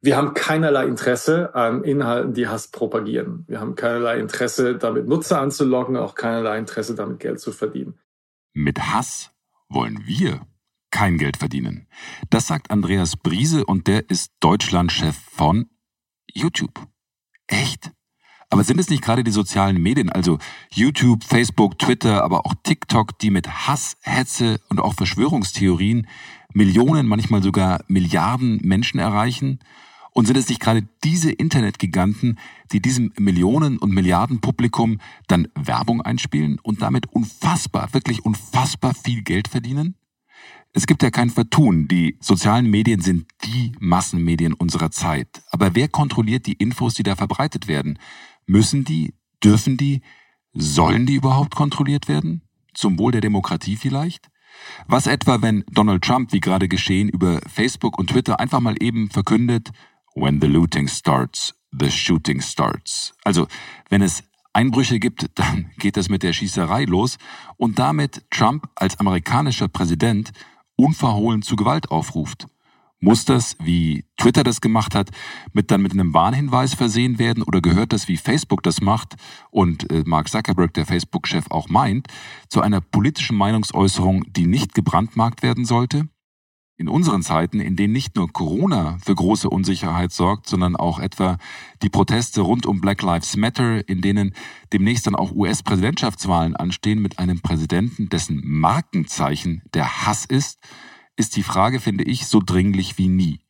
Wir 0.00 0.16
haben 0.16 0.32
keinerlei 0.32 0.86
Interesse 0.86 1.54
an 1.56 1.82
Inhalten, 1.82 2.32
die 2.32 2.46
Hass 2.46 2.68
propagieren. 2.68 3.44
Wir 3.48 3.60
haben 3.60 3.74
keinerlei 3.74 4.20
Interesse, 4.20 4.76
damit 4.76 5.08
Nutzer 5.08 5.40
anzulocken, 5.40 5.96
auch 5.96 6.14
keinerlei 6.14 6.58
Interesse, 6.58 6.94
damit 6.94 7.18
Geld 7.18 7.40
zu 7.40 7.50
verdienen. 7.50 7.98
Mit 8.54 8.78
Hass 8.78 9.32
wollen 9.68 10.06
wir 10.06 10.46
kein 10.90 11.18
Geld 11.18 11.36
verdienen. 11.36 11.88
Das 12.30 12.46
sagt 12.46 12.70
Andreas 12.70 13.16
Briese 13.16 13.64
und 13.64 13.88
der 13.88 14.08
ist 14.08 14.32
Deutschlandchef 14.40 15.16
von 15.16 15.68
YouTube. 16.32 16.86
Echt? 17.48 17.90
Aber 18.50 18.64
sind 18.64 18.78
es 18.78 18.88
nicht 18.88 19.02
gerade 19.02 19.24
die 19.24 19.30
sozialen 19.30 19.82
Medien, 19.82 20.10
also 20.10 20.38
YouTube, 20.70 21.24
Facebook, 21.24 21.78
Twitter, 21.78 22.22
aber 22.22 22.46
auch 22.46 22.54
TikTok, 22.62 23.18
die 23.18 23.30
mit 23.30 23.48
Hass, 23.48 23.96
Hetze 24.00 24.60
und 24.70 24.80
auch 24.80 24.94
Verschwörungstheorien 24.94 26.06
Millionen, 26.54 27.06
manchmal 27.06 27.42
sogar 27.42 27.84
Milliarden 27.88 28.60
Menschen 28.62 29.00
erreichen? 29.00 29.58
Und 30.18 30.26
sind 30.26 30.36
es 30.36 30.48
nicht 30.48 30.60
gerade 30.60 30.82
diese 31.04 31.30
Internetgiganten, 31.30 32.40
die 32.72 32.82
diesem 32.82 33.12
Millionen- 33.20 33.78
und 33.78 33.92
Milliardenpublikum 33.92 34.98
dann 35.28 35.46
Werbung 35.54 36.02
einspielen 36.02 36.58
und 36.60 36.82
damit 36.82 37.06
unfassbar, 37.12 37.94
wirklich 37.94 38.24
unfassbar 38.24 38.94
viel 38.94 39.22
Geld 39.22 39.46
verdienen? 39.46 39.94
Es 40.72 40.88
gibt 40.88 41.04
ja 41.04 41.12
kein 41.12 41.30
Vertun, 41.30 41.86
die 41.86 42.16
sozialen 42.18 42.68
Medien 42.68 43.00
sind 43.00 43.28
die 43.44 43.70
Massenmedien 43.78 44.54
unserer 44.54 44.90
Zeit. 44.90 45.28
Aber 45.52 45.76
wer 45.76 45.86
kontrolliert 45.86 46.46
die 46.46 46.54
Infos, 46.54 46.94
die 46.94 47.04
da 47.04 47.14
verbreitet 47.14 47.68
werden? 47.68 48.00
Müssen 48.44 48.82
die, 48.82 49.14
dürfen 49.44 49.76
die, 49.76 50.00
sollen 50.52 51.06
die 51.06 51.14
überhaupt 51.14 51.54
kontrolliert 51.54 52.08
werden? 52.08 52.42
Zum 52.74 52.98
Wohl 52.98 53.12
der 53.12 53.20
Demokratie 53.20 53.76
vielleicht? 53.76 54.30
Was 54.88 55.06
etwa, 55.06 55.42
wenn 55.42 55.62
Donald 55.70 56.02
Trump, 56.02 56.32
wie 56.32 56.40
gerade 56.40 56.66
geschehen, 56.66 57.08
über 57.08 57.40
Facebook 57.46 57.96
und 57.96 58.10
Twitter 58.10 58.40
einfach 58.40 58.58
mal 58.58 58.74
eben 58.80 59.10
verkündet, 59.10 59.70
When 60.20 60.40
the 60.40 60.48
looting 60.48 60.88
starts, 60.88 61.54
the 61.70 61.90
shooting 61.90 62.40
starts. 62.40 63.14
Also, 63.22 63.46
wenn 63.88 64.02
es 64.02 64.24
Einbrüche 64.52 64.98
gibt, 64.98 65.30
dann 65.36 65.70
geht 65.78 65.96
es 65.96 66.08
mit 66.08 66.24
der 66.24 66.32
Schießerei 66.32 66.84
los 66.84 67.18
und 67.56 67.78
damit 67.78 68.24
Trump 68.30 68.68
als 68.74 68.98
amerikanischer 68.98 69.68
Präsident 69.68 70.32
unverhohlen 70.74 71.42
zu 71.42 71.54
Gewalt 71.54 71.92
aufruft. 71.92 72.48
Muss 73.00 73.24
das, 73.24 73.56
wie 73.60 74.06
Twitter 74.16 74.42
das 74.42 74.60
gemacht 74.60 74.96
hat, 74.96 75.10
mit 75.52 75.70
dann 75.70 75.82
mit 75.82 75.92
einem 75.92 76.14
Warnhinweis 76.14 76.74
versehen 76.74 77.20
werden 77.20 77.44
oder 77.44 77.60
gehört 77.60 77.92
das, 77.92 78.08
wie 78.08 78.16
Facebook 78.16 78.64
das 78.64 78.80
macht 78.80 79.14
und 79.52 79.88
äh, 79.92 80.02
Mark 80.04 80.28
Zuckerberg, 80.28 80.74
der 80.74 80.84
Facebook-Chef, 80.84 81.44
auch 81.50 81.68
meint, 81.68 82.08
zu 82.48 82.60
einer 82.60 82.80
politischen 82.80 83.36
Meinungsäußerung, 83.36 84.24
die 84.32 84.46
nicht 84.46 84.74
gebrandmarkt 84.74 85.44
werden 85.44 85.64
sollte? 85.64 86.08
In 86.80 86.88
unseren 86.88 87.24
Zeiten, 87.24 87.58
in 87.58 87.74
denen 87.74 87.92
nicht 87.92 88.14
nur 88.14 88.32
Corona 88.32 88.98
für 89.04 89.12
große 89.12 89.50
Unsicherheit 89.50 90.12
sorgt, 90.12 90.48
sondern 90.48 90.76
auch 90.76 91.00
etwa 91.00 91.36
die 91.82 91.88
Proteste 91.88 92.40
rund 92.40 92.66
um 92.66 92.80
Black 92.80 93.02
Lives 93.02 93.36
Matter, 93.36 93.88
in 93.88 94.00
denen 94.00 94.32
demnächst 94.72 95.08
dann 95.08 95.16
auch 95.16 95.32
US-Präsidentschaftswahlen 95.32 96.54
anstehen 96.54 97.02
mit 97.02 97.18
einem 97.18 97.40
Präsidenten, 97.40 98.08
dessen 98.08 98.40
Markenzeichen 98.44 99.62
der 99.74 100.06
Hass 100.06 100.24
ist, 100.24 100.60
ist 101.16 101.34
die 101.34 101.42
Frage, 101.42 101.80
finde 101.80 102.04
ich, 102.04 102.28
so 102.28 102.40
dringlich 102.40 102.96
wie 102.96 103.08
nie. 103.08 103.40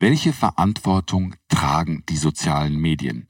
Welche 0.00 0.32
Verantwortung 0.32 1.36
tragen 1.48 2.02
die 2.08 2.16
sozialen 2.16 2.76
Medien? 2.76 3.28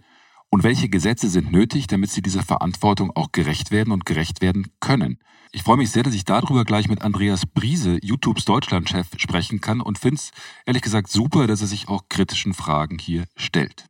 Und 0.49 0.63
welche 0.63 0.89
Gesetze 0.89 1.29
sind 1.29 1.53
nötig, 1.53 1.87
damit 1.87 2.11
sie 2.11 2.23
dieser 2.23 2.45
Verantwortung 2.45 3.11
auch 3.15 3.31
gerecht 3.31 3.71
werden 3.71 3.93
und 3.93 4.07
gerecht 4.07 4.41
werden 4.41 4.69
können? 4.81 5.19
Ich 5.55 5.63
freue 5.63 5.77
mich 5.77 5.93
sehr, 5.93 6.03
dass 6.03 6.15
ich 6.15 6.25
darüber 6.25 6.65
gleich 6.65 6.89
mit 6.89 7.03
Andreas 7.03 7.47
Briese, 7.47 7.99
YouTubes 8.03 8.45
Deutschlandchef, 8.45 9.07
sprechen 9.19 9.61
kann 9.61 9.81
und 9.81 10.01
finde 10.01 10.17
es 10.17 10.33
ehrlich 10.67 10.83
gesagt 10.83 11.09
super, 11.09 11.47
dass 11.47 11.61
er 11.61 11.69
sich 11.69 11.87
auch 11.87 12.09
kritischen 12.09 12.55
Fragen 12.55 12.99
hier 12.99 13.27
stellt. 13.37 13.87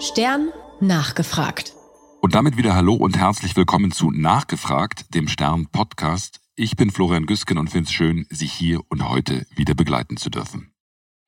Stern 0.00 0.48
nachgefragt. 0.80 1.72
Und 2.20 2.34
damit 2.34 2.56
wieder 2.56 2.74
Hallo 2.74 2.94
und 2.94 3.16
herzlich 3.16 3.54
willkommen 3.54 3.92
zu 3.92 4.10
Nachgefragt, 4.10 5.14
dem 5.14 5.28
Stern 5.28 5.68
Podcast. 5.68 6.40
Ich 6.56 6.74
bin 6.74 6.90
Florian 6.90 7.26
Güsken 7.26 7.58
und 7.58 7.70
finde 7.70 7.86
es 7.86 7.92
schön, 7.92 8.26
Sie 8.28 8.46
hier 8.46 8.80
und 8.88 9.08
heute 9.08 9.46
wieder 9.54 9.74
begleiten 9.74 10.16
zu 10.16 10.30
dürfen. 10.30 10.71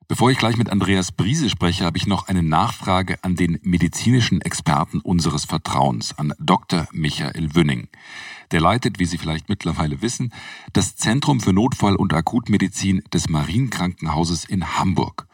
Bevor 0.06 0.30
ich 0.30 0.36
gleich 0.36 0.58
mit 0.58 0.68
Andreas 0.70 1.12
Briese 1.12 1.48
spreche, 1.48 1.84
habe 1.84 1.96
ich 1.96 2.06
noch 2.06 2.28
eine 2.28 2.42
Nachfrage 2.42 3.16
an 3.22 3.36
den 3.36 3.58
medizinischen 3.62 4.42
Experten 4.42 5.00
unseres 5.00 5.46
Vertrauens, 5.46 6.18
an 6.18 6.34
Dr. 6.38 6.86
Michael 6.92 7.54
Wünning. 7.54 7.88
Der 8.50 8.60
leitet, 8.60 8.98
wie 8.98 9.06
Sie 9.06 9.16
vielleicht 9.16 9.48
mittlerweile 9.48 10.02
wissen, 10.02 10.32
das 10.74 10.96
Zentrum 10.96 11.40
für 11.40 11.54
Notfall- 11.54 11.96
und 11.96 12.12
Akutmedizin 12.12 13.02
des 13.14 13.30
Marienkrankenhauses 13.30 14.44
in 14.44 14.78
Hamburg. 14.78 15.26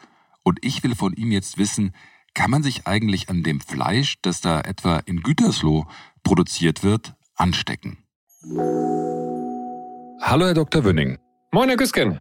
Und 0.43 0.59
ich 0.63 0.83
will 0.83 0.95
von 0.95 1.13
ihm 1.13 1.31
jetzt 1.33 1.57
wissen, 1.57 1.93
kann 2.33 2.49
man 2.49 2.63
sich 2.63 2.87
eigentlich 2.87 3.29
an 3.29 3.43
dem 3.43 3.59
Fleisch, 3.59 4.15
das 4.21 4.39
da 4.39 4.61
etwa 4.61 4.99
in 4.99 5.21
Gütersloh 5.21 5.85
produziert 6.23 6.81
wird, 6.81 7.13
anstecken? 7.35 7.97
Hallo, 10.21 10.45
Herr 10.45 10.53
Dr. 10.53 10.85
Wünning. 10.85 11.17
Moin, 11.51 11.67
Herr 11.67 11.77
Güsken. 11.77 12.19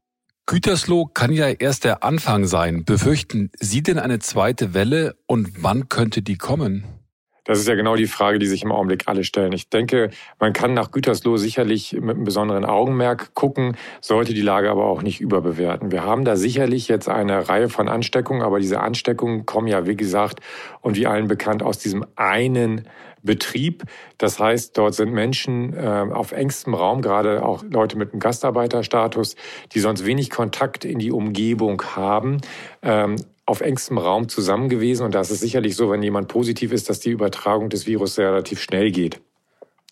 Gütersloh 0.51 1.05
kann 1.05 1.33
ja 1.33 1.47
erst 1.47 1.85
der 1.85 2.03
Anfang 2.03 2.45
sein. 2.45 2.85
Befürchten 2.85 3.53
Sie 3.61 3.85
denn 3.85 4.01
eine 4.01 4.19
zweite 4.19 4.75
Welle 4.75 5.15
und 5.27 5.63
wann 5.63 5.89
könnte 5.89 6.23
die 6.23 6.39
kommen? 6.39 6.83
Das 7.45 7.61
ist 7.61 7.69
ja 7.69 7.77
genau 7.77 7.95
die 7.95 8.09
Frage, 8.09 8.41
die 8.41 8.49
sich 8.49 8.65
im 8.65 8.73
Augenblick 8.73 9.05
alle 9.07 9.23
stellen. 9.23 9.53
Ich 9.53 9.71
denke, 9.71 10.11
man 10.41 10.53
kann 10.53 10.75
nach 10.75 10.91
Gütersloh 10.91 11.37
sicherlich 11.37 11.93
mit 11.93 12.17
einem 12.17 12.25
besonderen 12.25 12.65
Augenmerk 12.65 13.33
gucken, 13.35 13.77
sollte 14.01 14.35
die 14.35 14.43
Lage 14.43 14.73
aber 14.73 14.87
auch 14.87 15.03
nicht 15.03 15.21
überbewerten. 15.21 15.93
Wir 15.93 16.03
haben 16.03 16.25
da 16.25 16.35
sicherlich 16.35 16.89
jetzt 16.89 17.09
eine 17.09 17.49
Reihe 17.49 17.69
von 17.69 17.89
Ansteckungen, 17.89 18.43
aber 18.43 18.59
diese 18.59 18.81
Ansteckungen 18.81 19.47
kommen 19.47 19.69
ja, 19.69 19.87
wie 19.87 19.97
gesagt, 19.97 20.41
und 20.81 20.97
wie 20.97 21.07
allen 21.07 21.29
bekannt, 21.29 21.63
aus 21.63 21.79
diesem 21.79 22.05
einen 22.17 22.89
Betrieb. 23.23 23.85
Das 24.19 24.39
heißt, 24.39 24.77
dort 24.77 24.95
sind 24.95 25.13
Menschen 25.13 25.75
äh, 25.75 26.07
auf 26.13 26.33
engstem 26.33 26.75
Raum, 26.75 27.03
gerade 27.03 27.45
auch 27.45 27.65
Leute 27.69 27.97
mit 27.97 28.13
einem 28.13 28.21
Gastarbeiterstatus, 28.21 29.37
die 29.73 29.81
sonst 29.81 30.07
wenig 30.07 30.31
Kontakt 30.31 30.85
in 30.85 30.99
die 30.99 31.13
Umgebung 31.13 31.83
haben. 31.97 32.39
Ähm, 32.83 33.17
auf 33.47 33.63
engstem 33.63 33.99
Raum 33.99 34.29
zusammen 34.29 34.69
gewesen. 34.69 35.05
Und 35.05 35.15
da 35.15 35.21
ist 35.21 35.31
es 35.31 35.41
sicherlich 35.41 35.75
so, 35.75 35.91
wenn 35.91 36.03
jemand 36.03 36.29
positiv 36.29 36.73
ist, 36.73 36.89
dass 36.89 37.01
die 37.01 37.11
Übertragung 37.11 37.69
des 37.69 37.87
Virus 37.87 38.17
relativ 38.17 38.61
schnell 38.63 38.93
geht. 38.93 39.21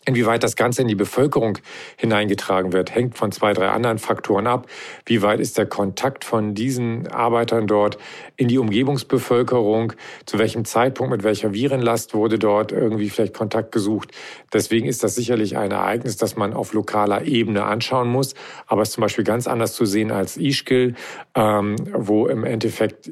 Inwieweit 0.09 0.43
das 0.43 0.57
Ganze 0.57 0.81
in 0.81 0.89
die 0.89 0.95
Bevölkerung 0.95 1.59
hineingetragen 1.99 2.73
wird, 2.73 2.95
hängt 2.95 3.19
von 3.19 3.31
zwei, 3.31 3.53
drei 3.53 3.69
anderen 3.69 3.99
Faktoren 3.99 4.47
ab. 4.47 4.67
Wie 5.05 5.21
weit 5.21 5.39
ist 5.39 5.59
der 5.59 5.67
Kontakt 5.67 6.25
von 6.25 6.55
diesen 6.55 7.09
Arbeitern 7.09 7.67
dort 7.67 7.99
in 8.39 8.49
die 8.49 8.57
Umgebungsbevölkerung? 8.57 9.93
Zu 10.25 10.39
welchem 10.39 10.65
Zeitpunkt, 10.65 11.13
mit 11.13 11.25
welcher 11.25 11.53
Virenlast 11.53 12.15
wurde 12.15 12.39
dort 12.39 12.73
irgendwie 12.73 13.11
vielleicht 13.11 13.35
Kontakt 13.35 13.71
gesucht? 13.71 14.13
Deswegen 14.51 14.87
ist 14.89 15.05
das 15.05 15.15
sicherlich 15.15 15.59
ein 15.59 15.73
Ereignis, 15.73 16.17
das 16.17 16.37
man 16.37 16.55
auf 16.55 16.73
lokaler 16.73 17.27
Ebene 17.27 17.65
anschauen 17.65 18.09
muss. 18.09 18.33
Aber 18.67 18.81
es 18.81 18.89
ist 18.89 18.95
zum 18.95 19.03
Beispiel 19.03 19.25
ganz 19.25 19.47
anders 19.47 19.75
zu 19.75 19.85
sehen 19.85 20.11
als 20.11 20.39
Ischgl, 20.39 20.95
ähm, 21.35 21.77
wo 21.93 22.29
im 22.29 22.45
Endeffekt 22.45 23.11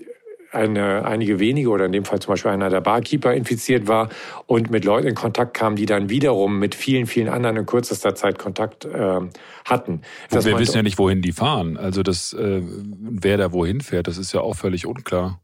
eine, 0.52 1.04
einige 1.04 1.38
wenige 1.38 1.68
oder 1.70 1.86
in 1.86 1.92
dem 1.92 2.04
Fall 2.04 2.20
zum 2.20 2.32
Beispiel 2.32 2.50
einer 2.50 2.70
der 2.70 2.80
Barkeeper 2.80 3.34
infiziert 3.34 3.88
war 3.88 4.08
und 4.46 4.70
mit 4.70 4.84
Leuten 4.84 5.08
in 5.08 5.14
Kontakt 5.14 5.54
kam, 5.54 5.76
die 5.76 5.86
dann 5.86 6.08
wiederum 6.08 6.58
mit 6.58 6.74
vielen, 6.74 7.06
vielen 7.06 7.28
anderen 7.28 7.56
in 7.56 7.66
kürzester 7.66 8.14
Zeit 8.14 8.38
Kontakt 8.38 8.84
äh, 8.84 9.20
hatten. 9.64 10.02
Wir 10.30 10.58
wissen 10.58 10.76
ja 10.76 10.82
nicht, 10.82 10.98
wohin 10.98 11.22
die 11.22 11.32
fahren. 11.32 11.76
Also 11.76 12.02
das, 12.02 12.32
äh, 12.32 12.62
wer 12.62 13.36
da 13.36 13.52
wohin 13.52 13.80
fährt, 13.80 14.06
das 14.06 14.18
ist 14.18 14.32
ja 14.32 14.40
auch 14.40 14.54
völlig 14.54 14.86
unklar. 14.86 15.40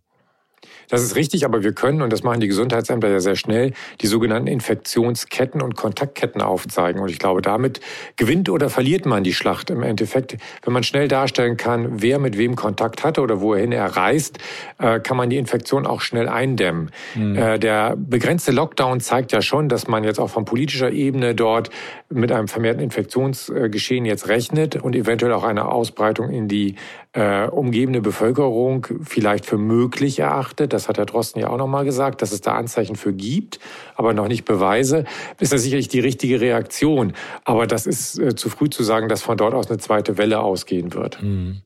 Das 0.93 1.03
ist 1.03 1.17
richtig, 1.17 1.47
aber 1.47 1.63
wir 1.63 1.73
können, 1.73 2.03
und 2.03 2.13
das 2.13 2.23
machen 2.23 2.41
die 2.41 2.49
Gesundheitsämter 2.49 3.09
ja 3.09 3.19
sehr 3.19 3.35
schnell, 3.35 3.73
die 4.03 4.07
sogenannten 4.07 4.47
Infektionsketten 4.47 5.63
und 5.63 5.75
Kontaktketten 5.75 6.43
aufzeigen. 6.43 7.01
Und 7.01 7.11
ich 7.11 7.19
glaube, 7.19 7.41
damit 7.41 7.81
gewinnt 8.17 8.51
oder 8.51 8.69
verliert 8.69 9.07
man 9.07 9.25
die 9.25 9.33
Schlacht 9.33 9.71
im 9.71 9.83
Endeffekt. 9.83 10.37
Wenn 10.63 10.75
man 10.75 10.83
schnell 10.83 11.09
darstellen 11.09 11.57
kann, 11.57 12.03
wer 12.03 12.19
mit 12.19 12.37
wem 12.37 12.57
Kontakt 12.57 13.05
hatte 13.05 13.23
oder 13.23 13.41
wohin 13.41 13.73
er 13.73 13.87
reist, 13.87 14.39
äh, 14.79 15.01
kann 15.01 15.17
man 15.17 15.31
die 15.31 15.39
Infektion 15.39 15.87
auch 15.87 16.03
schnell 16.03 16.29
eindämmen. 16.29 16.91
Mhm. 17.15 17.61
Der 17.61 17.97
begrenzte 17.97 18.53
Lockdown 18.53 19.01
zeigt 19.01 19.33
ja 19.33 19.41
schon, 19.41 19.71
dass 19.71 19.89
man 19.89 20.05
jetzt 20.05 20.21
auch 20.21 20.29
von 20.29 20.45
politischer 20.45 20.93
Ebene 20.93 21.35
dort 21.35 21.71
mit 22.11 22.31
einem 22.33 22.49
vermehrten 22.49 22.83
Infektionsgeschehen 22.83 24.05
jetzt 24.05 24.29
rechnet 24.29 24.77
und 24.77 24.95
eventuell 24.95 25.33
auch 25.33 25.45
eine 25.45 25.69
Ausbreitung 25.69 26.29
in 26.29 26.49
die 26.49 26.75
äh, 27.15 27.47
umgebende 27.47 28.01
Bevölkerung 28.01 28.87
vielleicht 29.03 29.47
für 29.47 29.59
möglich 29.59 30.19
erachtet. 30.19 30.73
Das 30.73 30.82
das 30.83 30.89
hat 30.89 30.99
Herr 30.99 31.07
Drosten 31.07 31.41
ja 31.41 31.49
auch 31.49 31.57
nochmal 31.57 31.85
gesagt, 31.85 32.23
dass 32.23 32.33
es 32.33 32.41
da 32.41 32.55
Anzeichen 32.55 32.97
für 32.97 33.13
gibt, 33.13 33.61
aber 33.95 34.15
noch 34.15 34.27
nicht 34.27 34.45
Beweise, 34.45 35.05
ist 35.39 35.53
das 35.53 35.63
sicherlich 35.63 35.87
die 35.87 36.01
richtige 36.01 36.41
Reaktion. 36.41 37.13
Aber 37.45 37.69
das 37.69 37.87
ist 37.87 38.19
äh, 38.19 38.35
zu 38.35 38.49
früh 38.51 38.69
zu 38.69 38.83
sagen, 38.83 39.09
dass 39.09 39.23
von 39.23 39.37
dort 39.37 39.55
aus 39.55 39.69
eine 39.69 39.79
zweite 39.79 40.19
Welle 40.19 40.41
ausgehen 40.41 40.93
wird. 40.93 41.23
Mhm. 41.23 41.63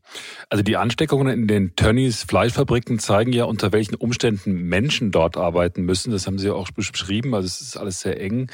Also 0.51 0.63
die 0.63 0.77
Ansteckungen 0.77 1.29
in 1.29 1.49
den 1.49 1.75
Tönnies 1.77 2.25
Fleischfabriken 2.25 2.99
zeigen 2.99 3.33
ja, 3.33 3.45
unter 3.45 3.73
welchen 3.73 3.95
Umständen 3.95 4.53
Menschen 4.69 5.11
dort 5.13 5.37
arbeiten 5.37 5.83
müssen. 5.83 6.13
Das 6.13 6.27
haben 6.27 6.39
Sie 6.39 6.51
auch 6.51 6.71
beschrieben. 6.71 7.35
Also 7.35 7.47
es 7.47 7.61
ist 7.61 7.77
alles 7.77 8.01
sehr 8.01 8.21
eng. 8.21 8.51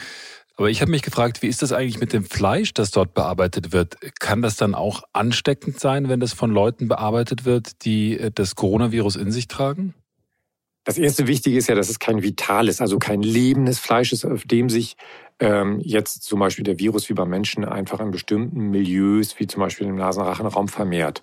Aber 0.56 0.69
ich 0.69 0.81
habe 0.81 0.91
mich 0.91 1.03
gefragt, 1.03 1.43
wie 1.43 1.49
ist 1.49 1.62
das 1.62 1.73
eigentlich 1.73 1.99
mit 1.99 2.12
dem 2.12 2.25
Fleisch, 2.25 2.75
das 2.75 2.91
dort 2.91 3.15
bearbeitet 3.15 3.73
wird? 3.73 3.97
Kann 4.20 4.43
das 4.43 4.56
dann 4.56 4.75
auch 4.75 5.03
ansteckend 5.12 5.81
sein, 5.81 6.08
wenn 6.08 6.20
das 6.20 6.35
von 6.35 6.50
Leuten 6.50 6.88
bearbeitet 6.88 7.44
wird, 7.44 7.85
die 7.85 8.19
äh, 8.19 8.31
das 8.32 8.55
Coronavirus 8.55 9.17
in 9.17 9.32
sich 9.32 9.49
tragen? 9.49 9.94
Das 10.84 10.99
erste 10.99 11.29
Wichtige 11.29 11.56
ist 11.56 11.69
ja, 11.69 11.75
dass 11.75 11.88
es 11.88 11.99
kein 11.99 12.23
vitales, 12.23 12.81
also 12.81 12.99
kein 12.99 13.23
lebendes 13.23 13.79
Fleisch 13.79 14.12
ist, 14.12 14.25
auf 14.25 14.43
dem 14.44 14.69
sich 14.69 14.96
ähm, 15.38 15.81
jetzt 15.81 16.23
zum 16.25 16.40
Beispiel 16.40 16.64
der 16.64 16.79
Virus 16.79 17.08
wie 17.08 17.14
bei 17.14 17.25
Menschen 17.25 17.64
einfach 17.64 18.00
in 18.00 18.11
bestimmten 18.11 18.70
Milieus, 18.70 19.38
wie 19.38 19.46
zum 19.46 19.61
Beispiel 19.61 19.87
im 19.87 19.96
Nasenrachenraum, 19.96 20.69
vermehrt. 20.69 21.23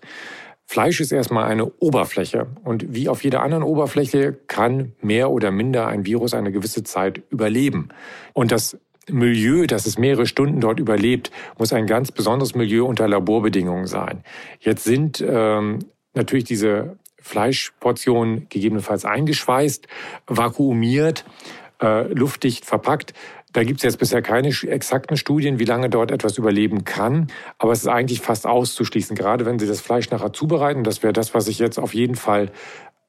Fleisch 0.65 1.01
ist 1.01 1.11
erstmal 1.11 1.45
eine 1.45 1.65
Oberfläche 1.65 2.47
und 2.63 2.93
wie 2.93 3.09
auf 3.09 3.23
jeder 3.23 3.41
anderen 3.41 3.63
Oberfläche 3.63 4.37
kann 4.47 4.93
mehr 5.01 5.31
oder 5.31 5.51
minder 5.51 5.87
ein 5.87 6.05
Virus 6.05 6.33
eine 6.33 6.51
gewisse 6.51 6.83
Zeit 6.83 7.23
überleben. 7.31 7.89
Und 8.33 8.51
das 8.51 8.77
Milieu, 9.09 9.65
das 9.65 9.87
es 9.87 9.97
mehrere 9.97 10.27
Stunden 10.27 10.61
dort 10.61 10.79
überlebt, 10.79 11.31
muss 11.57 11.73
ein 11.73 11.87
ganz 11.87 12.11
besonderes 12.11 12.53
Milieu 12.53 12.85
unter 12.85 13.07
Laborbedingungen 13.07 13.87
sein. 13.87 14.23
Jetzt 14.59 14.83
sind 14.83 15.23
ähm, 15.27 15.79
natürlich 16.13 16.45
diese 16.45 16.97
Fleischportionen 17.21 18.47
gegebenenfalls 18.49 19.05
eingeschweißt, 19.05 19.87
vakuumiert, 20.27 21.25
äh, 21.81 22.11
luftdicht 22.13 22.65
verpackt. 22.65 23.13
Da 23.51 23.63
gibt 23.63 23.79
es 23.79 23.83
jetzt 23.83 23.97
bisher 23.97 24.21
keine 24.21 24.49
exakten 24.49 25.17
Studien, 25.17 25.57
wie 25.57 25.65
lange 25.65 25.89
dort 25.89 26.11
etwas 26.11 26.37
überleben 26.37 26.83
kann. 26.83 27.27
Aber 27.57 27.71
es 27.71 27.79
ist 27.79 27.87
eigentlich 27.87 28.21
fast 28.21 28.45
auszuschließen, 28.45 29.15
gerade 29.15 29.45
wenn 29.45 29.57
Sie 29.57 29.67
das 29.67 29.81
Fleisch 29.81 30.11
nachher 30.11 30.33
zubereiten. 30.33 30.83
Das 30.83 31.01
wäre 31.01 31.13
das, 31.13 31.33
was 31.33 31.47
ich 31.47 31.57
jetzt 31.57 31.79
auf 31.79 31.95
jeden 31.95 32.15
Fall 32.15 32.51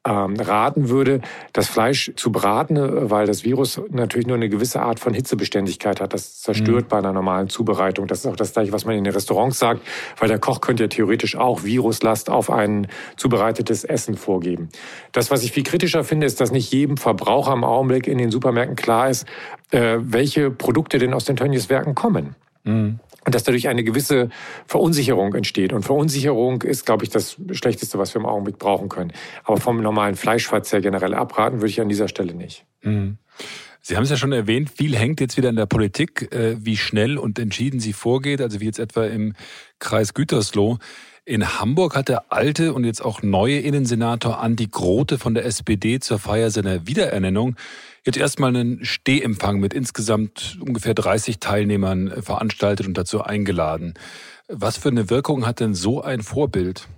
ähm, 0.07 0.37
raten 0.37 0.89
würde, 0.89 1.21
das 1.53 1.69
Fleisch 1.69 2.13
zu 2.17 2.33
braten, 2.33 3.11
weil 3.11 3.27
das 3.27 3.45
Virus 3.45 3.81
natürlich 3.91 4.27
nur 4.27 4.37
eine 4.37 4.49
gewisse 4.49 4.81
Art 4.81 4.99
von 4.99 5.13
Hitzebeständigkeit 5.13 6.01
hat. 6.01 6.15
Das 6.15 6.41
zerstört 6.41 6.85
mhm. 6.85 6.89
bei 6.89 6.99
einer 6.99 7.13
normalen 7.13 7.51
Zubereitung. 7.51 8.07
Das 8.07 8.21
ist 8.21 8.27
auch 8.27 8.37
das 8.37 8.55
gleiche, 8.55 8.73
was 8.73 8.87
man 8.87 8.97
in 8.97 9.05
den 9.05 9.13
Restaurants 9.13 9.59
sagt, 9.59 9.83
weil 10.19 10.29
der 10.29 10.39
Koch 10.39 10.63
könnte 10.63 10.85
ja 10.85 10.89
theoretisch 10.89 11.37
auch 11.37 11.65
Viruslast 11.65 12.31
auf 12.31 12.51
ein 12.51 12.87
zubereitetes 13.17 13.85
Essen 13.85 14.17
vorgeben. 14.17 14.71
Das, 15.13 15.31
was 15.31 15.43
ich 15.43 15.53
viel 15.53 15.65
kritischer 15.65 16.03
finde, 16.03 16.27
ist, 16.27 16.41
dass 16.41 16.51
nicht 16.51 16.73
jedem 16.73 16.97
Verbraucher 16.97 17.53
im 17.53 17.65
Augenblick 17.65 18.07
in 18.07 18.17
den 18.17 18.31
Supermärkten 18.31 18.77
klar 18.77 19.11
ist, 19.11 19.27
äh, 19.71 19.99
welche 20.01 20.51
Produkte 20.51 20.99
denn 20.99 21.13
aus 21.13 21.27
den 21.27 21.37
Tönnies-Werken 21.37 21.95
kommen. 21.95 22.37
Mhm 22.65 23.01
und 23.25 23.35
dass 23.35 23.45
dadurch 23.45 23.69
eine 23.69 23.85
gewisse 23.85 24.31
Verunsicherung 24.67 25.35
entsteht. 25.35 25.73
Und 25.73 25.83
Verunsicherung 25.83 26.63
ist, 26.63 26.87
glaube 26.87 27.05
ich, 27.05 27.11
das 27.11 27.37
Schlechteste, 27.53 27.99
was 27.99 28.15
wir 28.15 28.21
im 28.21 28.27
Augenblick 28.27 28.59
brauchen 28.59 28.89
können. 28.89 29.13
Aber 29.45 29.59
vom 29.59 29.83
normalen 29.83 30.17
Fleischverzehr 30.17 30.81
generell 30.81 31.15
abraten 31.15 31.61
würde 31.61 31.71
ich 31.71 31.81
an 31.81 31.89
dieser 31.89 32.09
Stelle 32.09 32.35
nicht. 32.35 32.65
Mhm. 32.83 33.19
Sie 33.83 33.97
haben 33.97 34.05
es 34.05 34.11
ja 34.11 34.17
schon 34.17 34.33
erwähnt, 34.33 34.71
viel 34.71 34.95
hängt 34.95 35.21
jetzt 35.21 35.37
wieder 35.37 35.49
in 35.49 35.57
der 35.57 35.67
Politik, 35.67 36.33
äh, 36.35 36.57
wie 36.65 36.77
schnell 36.77 37.17
und 37.17 37.39
entschieden 37.39 37.81
sie 37.81 37.95
vorgeht. 37.95 38.41
Also 38.41 38.61
wie 38.61 38.67
jetzt 38.67 38.79
etwa 38.79 39.07
im 39.07 39.35
Kreis 39.79 40.13
Gütersloh. 40.13 40.79
In 41.25 41.61
Hamburg 41.61 41.97
hat 41.97 42.09
der 42.09 42.33
alte 42.33 42.75
und 42.75 42.85
jetzt 42.85 43.03
auch 43.03 43.23
neue 43.23 43.59
Innensenator 43.59 44.41
Andi 44.41 44.67
Grote 44.67 45.19
von 45.19 45.35
der 45.35 45.45
SPD 45.45 46.01
zur 46.01 46.19
Feier 46.19 46.51
seiner 46.51 46.87
Wiederernennung 46.87 47.57
jetzt 48.05 48.19
erstmal 48.19 48.51
einen 48.51 48.85
Stehempfang 48.85 49.61
mit 49.61 49.75
insgesamt 49.75 50.59
ungefähr 50.61 50.95
30 50.95 51.39
Teilnehmern 51.41 52.09
äh, 52.09 52.23
veranstaltet 52.23 52.87
und 52.87 52.97
dazu 52.97 53.23
eingeladen. 53.23 53.95
Was 54.49 54.77
für 54.77 54.89
eine 54.89 55.11
Wirkung 55.11 55.47
hat 55.47 55.61
denn 55.61 55.75
so 55.75 56.03
ein 56.03 56.23
Vorbild? 56.23 56.89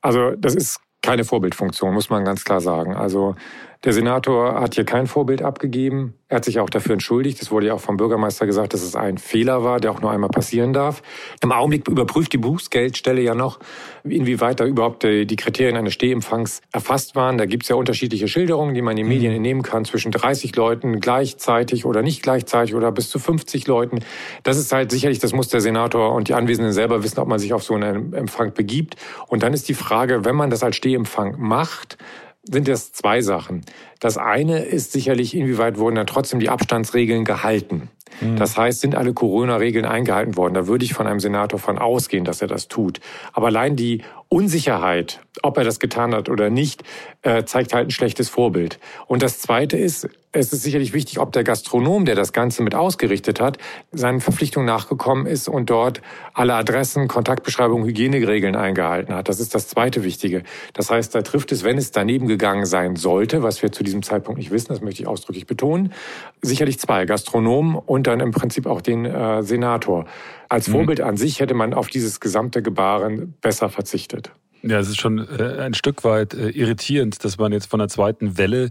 Also 0.00 0.32
das 0.36 0.54
ist 0.54 0.80
keine 1.02 1.24
Vorbildfunktion, 1.24 1.94
muss 1.94 2.10
man 2.10 2.24
ganz 2.24 2.44
klar 2.44 2.60
sagen. 2.60 2.94
Also 2.94 3.36
der 3.84 3.92
Senator 3.92 4.60
hat 4.60 4.74
hier 4.74 4.84
kein 4.84 5.06
Vorbild 5.06 5.40
abgegeben. 5.40 6.14
Er 6.26 6.36
hat 6.36 6.44
sich 6.44 6.58
auch 6.58 6.68
dafür 6.68 6.94
entschuldigt. 6.94 7.40
Es 7.40 7.52
wurde 7.52 7.68
ja 7.68 7.74
auch 7.74 7.80
vom 7.80 7.96
Bürgermeister 7.96 8.44
gesagt, 8.44 8.74
dass 8.74 8.82
es 8.82 8.96
ein 8.96 9.18
Fehler 9.18 9.62
war, 9.62 9.78
der 9.78 9.92
auch 9.92 10.00
nur 10.00 10.10
einmal 10.10 10.30
passieren 10.30 10.72
darf. 10.72 11.00
Im 11.42 11.52
Augenblick 11.52 11.86
überprüft 11.88 12.32
die 12.32 12.38
Bußgeldstelle 12.38 13.20
ja 13.20 13.36
noch, 13.36 13.60
inwieweit 14.02 14.58
da 14.58 14.66
überhaupt 14.66 15.04
die 15.04 15.36
Kriterien 15.36 15.76
eines 15.76 15.94
Stehempfangs 15.94 16.60
erfasst 16.72 17.14
waren. 17.14 17.38
Da 17.38 17.46
gibt 17.46 17.62
es 17.62 17.68
ja 17.68 17.76
unterschiedliche 17.76 18.26
Schilderungen, 18.26 18.74
die 18.74 18.82
man 18.82 18.96
in 18.96 19.04
den 19.04 19.08
Medien 19.08 19.30
mhm. 19.30 19.36
entnehmen 19.36 19.62
kann, 19.62 19.84
zwischen 19.84 20.10
30 20.10 20.56
Leuten 20.56 20.98
gleichzeitig 20.98 21.84
oder 21.84 22.02
nicht 22.02 22.22
gleichzeitig 22.22 22.74
oder 22.74 22.90
bis 22.90 23.10
zu 23.10 23.20
50 23.20 23.68
Leuten. 23.68 24.00
Das 24.42 24.58
ist 24.58 24.72
halt 24.72 24.90
sicherlich, 24.90 25.20
das 25.20 25.32
muss 25.32 25.48
der 25.48 25.60
Senator 25.60 26.14
und 26.14 26.26
die 26.26 26.34
Anwesenden 26.34 26.72
selber 26.72 27.04
wissen, 27.04 27.20
ob 27.20 27.28
man 27.28 27.38
sich 27.38 27.54
auf 27.54 27.62
so 27.62 27.74
einen 27.74 28.12
Empfang 28.12 28.52
begibt. 28.52 28.96
Und 29.28 29.44
dann 29.44 29.52
ist 29.52 29.68
die 29.68 29.74
Frage, 29.74 30.24
wenn 30.24 30.34
man 30.34 30.50
das 30.50 30.64
als 30.64 30.74
Stehempfang 30.74 31.36
macht, 31.38 31.96
sind 32.42 32.68
das 32.68 32.92
zwei 32.92 33.20
Sachen. 33.20 33.64
Das 34.00 34.16
eine 34.16 34.64
ist 34.64 34.92
sicherlich, 34.92 35.34
inwieweit 35.34 35.78
wurden 35.78 35.96
dann 35.96 36.06
trotzdem 36.06 36.40
die 36.40 36.48
Abstandsregeln 36.48 37.24
gehalten. 37.24 37.90
Mhm. 38.20 38.36
Das 38.36 38.56
heißt, 38.56 38.80
sind 38.80 38.94
alle 38.94 39.12
Corona-Regeln 39.12 39.84
eingehalten 39.84 40.36
worden? 40.36 40.54
Da 40.54 40.66
würde 40.66 40.84
ich 40.84 40.94
von 40.94 41.06
einem 41.06 41.20
Senator 41.20 41.58
von 41.58 41.78
ausgehen, 41.78 42.24
dass 42.24 42.42
er 42.42 42.48
das 42.48 42.68
tut. 42.68 43.00
Aber 43.32 43.46
allein 43.48 43.76
die 43.76 44.02
Unsicherheit, 44.28 45.20
ob 45.42 45.56
er 45.56 45.64
das 45.64 45.80
getan 45.80 46.14
hat 46.14 46.28
oder 46.28 46.50
nicht, 46.50 46.82
äh, 47.22 47.44
zeigt 47.44 47.72
halt 47.72 47.88
ein 47.88 47.90
schlechtes 47.90 48.28
Vorbild. 48.28 48.78
Und 49.06 49.22
das 49.22 49.40
Zweite 49.40 49.78
ist, 49.78 50.08
es 50.32 50.52
ist 50.52 50.62
sicherlich 50.62 50.92
wichtig, 50.92 51.18
ob 51.18 51.32
der 51.32 51.42
Gastronom, 51.42 52.04
der 52.04 52.14
das 52.14 52.34
Ganze 52.34 52.62
mit 52.62 52.74
ausgerichtet 52.74 53.40
hat, 53.40 53.56
seinen 53.92 54.20
Verpflichtungen 54.20 54.66
nachgekommen 54.66 55.24
ist 55.24 55.48
und 55.48 55.70
dort 55.70 56.02
alle 56.34 56.54
Adressen, 56.54 57.08
Kontaktbeschreibungen, 57.08 57.86
Hygieneregeln 57.86 58.54
eingehalten 58.54 59.14
hat. 59.14 59.30
Das 59.30 59.40
ist 59.40 59.54
das 59.54 59.68
zweite 59.68 60.04
Wichtige. 60.04 60.42
Das 60.74 60.90
heißt, 60.90 61.14
da 61.14 61.22
trifft 61.22 61.50
es, 61.50 61.64
wenn 61.64 61.78
es 61.78 61.90
daneben 61.92 62.28
gegangen 62.28 62.66
sein 62.66 62.96
sollte, 62.96 63.42
was 63.42 63.62
wir 63.62 63.72
zu 63.72 63.82
diesem 63.82 64.02
Zeitpunkt 64.02 64.38
nicht 64.38 64.50
wissen, 64.50 64.68
das 64.68 64.82
möchte 64.82 65.00
ich 65.02 65.08
ausdrücklich 65.08 65.46
betonen, 65.46 65.94
sicherlich 66.42 66.78
zwei, 66.78 67.06
Gastronomen 67.06 67.76
und 67.76 67.97
dann 68.06 68.20
im 68.20 68.30
Prinzip 68.30 68.66
auch 68.66 68.80
den 68.80 69.04
äh, 69.04 69.42
Senator. 69.42 70.06
Als 70.48 70.68
mhm. 70.68 70.72
Vorbild 70.72 71.00
an 71.00 71.16
sich 71.16 71.40
hätte 71.40 71.54
man 71.54 71.74
auf 71.74 71.88
dieses 71.88 72.20
gesamte 72.20 72.62
Gebaren 72.62 73.34
besser 73.40 73.68
verzichtet. 73.68 74.32
Ja, 74.62 74.78
es 74.78 74.88
ist 74.88 75.00
schon 75.00 75.18
äh, 75.18 75.60
ein 75.60 75.74
Stück 75.74 76.04
weit 76.04 76.34
äh, 76.34 76.50
irritierend, 76.50 77.24
dass 77.24 77.38
man 77.38 77.52
jetzt 77.52 77.70
von 77.70 77.78
der 77.78 77.88
zweiten 77.88 78.38
Welle 78.38 78.70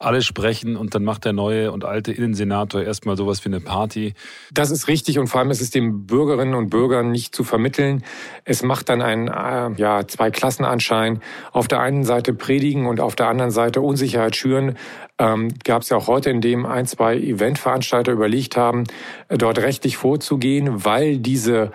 alle 0.00 0.22
sprechen 0.22 0.76
und 0.76 0.94
dann 0.94 1.02
macht 1.02 1.24
der 1.24 1.32
neue 1.32 1.72
und 1.72 1.84
alte 1.84 2.12
Innensenator 2.12 2.82
erstmal 2.82 3.16
sowas 3.16 3.44
wie 3.44 3.48
eine 3.48 3.60
Party. 3.60 4.14
Das 4.52 4.70
ist 4.70 4.86
richtig 4.86 5.18
und 5.18 5.26
vor 5.26 5.40
allem 5.40 5.50
ist 5.50 5.60
es 5.60 5.70
den 5.70 6.06
Bürgerinnen 6.06 6.54
und 6.54 6.70
Bürgern 6.70 7.10
nicht 7.10 7.34
zu 7.34 7.42
vermitteln. 7.42 8.04
Es 8.44 8.62
macht 8.62 8.88
dann 8.88 9.02
einen 9.02 9.26
äh, 9.26 9.80
ja, 9.80 10.06
Zwei-Klassen-Anschein. 10.06 11.20
Auf 11.50 11.66
der 11.66 11.80
einen 11.80 12.04
Seite 12.04 12.32
predigen 12.32 12.86
und 12.86 13.00
auf 13.00 13.16
der 13.16 13.28
anderen 13.28 13.50
Seite 13.50 13.80
Unsicherheit 13.80 14.36
schüren. 14.36 14.76
Ähm, 15.18 15.52
Gab 15.64 15.82
es 15.82 15.88
ja 15.88 15.96
auch 15.96 16.06
heute, 16.06 16.30
in 16.30 16.40
dem 16.40 16.66
ein, 16.66 16.86
zwei 16.86 17.16
Eventveranstalter 17.16 18.12
überlegt 18.12 18.56
haben, 18.56 18.84
dort 19.28 19.58
rechtlich 19.58 19.96
vorzugehen, 19.96 20.84
weil 20.84 21.18
diese 21.18 21.72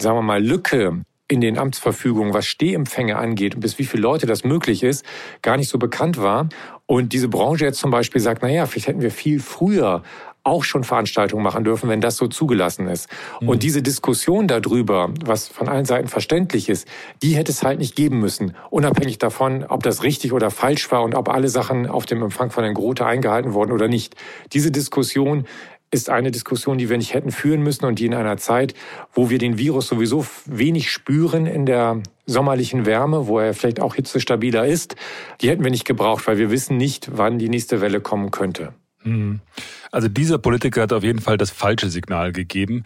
sagen 0.00 0.18
wir 0.18 0.22
mal, 0.22 0.42
Lücke 0.42 1.02
in 1.28 1.40
den 1.40 1.58
Amtsverfügungen, 1.58 2.34
was 2.34 2.46
Stehempfänge 2.46 3.16
angeht 3.16 3.56
und 3.56 3.60
bis 3.60 3.78
wie 3.78 3.84
viele 3.84 4.02
Leute 4.02 4.26
das 4.26 4.44
möglich 4.44 4.82
ist, 4.82 5.04
gar 5.42 5.56
nicht 5.56 5.68
so 5.68 5.78
bekannt 5.78 6.18
war. 6.18 6.48
Und 6.86 7.12
diese 7.12 7.28
Branche 7.28 7.64
jetzt 7.64 7.80
zum 7.80 7.90
Beispiel 7.90 8.20
sagt, 8.20 8.42
na 8.42 8.48
ja, 8.48 8.66
vielleicht 8.66 8.86
hätten 8.86 9.00
wir 9.00 9.10
viel 9.10 9.40
früher 9.40 10.02
auch 10.46 10.64
schon 10.64 10.84
Veranstaltungen 10.84 11.42
machen 11.42 11.64
dürfen, 11.64 11.88
wenn 11.88 12.00
das 12.00 12.16
so 12.16 12.28
zugelassen 12.28 12.88
ist. 12.88 13.08
Mhm. 13.40 13.48
Und 13.48 13.62
diese 13.62 13.82
Diskussion 13.82 14.46
darüber, 14.46 15.10
was 15.24 15.48
von 15.48 15.68
allen 15.68 15.84
Seiten 15.84 16.08
verständlich 16.08 16.68
ist, 16.68 16.86
die 17.22 17.36
hätte 17.36 17.52
es 17.52 17.62
halt 17.62 17.78
nicht 17.78 17.96
geben 17.96 18.20
müssen. 18.20 18.54
Unabhängig 18.70 19.18
davon, 19.18 19.64
ob 19.64 19.82
das 19.82 20.02
richtig 20.02 20.32
oder 20.32 20.50
falsch 20.50 20.90
war 20.92 21.02
und 21.02 21.14
ob 21.14 21.28
alle 21.28 21.48
Sachen 21.48 21.86
auf 21.86 22.06
dem 22.06 22.22
Empfang 22.22 22.50
von 22.50 22.64
Herrn 22.64 22.74
Grote 22.74 23.04
eingehalten 23.04 23.52
wurden 23.54 23.72
oder 23.72 23.88
nicht. 23.88 24.14
Diese 24.52 24.70
Diskussion 24.70 25.46
ist 25.90 26.10
eine 26.10 26.30
Diskussion, 26.30 26.78
die 26.78 26.90
wir 26.90 26.98
nicht 26.98 27.14
hätten 27.14 27.30
führen 27.30 27.62
müssen 27.62 27.84
und 27.84 27.98
die 27.98 28.06
in 28.06 28.14
einer 28.14 28.36
Zeit, 28.36 28.74
wo 29.12 29.30
wir 29.30 29.38
den 29.38 29.58
Virus 29.58 29.88
sowieso 29.88 30.26
wenig 30.44 30.90
spüren 30.90 31.46
in 31.46 31.64
der 31.64 32.02
sommerlichen 32.26 32.86
Wärme, 32.86 33.28
wo 33.28 33.38
er 33.38 33.54
vielleicht 33.54 33.80
auch 33.80 33.94
hitzestabiler 33.94 34.66
ist, 34.66 34.96
die 35.40 35.48
hätten 35.48 35.62
wir 35.62 35.70
nicht 35.70 35.84
gebraucht, 35.84 36.26
weil 36.26 36.38
wir 36.38 36.50
wissen 36.50 36.76
nicht, 36.76 37.10
wann 37.12 37.38
die 37.38 37.48
nächste 37.48 37.80
Welle 37.80 38.00
kommen 38.00 38.32
könnte. 38.32 38.74
Mhm. 39.04 39.40
Also 39.90 40.08
dieser 40.08 40.38
Politiker 40.38 40.82
hat 40.82 40.92
auf 40.92 41.02
jeden 41.02 41.20
Fall 41.20 41.36
das 41.36 41.50
falsche 41.50 41.90
Signal 41.90 42.32
gegeben. 42.32 42.84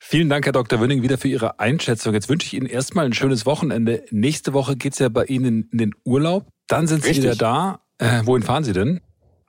Vielen 0.00 0.28
Dank, 0.28 0.44
Herr 0.44 0.52
Dr. 0.52 0.80
Wönning, 0.80 1.02
wieder 1.02 1.16
für 1.16 1.28
Ihre 1.28 1.60
Einschätzung. 1.60 2.12
Jetzt 2.12 2.28
wünsche 2.28 2.46
ich 2.46 2.54
Ihnen 2.54 2.66
erstmal 2.66 3.06
ein 3.06 3.14
schönes 3.14 3.46
Wochenende. 3.46 4.04
Nächste 4.10 4.52
Woche 4.52 4.76
geht 4.76 4.92
es 4.92 4.98
ja 4.98 5.08
bei 5.08 5.24
Ihnen 5.24 5.68
in 5.72 5.78
den 5.78 5.94
Urlaub. 6.04 6.46
Dann 6.68 6.86
sind 6.86 7.02
Sie 7.02 7.08
Richtig. 7.08 7.24
wieder 7.24 7.36
da. 7.36 7.80
Äh, 7.98 8.20
wohin 8.24 8.42
fahren 8.42 8.64
Sie 8.64 8.72
denn? 8.72 9.00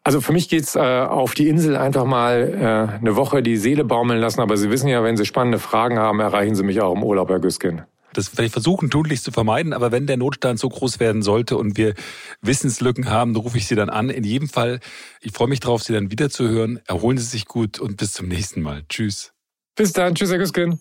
Also 0.03 0.21
für 0.21 0.33
mich 0.33 0.49
geht's 0.49 0.75
äh, 0.75 0.79
auf 0.79 1.33
die 1.33 1.49
Insel 1.49 1.75
einfach 1.75 2.05
mal 2.05 2.53
äh, 2.53 2.99
eine 2.99 3.15
Woche 3.15 3.41
die 3.41 3.57
Seele 3.57 3.83
baumeln 3.83 4.19
lassen. 4.21 4.39
Aber 4.39 4.55
Sie 4.55 4.69
wissen 4.69 4.87
ja, 4.87 5.03
wenn 5.03 5.17
Sie 5.17 5.25
spannende 5.25 5.59
Fragen 5.59 5.97
haben, 5.97 6.19
erreichen 6.19 6.55
Sie 6.55 6.63
mich 6.63 6.79
auch 6.79 6.95
im 6.95 7.03
Urlaub, 7.03 7.29
Herr 7.29 7.39
Güskin. 7.39 7.81
Das 8.15 8.33
werde 8.33 8.45
ich 8.45 8.51
versuchen, 8.51 8.89
tunlichst 8.89 9.25
zu 9.25 9.31
vermeiden. 9.31 9.73
Aber 9.73 9.91
wenn 9.91 10.07
der 10.07 10.17
Notstand 10.17 10.59
so 10.59 10.69
groß 10.69 10.99
werden 10.99 11.21
sollte 11.21 11.57
und 11.57 11.77
wir 11.77 11.93
Wissenslücken 12.41 13.09
haben, 13.09 13.33
dann 13.33 13.43
rufe 13.43 13.57
ich 13.57 13.67
Sie 13.67 13.75
dann 13.75 13.89
an. 13.89 14.09
In 14.09 14.23
jedem 14.23 14.47
Fall, 14.47 14.79
ich 15.21 15.33
freue 15.33 15.49
mich 15.49 15.59
darauf, 15.59 15.83
Sie 15.83 15.93
dann 15.93 16.11
wiederzuhören. 16.11 16.79
Erholen 16.87 17.17
Sie 17.17 17.25
sich 17.25 17.45
gut 17.45 17.79
und 17.79 17.97
bis 17.97 18.13
zum 18.13 18.27
nächsten 18.27 18.61
Mal. 18.61 18.83
Tschüss. 18.87 19.33
Bis 19.75 19.91
dann. 19.93 20.15
Tschüss, 20.15 20.29
Herr 20.31 20.37
Güsken. 20.37 20.79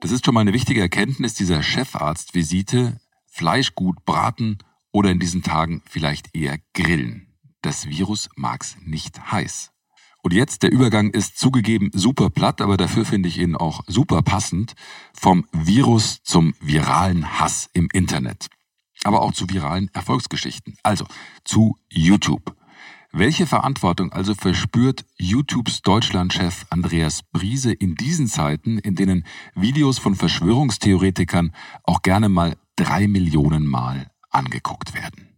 Das 0.00 0.10
ist 0.10 0.24
schon 0.24 0.34
mal 0.34 0.40
eine 0.40 0.52
wichtige 0.52 0.80
Erkenntnis 0.80 1.34
dieser 1.34 1.62
Chefarztvisite. 1.62 2.98
Fleisch 3.26 3.74
gut 3.74 4.04
braten 4.04 4.58
oder 4.90 5.10
in 5.10 5.20
diesen 5.20 5.42
Tagen 5.42 5.82
vielleicht 5.88 6.34
eher 6.34 6.58
grillen. 6.74 7.28
Das 7.62 7.86
Virus 7.86 8.28
mag's 8.34 8.76
nicht 8.84 9.30
heiß. 9.30 9.70
Und 10.22 10.32
jetzt, 10.32 10.62
der 10.62 10.70
Übergang 10.70 11.10
ist 11.10 11.36
zugegeben 11.36 11.90
super 11.92 12.30
platt, 12.30 12.60
aber 12.60 12.76
dafür 12.76 13.04
finde 13.04 13.28
ich 13.28 13.38
ihn 13.38 13.56
auch 13.56 13.82
super 13.88 14.22
passend. 14.22 14.74
Vom 15.12 15.46
Virus 15.52 16.22
zum 16.22 16.54
viralen 16.60 17.40
Hass 17.40 17.68
im 17.72 17.88
Internet. 17.92 18.46
Aber 19.02 19.22
auch 19.22 19.32
zu 19.32 19.50
viralen 19.50 19.90
Erfolgsgeschichten. 19.92 20.76
Also 20.84 21.06
zu 21.44 21.76
YouTube. 21.90 22.54
Welche 23.10 23.46
Verantwortung 23.46 24.12
also 24.12 24.34
verspürt 24.34 25.04
YouTubes 25.18 25.82
Deutschlandchef 25.82 26.66
Andreas 26.70 27.24
Briese 27.32 27.72
in 27.72 27.96
diesen 27.96 28.28
Zeiten, 28.28 28.78
in 28.78 28.94
denen 28.94 29.26
Videos 29.54 29.98
von 29.98 30.14
Verschwörungstheoretikern 30.14 31.52
auch 31.82 32.00
gerne 32.00 32.28
mal 32.28 32.56
drei 32.76 33.08
Millionen 33.08 33.66
Mal 33.66 34.10
angeguckt 34.30 34.94
werden? 34.94 35.28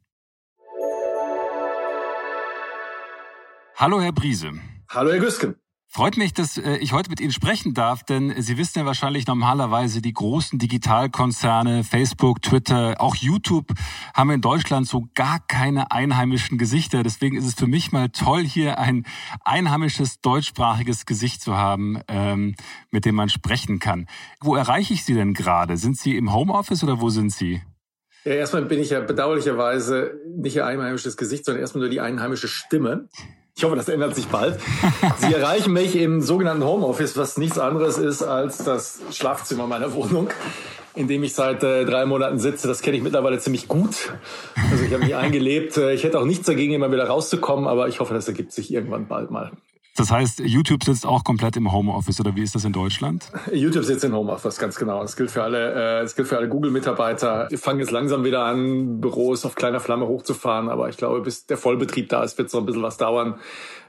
Hallo, 3.76 4.00
Herr 4.00 4.12
Briese. 4.12 4.52
Hallo, 4.94 5.10
Herr 5.10 5.18
Güsken. 5.18 5.56
Freut 5.88 6.16
mich, 6.16 6.34
dass 6.34 6.56
äh, 6.56 6.76
ich 6.76 6.92
heute 6.92 7.10
mit 7.10 7.20
Ihnen 7.20 7.32
sprechen 7.32 7.74
darf, 7.74 8.04
denn 8.04 8.32
Sie 8.40 8.56
wissen 8.58 8.78
ja 8.78 8.86
wahrscheinlich 8.86 9.26
normalerweise, 9.26 10.00
die 10.00 10.12
großen 10.12 10.56
Digitalkonzerne, 10.60 11.82
Facebook, 11.82 12.42
Twitter, 12.42 13.00
auch 13.00 13.16
YouTube 13.16 13.72
haben 14.14 14.30
in 14.30 14.40
Deutschland 14.40 14.86
so 14.86 15.08
gar 15.16 15.40
keine 15.48 15.90
einheimischen 15.90 16.58
Gesichter. 16.58 17.02
Deswegen 17.02 17.36
ist 17.36 17.44
es 17.44 17.54
für 17.54 17.66
mich 17.66 17.90
mal 17.90 18.10
toll, 18.10 18.44
hier 18.44 18.78
ein 18.78 19.04
einheimisches 19.44 20.20
deutschsprachiges 20.20 21.06
Gesicht 21.06 21.42
zu 21.42 21.56
haben, 21.56 22.00
ähm, 22.06 22.54
mit 22.92 23.04
dem 23.04 23.16
man 23.16 23.28
sprechen 23.28 23.80
kann. 23.80 24.06
Wo 24.40 24.54
erreiche 24.54 24.94
ich 24.94 25.04
Sie 25.04 25.14
denn 25.14 25.34
gerade? 25.34 25.76
Sind 25.76 25.98
Sie 25.98 26.16
im 26.16 26.32
Homeoffice 26.32 26.84
oder 26.84 27.00
wo 27.00 27.08
sind 27.08 27.32
Sie? 27.32 27.62
Ja, 28.24 28.34
erstmal 28.34 28.64
bin 28.64 28.78
ich 28.78 28.90
ja 28.90 29.00
bedauerlicherweise 29.00 30.20
nicht 30.36 30.54
Ihr 30.54 30.66
einheimisches 30.66 31.16
Gesicht, 31.16 31.44
sondern 31.44 31.62
erstmal 31.62 31.80
nur 31.80 31.90
die 31.90 32.00
einheimische 32.00 32.46
Stimme. 32.46 33.08
Ich 33.56 33.62
hoffe, 33.62 33.76
das 33.76 33.88
ändert 33.88 34.16
sich 34.16 34.26
bald. 34.26 34.58
Sie 35.18 35.32
erreichen 35.32 35.72
mich 35.72 35.94
im 35.94 36.20
sogenannten 36.20 36.64
Homeoffice, 36.64 37.16
was 37.16 37.36
nichts 37.38 37.56
anderes 37.56 37.98
ist 37.98 38.22
als 38.24 38.58
das 38.58 39.00
Schlafzimmer 39.12 39.68
meiner 39.68 39.94
Wohnung, 39.94 40.28
in 40.96 41.06
dem 41.06 41.22
ich 41.22 41.34
seit 41.34 41.62
äh, 41.62 41.84
drei 41.84 42.04
Monaten 42.04 42.40
sitze. 42.40 42.66
Das 42.66 42.82
kenne 42.82 42.96
ich 42.96 43.02
mittlerweile 43.04 43.38
ziemlich 43.38 43.68
gut. 43.68 44.12
Also 44.72 44.84
ich 44.84 44.92
habe 44.92 45.04
mich 45.04 45.14
eingelebt. 45.14 45.76
Äh, 45.76 45.94
ich 45.94 46.02
hätte 46.02 46.18
auch 46.18 46.24
nichts 46.24 46.46
dagegen, 46.46 46.74
immer 46.74 46.90
wieder 46.90 47.06
rauszukommen, 47.06 47.68
aber 47.68 47.86
ich 47.86 48.00
hoffe, 48.00 48.12
das 48.12 48.26
ergibt 48.26 48.52
sich 48.52 48.72
irgendwann 48.72 49.06
bald 49.06 49.30
mal. 49.30 49.52
Das 49.96 50.10
heißt, 50.10 50.40
YouTube 50.40 50.82
sitzt 50.82 51.06
auch 51.06 51.22
komplett 51.22 51.56
im 51.56 51.72
Homeoffice 51.72 52.18
oder 52.18 52.34
wie 52.34 52.42
ist 52.42 52.54
das 52.56 52.64
in 52.64 52.72
Deutschland? 52.72 53.30
YouTube 53.52 53.84
sitzt 53.84 54.02
im 54.02 54.12
Homeoffice, 54.12 54.58
ganz 54.58 54.76
genau. 54.76 55.02
Das 55.02 55.16
gilt 55.16 55.30
für 55.30 55.44
alle, 55.44 55.72
äh, 55.72 56.02
das 56.02 56.16
gilt 56.16 56.26
für 56.26 56.36
alle 56.36 56.48
Google-Mitarbeiter. 56.48 57.46
Wir 57.48 57.58
fangen 57.58 57.78
jetzt 57.78 57.92
langsam 57.92 58.24
wieder 58.24 58.44
an, 58.44 59.00
Büros 59.00 59.44
auf 59.44 59.54
kleiner 59.54 59.78
Flamme 59.78 60.08
hochzufahren, 60.08 60.68
aber 60.68 60.88
ich 60.88 60.96
glaube, 60.96 61.20
bis 61.20 61.46
der 61.46 61.58
Vollbetrieb 61.58 62.08
da 62.08 62.24
ist, 62.24 62.36
wird 62.38 62.48
es 62.48 62.54
noch 62.54 62.62
ein 62.62 62.66
bisschen 62.66 62.82
was 62.82 62.96
dauern. 62.96 63.36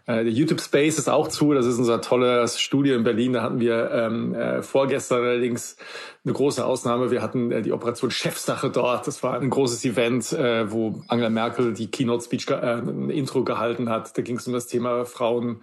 Äh, 0.06 0.24
der 0.24 0.32
YouTube 0.32 0.62
Space 0.62 1.00
ist 1.00 1.10
auch 1.10 1.28
zu. 1.28 1.54
Das 1.54 1.66
ist 1.66 1.80
unser 1.80 2.02
tolles 2.02 2.60
Studio 2.60 2.96
in 2.96 3.04
Berlin. 3.04 3.34
Da 3.34 3.42
hatten 3.42 3.60
wir 3.60 3.90
ähm, 3.92 4.36
äh, 4.36 4.62
vorgestern 4.62 5.24
allerdings 5.24 5.78
eine 6.24 6.34
große 6.34 6.64
Ausnahme. 6.64 7.10
Wir 7.10 7.24
hatten 7.24 7.52
äh, 7.52 7.62
die 7.64 7.72
Operation 7.72 8.12
Chefsache 8.12 8.70
dort. 8.70 9.08
Das 9.08 9.24
war 9.24 9.40
ein 9.40 9.50
großes 9.50 9.84
Event, 9.86 10.32
äh, 10.34 10.72
wo 10.72 11.02
Angela 11.08 11.32
Merkel 11.32 11.74
die 11.74 11.90
Keynote 11.90 12.24
Speech, 12.24 12.48
äh, 12.50 12.54
ein 12.54 13.10
Intro 13.10 13.44
gehalten 13.44 13.90
hat. 13.90 14.16
Da 14.16 14.22
ging 14.22 14.38
es 14.38 14.46
um 14.46 14.54
das 14.54 14.68
Thema 14.68 15.06
Frauen 15.06 15.62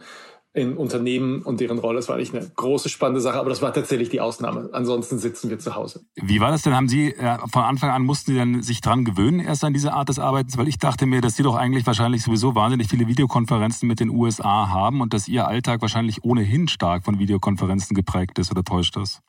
in 0.55 0.77
Unternehmen 0.77 1.41
und 1.43 1.61
deren 1.61 1.79
Rolle. 1.79 1.97
Das 1.97 2.09
war 2.09 2.17
eigentlich 2.17 2.35
eine 2.35 2.47
große, 2.55 2.91
spannende 2.91 3.23
Sache, 3.23 3.39
aber 3.39 3.49
das 3.49 3.63
war 3.63 3.73
tatsächlich 3.73 4.11
die 4.11 4.21
Ausnahme. 4.21 4.69
Ansonsten 4.73 5.19
sitzen 5.19 5.49
wir 5.49 5.59
zu 5.59 5.75
Hause. 5.75 6.05
Wie 6.15 6.41
war 6.41 6.51
das 6.51 6.61
denn? 6.61 6.77
Haben 6.77 6.91
Sie 6.91 7.15
äh, 7.15 7.39
von 7.51 7.63
Anfang 7.63 7.89
an, 7.89 8.03
mussten 8.03 8.33
Sie 8.33 8.37
dann 8.37 8.63
sich 8.63 8.83
dran 8.83 9.07
gewöhnen 9.07 9.41
erst 9.41 9.65
an 9.65 9.73
diese 9.73 9.95
Art 9.95 10.11
des 10.11 10.19
Arbeitens? 10.19 10.59
Weil 10.59 10.69
ich 10.69 10.79
dachte 10.79 11.07
mir, 11.07 11.23
dass 11.23 11.37
Sie 11.37 11.43
doch 11.43 11.57
eigentlich 11.57 11.87
wahrscheinlich 11.87 12.23
sowieso 12.23 12.55
wahnsinnig 12.55 12.89
viele 12.89 13.07
Videokonferenzen 13.07 13.89
mit 13.89 13.99
den 13.99 14.11
USA 14.11 14.69
haben 14.69 15.01
und 15.01 15.15
dass 15.15 15.27
Ihr 15.27 15.49
Alltag 15.49 15.81
wahrscheinlich 15.81 16.23
ohnehin 16.23 16.69
stark 16.69 17.05
von 17.05 17.19
Videokonferenzen 17.19 17.95
geprägt 17.95 18.39
ist 18.39 18.51
oder 18.51 18.63
täuscht 18.63 18.97
das? 18.97 19.21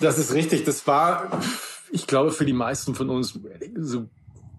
Das 0.00 0.18
ist 0.18 0.34
richtig. 0.34 0.64
Das 0.64 0.86
war, 0.86 1.30
ich 1.90 2.06
glaube, 2.06 2.30
für 2.30 2.44
die 2.44 2.52
meisten 2.52 2.94
von 2.94 3.08
uns 3.08 3.40
so 3.74 4.06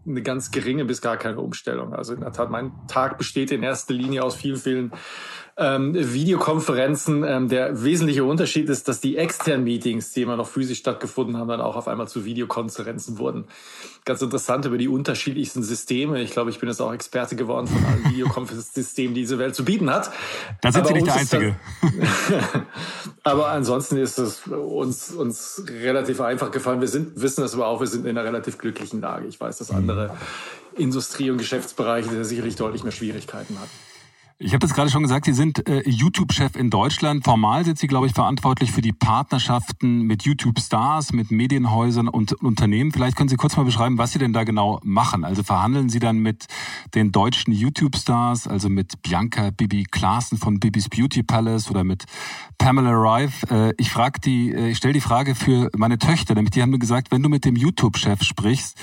eine 0.08 0.22
ganz 0.24 0.52
geringe 0.52 0.86
bis 0.86 1.02
gar 1.02 1.18
keine 1.18 1.40
Umstellung. 1.40 1.94
Also 1.94 2.14
in 2.14 2.22
der 2.22 2.32
Tat, 2.32 2.50
mein 2.50 2.72
Tag 2.88 3.18
besteht 3.18 3.52
in 3.52 3.64
erster 3.64 3.94
Linie 3.94 4.24
aus 4.24 4.36
vielen, 4.36 4.58
vielen 4.58 4.92
ähm, 5.60 5.94
Videokonferenzen. 5.94 7.24
Ähm, 7.24 7.50
der 7.50 7.84
wesentliche 7.84 8.24
Unterschied 8.24 8.70
ist, 8.70 8.88
dass 8.88 9.02
die 9.02 9.18
externen 9.18 9.66
Meetings, 9.66 10.14
die 10.14 10.22
immer 10.22 10.38
noch 10.38 10.48
physisch 10.48 10.80
stattgefunden 10.80 11.38
haben, 11.38 11.50
dann 11.50 11.62
auch 11.62 11.76
auf 11.76 11.88
einmal 11.88 12.08
zu 12.08 12.24
Videokonferenzen 12.24 13.20
wurden. 13.20 13.46
Ganz 14.06 14.22
interessant 14.22 14.66
über 14.66 14.78
die 14.78 14.88
unterschiedlichsten 14.88 15.62
Systeme. 15.62 16.22
Ich 16.22 16.32
glaube, 16.32 16.50
ich 16.50 16.60
bin 16.60 16.70
jetzt 16.70 16.82
auch 16.82 16.94
Experte 16.94 17.36
geworden 17.36 17.68
von 17.68 17.84
allen 17.86 18.10
Videokonferenzsystemen, 18.10 19.14
die 19.14 19.22
diese 19.22 19.38
Welt 19.38 19.54
zu 19.54 19.66
bieten 19.66 19.90
hat. 19.90 20.12
Da 20.62 20.72
sind 20.72 20.88
Sie 20.88 20.94
nicht 20.94 21.08
der 21.08 21.16
Einzige. 21.16 21.56
aber 23.24 23.50
ansonsten 23.50 23.98
ist 23.98 24.18
es 24.18 24.48
uns, 24.48 25.12
uns 25.12 25.64
relativ 25.68 26.22
einfach 26.22 26.52
gefallen. 26.52 26.80
Wir 26.80 26.88
sind, 26.88 27.22
wissen 27.22 27.42
das 27.42 27.54
aber 27.54 27.68
auch, 27.68 27.82
wir 27.82 27.88
sind 27.88 28.06
in 28.06 28.18
einer 28.18 28.26
relativ 28.26 28.58
glücklichen 28.58 29.02
Lage. 29.02 29.28
Ich 29.28 29.40
weiß, 29.40 29.58
dass 29.58 29.72
andere 29.72 30.16
Industrie- 30.78 31.30
und 31.30 31.38
Geschäftsbereiche 31.38 32.24
sicherlich 32.24 32.56
deutlich 32.56 32.84
mehr 32.84 32.94
Schwierigkeiten 32.94 33.60
hatten. 33.60 33.89
Ich 34.42 34.54
habe 34.54 34.60
das 34.60 34.74
gerade 34.74 34.90
schon 34.90 35.04
gesagt, 35.04 35.26
Sie 35.26 35.34
sind 35.34 35.68
äh, 35.68 35.82
YouTube-Chef 35.86 36.56
in 36.56 36.70
Deutschland. 36.70 37.26
Formal 37.26 37.66
sind 37.66 37.78
Sie, 37.78 37.88
glaube 37.88 38.08
ich, 38.08 38.14
verantwortlich 38.14 38.72
für 38.72 38.80
die 38.80 38.94
Partnerschaften 38.94 40.04
mit 40.04 40.24
YouTube-Stars, 40.24 41.12
mit 41.12 41.30
Medienhäusern 41.30 42.08
und 42.08 42.32
Unternehmen. 42.32 42.94
Vielleicht 42.94 43.18
können 43.18 43.28
Sie 43.28 43.36
kurz 43.36 43.58
mal 43.58 43.66
beschreiben, 43.66 43.98
was 43.98 44.14
Sie 44.14 44.20
denn 44.20 44.32
da 44.32 44.46
genau 44.46 44.80
machen. 44.82 45.26
Also 45.26 45.44
verhandeln 45.44 45.90
Sie 45.90 46.00
dann 46.00 46.20
mit 46.20 46.46
den 46.96 47.12
deutschen 47.12 47.52
YouTube-Stars, 47.52 48.48
also 48.48 48.70
mit 48.70 49.02
Bianca 49.02 49.50
Bibi 49.50 49.84
Klaassen 49.84 50.38
von 50.38 50.62
Bibis 50.62 50.88
Beauty 50.88 51.22
Palace 51.22 51.70
oder 51.70 51.84
mit 51.84 52.06
Pamela 52.58 52.92
Rife. 52.92 53.46
Äh, 53.54 53.74
ich 53.78 53.92
frage 53.92 54.22
die, 54.22 54.54
äh, 54.54 54.70
ich 54.70 54.78
stelle 54.78 54.94
die 54.94 55.02
Frage 55.02 55.36
für 55.36 55.70
meine 55.76 55.98
Töchter, 55.98 56.34
nämlich 56.34 56.52
die 56.52 56.62
haben 56.62 56.70
mir 56.70 56.80
gesagt, 56.80 57.12
wenn 57.12 57.22
du 57.22 57.28
mit 57.28 57.44
dem 57.44 57.58
YouTube-Chef 57.58 58.24
sprichst, 58.24 58.78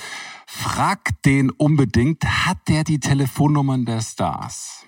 frag 0.47 1.23
den 1.23 1.49
unbedingt, 1.49 2.27
hat 2.27 2.59
der 2.69 2.85
die 2.85 3.01
Telefonnummern 3.01 3.87
der 3.87 4.03
Stars? 4.03 4.86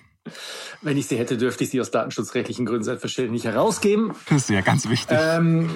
Wenn 0.81 0.97
ich 0.97 1.07
sie 1.07 1.17
hätte, 1.17 1.37
dürfte 1.37 1.63
ich 1.63 1.69
sie 1.69 1.81
aus 1.81 1.91
datenschutzrechtlichen 1.91 2.65
Gründen 2.65 2.83
selbstverständlich 2.83 3.43
nicht 3.43 3.53
herausgeben. 3.53 4.13
Das 4.29 4.43
ist 4.43 4.49
ja 4.49 4.61
ganz 4.61 4.89
wichtig. 4.89 5.17
Ähm, 5.19 5.69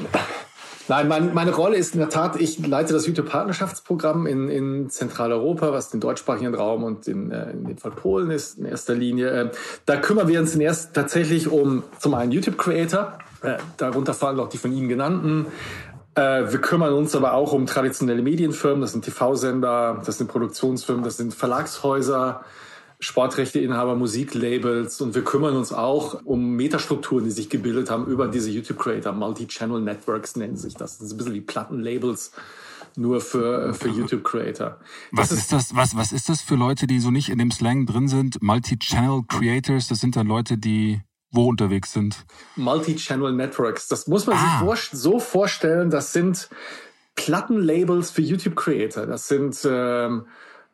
nein, 0.87 1.07
mein, 1.07 1.33
meine 1.33 1.51
Rolle 1.51 1.77
ist 1.77 1.93
in 1.93 1.99
der 1.99 2.09
Tat, 2.09 2.39
ich 2.39 2.65
leite 2.65 2.93
das 2.93 3.07
YouTube-Partnerschaftsprogramm 3.07 4.25
in, 4.25 4.49
in 4.49 4.89
Zentraleuropa, 4.89 5.71
was 5.71 5.89
den 5.89 5.99
deutschsprachigen 5.99 6.53
Raum 6.55 6.83
und 6.83 7.07
in, 7.07 7.31
äh, 7.31 7.51
in 7.51 7.65
dem 7.65 7.77
Fall 7.77 7.91
Polen 7.91 8.31
ist 8.31 8.57
in 8.57 8.65
erster 8.65 8.95
Linie. 8.95 9.29
Äh, 9.29 9.51
da 9.85 9.97
kümmern 9.97 10.27
wir 10.27 10.39
uns 10.39 10.55
erst 10.55 10.93
tatsächlich 10.93 11.47
um 11.47 11.83
zum 11.99 12.13
einen 12.13 12.31
YouTube-Creator, 12.31 13.17
äh, 13.41 13.57
darunter 13.77 14.13
fallen 14.13 14.39
auch 14.39 14.49
die 14.49 14.57
von 14.57 14.71
Ihnen 14.71 14.89
genannten, 14.89 15.47
äh, 16.15 16.51
wir 16.51 16.61
kümmern 16.61 16.93
uns 16.93 17.15
aber 17.15 17.33
auch 17.33 17.53
um 17.53 17.65
traditionelle 17.65 18.21
Medienfirmen, 18.21 18.81
das 18.81 18.91
sind 18.91 19.03
TV-Sender, 19.03 20.01
das 20.05 20.19
sind 20.19 20.27
Produktionsfirmen, 20.27 21.03
das 21.03 21.17
sind 21.17 21.33
Verlagshäuser, 21.33 22.43
Sportrechteinhaber, 23.03 23.95
Musiklabels 23.95 25.01
und 25.01 25.13
wir 25.13 25.25
kümmern 25.25 25.57
uns 25.57 25.73
auch 25.73 26.21
um 26.23 26.51
Metastrukturen, 26.55 27.25
die 27.25 27.31
sich 27.31 27.49
gebildet 27.49 27.89
haben 27.89 28.07
über 28.07 28.29
diese 28.29 28.49
YouTube-Creator. 28.49 29.11
Multi-Channel 29.11 29.81
Networks 29.81 30.37
nennen 30.37 30.55
sich 30.55 30.75
das. 30.75 30.99
Das 30.99 31.07
ist 31.07 31.13
ein 31.13 31.17
bisschen 31.17 31.33
wie 31.33 31.41
Plattenlabels 31.41 32.31
nur 32.95 33.19
für, 33.19 33.73
für 33.73 33.89
YouTube-Creator. 33.89 34.79
Was 35.11 35.33
ist, 35.33 35.39
ist 35.39 35.51
das, 35.51 35.75
was, 35.75 35.97
was 35.97 36.13
ist 36.13 36.29
das 36.29 36.41
für 36.41 36.55
Leute, 36.55 36.87
die 36.87 36.99
so 36.99 37.11
nicht 37.11 37.27
in 37.27 37.39
dem 37.39 37.51
Slang 37.51 37.85
drin 37.85 38.07
sind? 38.07 38.41
Multi-Channel 38.41 39.23
Creators, 39.27 39.89
das 39.89 39.99
sind 39.99 40.15
dann 40.15 40.27
Leute, 40.27 40.57
die 40.57 41.01
wo 41.29 41.49
unterwegs 41.49 41.91
sind? 41.91 42.25
Multi-Channel 42.55 43.33
Networks. 43.33 43.89
Das 43.89 44.07
muss 44.07 44.27
man 44.27 44.37
ah. 44.37 44.75
sich 44.75 44.89
so 44.91 45.19
vorstellen, 45.19 45.89
das 45.89 46.13
sind 46.13 46.47
Plattenlabels 47.15 48.11
für 48.11 48.21
YouTube-Creator. 48.21 49.07
Das 49.07 49.27
sind 49.27 49.57
ähm, 49.65 50.25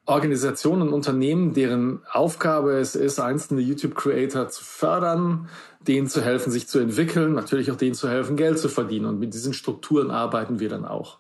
Organisationen 0.09 0.81
und 0.81 0.93
Unternehmen, 0.93 1.53
deren 1.53 2.01
Aufgabe 2.11 2.73
es 2.73 2.95
ist, 2.95 3.19
einzelne 3.19 3.61
YouTube-Creator 3.61 4.49
zu 4.49 4.63
fördern, 4.63 5.49
denen 5.87 6.07
zu 6.07 6.21
helfen, 6.21 6.51
sich 6.51 6.67
zu 6.67 6.79
entwickeln, 6.79 7.33
natürlich 7.33 7.71
auch 7.71 7.75
denen 7.75 7.93
zu 7.93 8.09
helfen, 8.09 8.35
Geld 8.35 8.57
zu 8.57 8.69
verdienen. 8.69 9.05
Und 9.05 9.19
mit 9.19 9.33
diesen 9.33 9.53
Strukturen 9.53 10.09
arbeiten 10.09 10.59
wir 10.59 10.67
dann 10.67 10.85
auch. 10.85 11.19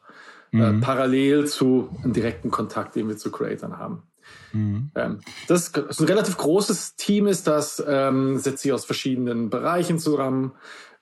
Äh, 0.51 0.57
mhm. 0.57 0.79
Äh, 0.79 0.81
parallel 0.81 1.45
zu 1.45 1.89
einem 2.03 2.13
direkten 2.13 2.49
Kontakt, 2.49 2.95
den 2.95 3.07
wir 3.07 3.17
zu 3.17 3.31
Creatern 3.31 3.77
haben. 3.77 4.03
Mhm. 4.53 4.91
Ähm, 4.95 5.19
das 5.47 5.67
ist 5.67 5.99
ein 5.99 6.07
relativ 6.07 6.37
großes 6.37 6.95
Team 6.95 7.27
ist 7.27 7.47
das, 7.47 7.83
ähm, 7.87 8.39
setzt 8.39 8.63
sich 8.63 8.73
aus 8.73 8.85
verschiedenen 8.85 9.49
Bereichen 9.49 9.99
zusammen. 9.99 10.53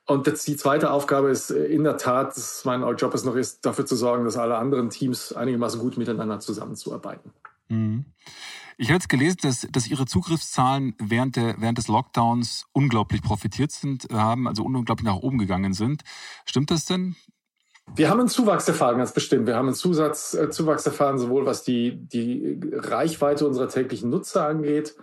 Und 0.06 0.27
die 0.27 0.56
zweite 0.56 0.91
Aufgabe 0.91 1.29
ist 1.29 1.51
äh, 1.51 1.65
in 1.65 1.84
der 1.84 1.98
Tat, 1.98 2.36
mein 2.65 2.82
Job 2.98 3.13
es 3.13 3.24
noch 3.24 3.36
ist, 3.36 3.65
dafür 3.65 3.86
zu 3.86 3.96
sorgen, 3.96 4.25
dass 4.25 4.38
alle 4.38 4.58
anderen 4.58 4.89
Teams 4.89 5.34
einigermaßen 5.34 5.79
gut 5.79 5.98
miteinander 5.98 6.39
zusammenzuarbeiten. 6.39 7.32
Mhm. 7.69 8.05
Ich 8.77 8.89
habe 8.89 8.95
jetzt 8.95 9.09
gelesen, 9.09 9.38
dass, 9.41 9.67
dass 9.71 9.88
Ihre 9.88 10.05
Zugriffszahlen 10.05 10.95
während, 11.00 11.36
der, 11.36 11.55
während 11.59 11.77
des 11.77 11.88
Lockdowns 11.88 12.65
unglaublich 12.74 13.24
profitiert 13.24 13.71
sind, 13.71 14.09
äh, 14.12 14.13
haben, 14.13 14.47
also 14.47 14.63
unglaublich 14.63 15.05
nach 15.05 15.15
oben 15.15 15.39
gegangen 15.39 15.74
sind. 15.74 16.03
Stimmt 16.45 16.69
das 16.69 16.86
denn? 16.86 17.15
Wir 17.95 18.09
haben 18.09 18.19
einen 18.19 18.29
Zuwachs 18.29 18.67
erfahren, 18.67 18.97
ganz 18.97 19.13
bestimmt. 19.13 19.47
Wir 19.47 19.55
haben 19.55 19.67
einen 19.67 19.75
Zusatz, 19.75 20.33
äh, 20.33 20.50
Zuwachs 20.50 20.86
erfahren, 20.86 21.17
sowohl 21.17 21.45
was 21.45 21.63
die, 21.63 21.95
die 21.95 22.59
Reichweite 22.71 23.47
unserer 23.47 23.69
täglichen 23.69 24.09
Nutzer 24.09 24.45
angeht, 24.45 24.95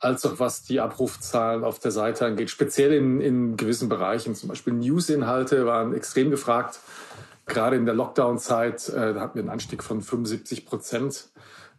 als 0.00 0.26
auch 0.26 0.38
was 0.38 0.62
die 0.62 0.80
Abrufzahlen 0.80 1.64
auf 1.64 1.78
der 1.78 1.92
Seite 1.92 2.26
angeht. 2.26 2.50
Speziell 2.50 2.92
in, 2.92 3.20
in 3.20 3.56
gewissen 3.56 3.88
Bereichen, 3.88 4.34
zum 4.34 4.48
Beispiel 4.48 4.74
News-Inhalte 4.74 5.64
waren 5.64 5.94
extrem 5.94 6.30
gefragt. 6.30 6.80
Gerade 7.46 7.76
in 7.76 7.84
der 7.84 7.94
Lockdown-Zeit, 7.94 8.88
äh, 8.88 9.14
hatten 9.14 9.34
wir 9.34 9.42
einen 9.42 9.50
Anstieg 9.50 9.82
von 9.82 10.00
75 10.00 10.66
Prozent 10.66 11.28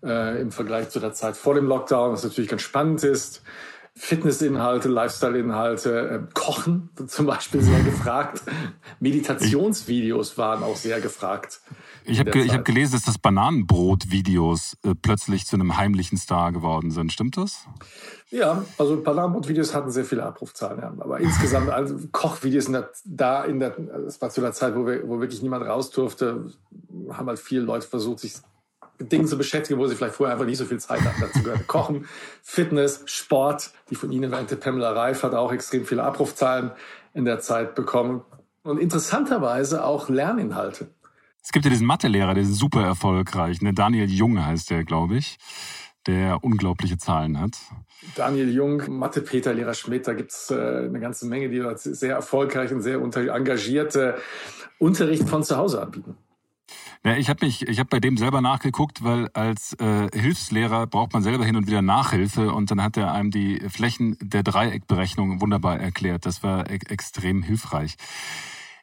äh, 0.04 0.40
im 0.40 0.52
Vergleich 0.52 0.90
zu 0.90 1.00
der 1.00 1.14
Zeit 1.14 1.36
vor 1.36 1.56
dem 1.56 1.66
Lockdown, 1.66 2.14
was 2.14 2.24
natürlich 2.24 2.50
ganz 2.50 2.62
spannend 2.62 3.04
ist. 3.04 3.42
Fitnessinhalte, 3.98 4.90
Lifestyle-Inhalte, 4.90 6.10
äh, 6.10 6.34
Kochen 6.34 6.90
zum 7.08 7.26
Beispiel 7.26 7.62
sehr 7.62 7.82
gefragt. 7.82 8.42
Meditationsvideos 9.00 10.38
waren 10.38 10.64
auch 10.64 10.76
sehr 10.76 11.00
gefragt. 11.00 11.62
Ich 12.04 12.20
habe 12.20 12.30
ge 12.30 12.50
hab 12.50 12.66
gelesen, 12.66 12.94
dass 12.94 13.04
das 13.04 13.18
Bananenbrot-Videos 13.18 14.78
äh, 14.84 14.96
plötzlich 15.02 15.48
zu 15.48 15.56
einem 15.56 15.78
heimlichen 15.78 16.18
Star 16.18 16.52
geworden 16.52 16.92
sind. 16.92 17.14
Stimmt 17.14 17.38
das? 17.38 17.68
Ja, 18.30 18.66
also 18.78 19.02
Bananenbrot-Videos 19.02 19.74
hatten 19.74 19.92
sehr 19.92 20.06
viele 20.06 20.24
Abrufzahlen. 20.24 20.82
Ja. 20.82 20.94
Aber 21.00 21.20
insgesamt, 21.22 21.70
also 21.70 21.96
Kochvideos 22.12 22.68
in 22.68 22.74
der, 22.74 22.90
da 23.06 23.46
in 23.46 23.60
der, 23.60 23.72
das 23.72 24.22
war 24.22 24.30
zu 24.30 24.42
der 24.42 24.52
Zeit, 24.52 24.76
wo, 24.76 24.86
wir, 24.86 25.08
wo 25.08 25.22
wirklich 25.22 25.42
niemand 25.42 25.66
raus 25.66 25.90
durfte, 25.90 26.52
haben 27.10 27.28
halt 27.28 27.40
viele 27.40 27.62
Leute 27.62 27.88
versucht, 27.88 28.20
sich 28.20 28.34
Dingen 29.00 29.28
zu 29.28 29.38
beschäftigen, 29.38 29.80
wo 29.80 29.88
sie 29.88 29.96
vielleicht 29.96 30.16
vorher 30.16 30.34
einfach 30.34 30.46
nicht 30.46 30.58
so 30.58 30.66
viel 30.66 30.80
Zeit 30.80 31.02
hatten. 31.02 31.22
Dazu 31.22 31.44
gehört 31.44 31.68
Kochen, 31.68 32.08
Fitness, 32.42 33.04
Sport. 33.06 33.72
Die 33.90 33.96
von 33.96 34.12
Ihnen 34.12 34.32
erwähnte 34.32 34.56
Pamela 34.56 34.92
Reif 34.92 35.24
hat 35.24 35.34
auch 35.34 35.52
extrem 35.52 35.86
viele 35.86 36.04
Abrufzahlen 36.04 36.72
in 37.14 37.26
der 37.26 37.40
Zeit 37.40 37.76
bekommen. 37.76 38.22
Und 38.64 38.80
interessanterweise 38.80 39.86
auch 39.86 40.10
Lerninhalte. 40.10 40.90
Es 41.44 41.52
gibt 41.52 41.66
ja 41.66 41.70
diesen 41.70 41.86
Mathelehrer, 41.86 42.34
der 42.34 42.44
ist 42.44 42.56
super 42.56 42.84
erfolgreich. 42.84 43.62
Ne? 43.62 43.74
Daniel 43.74 44.10
Jung 44.10 44.44
heißt 44.44 44.72
der, 44.72 44.84
glaube 44.84 45.18
ich, 45.18 45.38
der 46.08 46.44
unglaubliche 46.44 46.98
Zahlen 46.98 47.40
hat. 47.40 47.58
Daniel 48.16 48.52
Jung, 48.52 48.82
Mathe-Peter, 48.88 49.54
Lehrer 49.54 49.74
Schmidt, 49.74 50.08
da 50.08 50.14
gibt's 50.14 50.50
äh, 50.50 50.56
eine 50.56 51.00
ganze 51.00 51.28
Menge, 51.28 51.50
die 51.50 51.64
sehr 51.76 52.16
erfolgreich 52.16 52.72
und 52.72 52.82
sehr 52.82 53.00
engagierte 53.00 54.16
Unterricht 54.80 55.28
von 55.30 55.44
zu 55.44 55.58
Hause 55.58 55.82
anbieten. 55.82 56.18
Ja, 57.06 57.16
ich 57.16 57.30
habe 57.30 57.46
mich, 57.46 57.62
ich 57.68 57.78
habe 57.78 57.88
bei 57.88 58.00
dem 58.00 58.18
selber 58.18 58.42
nachgeguckt, 58.42 59.04
weil 59.04 59.30
als 59.34 59.74
äh, 59.74 60.10
Hilfslehrer 60.12 60.88
braucht 60.88 61.14
man 61.14 61.22
selber 61.22 61.46
hin 61.46 61.56
und 61.56 61.68
wieder 61.68 61.84
Nachhilfe 61.84 62.52
und 62.52 62.72
dann 62.72 62.82
hat 62.82 62.98
er 62.98 63.12
einem 63.14 63.30
die 63.30 63.60
Flächen 63.70 64.18
der 64.20 64.42
Dreieckberechnung 64.42 65.40
wunderbar 65.40 65.80
erklärt. 65.80 66.26
Das 66.26 66.42
war 66.42 66.68
e 66.68 66.80
extrem 66.90 67.44
hilfreich. 67.44 67.98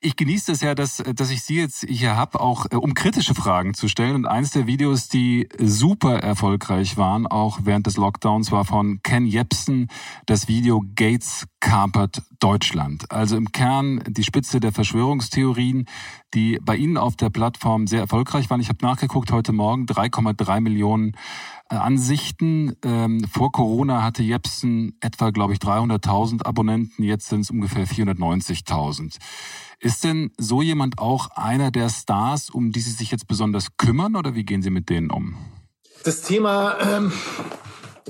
Ich 0.04 0.16
genieße 0.16 0.50
es 0.50 0.62
ja, 0.62 0.74
dass, 0.74 0.96
dass 0.96 1.30
ich 1.30 1.44
Sie 1.44 1.54
jetzt 1.54 1.86
hier 1.88 2.16
habe, 2.16 2.40
auch 2.40 2.66
äh, 2.72 2.74
um 2.74 2.92
kritische 2.92 3.36
Fragen 3.36 3.72
zu 3.72 3.86
stellen. 3.86 4.16
Und 4.16 4.26
eines 4.26 4.50
der 4.50 4.66
Videos, 4.66 5.08
die 5.08 5.48
super 5.60 6.18
erfolgreich 6.18 6.96
waren, 6.96 7.28
auch 7.28 7.60
während 7.62 7.86
des 7.86 7.96
Lockdowns, 7.96 8.50
war 8.50 8.64
von 8.64 9.00
Ken 9.04 9.26
Jepsen 9.26 9.86
das 10.26 10.48
Video 10.48 10.82
Gates 10.96 11.46
kapert 11.60 12.22
Deutschland. 12.40 13.12
Also 13.12 13.36
im 13.36 13.52
Kern 13.52 14.02
die 14.08 14.24
Spitze 14.24 14.58
der 14.58 14.72
Verschwörungstheorien, 14.72 15.86
die 16.34 16.58
bei 16.60 16.74
Ihnen 16.74 16.96
auf 16.96 17.14
der 17.14 17.30
Plattform 17.30 17.86
sehr 17.86 18.00
erfolgreich 18.00 18.50
waren. 18.50 18.60
Ich 18.60 18.70
habe 18.70 18.84
nachgeguckt 18.84 19.30
heute 19.30 19.52
Morgen, 19.52 19.86
3,3 19.86 20.60
Millionen 20.60 21.12
äh, 21.70 21.76
Ansichten. 21.76 22.74
Ähm, 22.84 23.24
vor 23.30 23.52
Corona 23.52 24.02
hatte 24.02 24.24
Jepsen 24.24 24.96
etwa, 25.00 25.30
glaube 25.30 25.52
ich, 25.52 25.60
300.000 25.60 26.44
Abonnenten. 26.44 27.04
Jetzt 27.04 27.28
sind 27.28 27.42
es 27.42 27.50
ungefähr 27.50 27.86
490.000. 27.86 29.18
Ist 29.82 30.04
denn 30.04 30.30
so 30.38 30.62
jemand 30.62 31.00
auch 31.00 31.30
einer 31.34 31.72
der 31.72 31.88
Stars, 31.88 32.50
um 32.50 32.70
die 32.70 32.78
Sie 32.78 32.92
sich 32.92 33.10
jetzt 33.10 33.26
besonders 33.26 33.76
kümmern 33.78 34.14
oder 34.14 34.36
wie 34.36 34.44
gehen 34.44 34.62
Sie 34.62 34.70
mit 34.70 34.88
denen 34.88 35.10
um? 35.10 35.34
Das 36.04 36.22
Thema 36.22 36.78
ähm, 36.80 37.12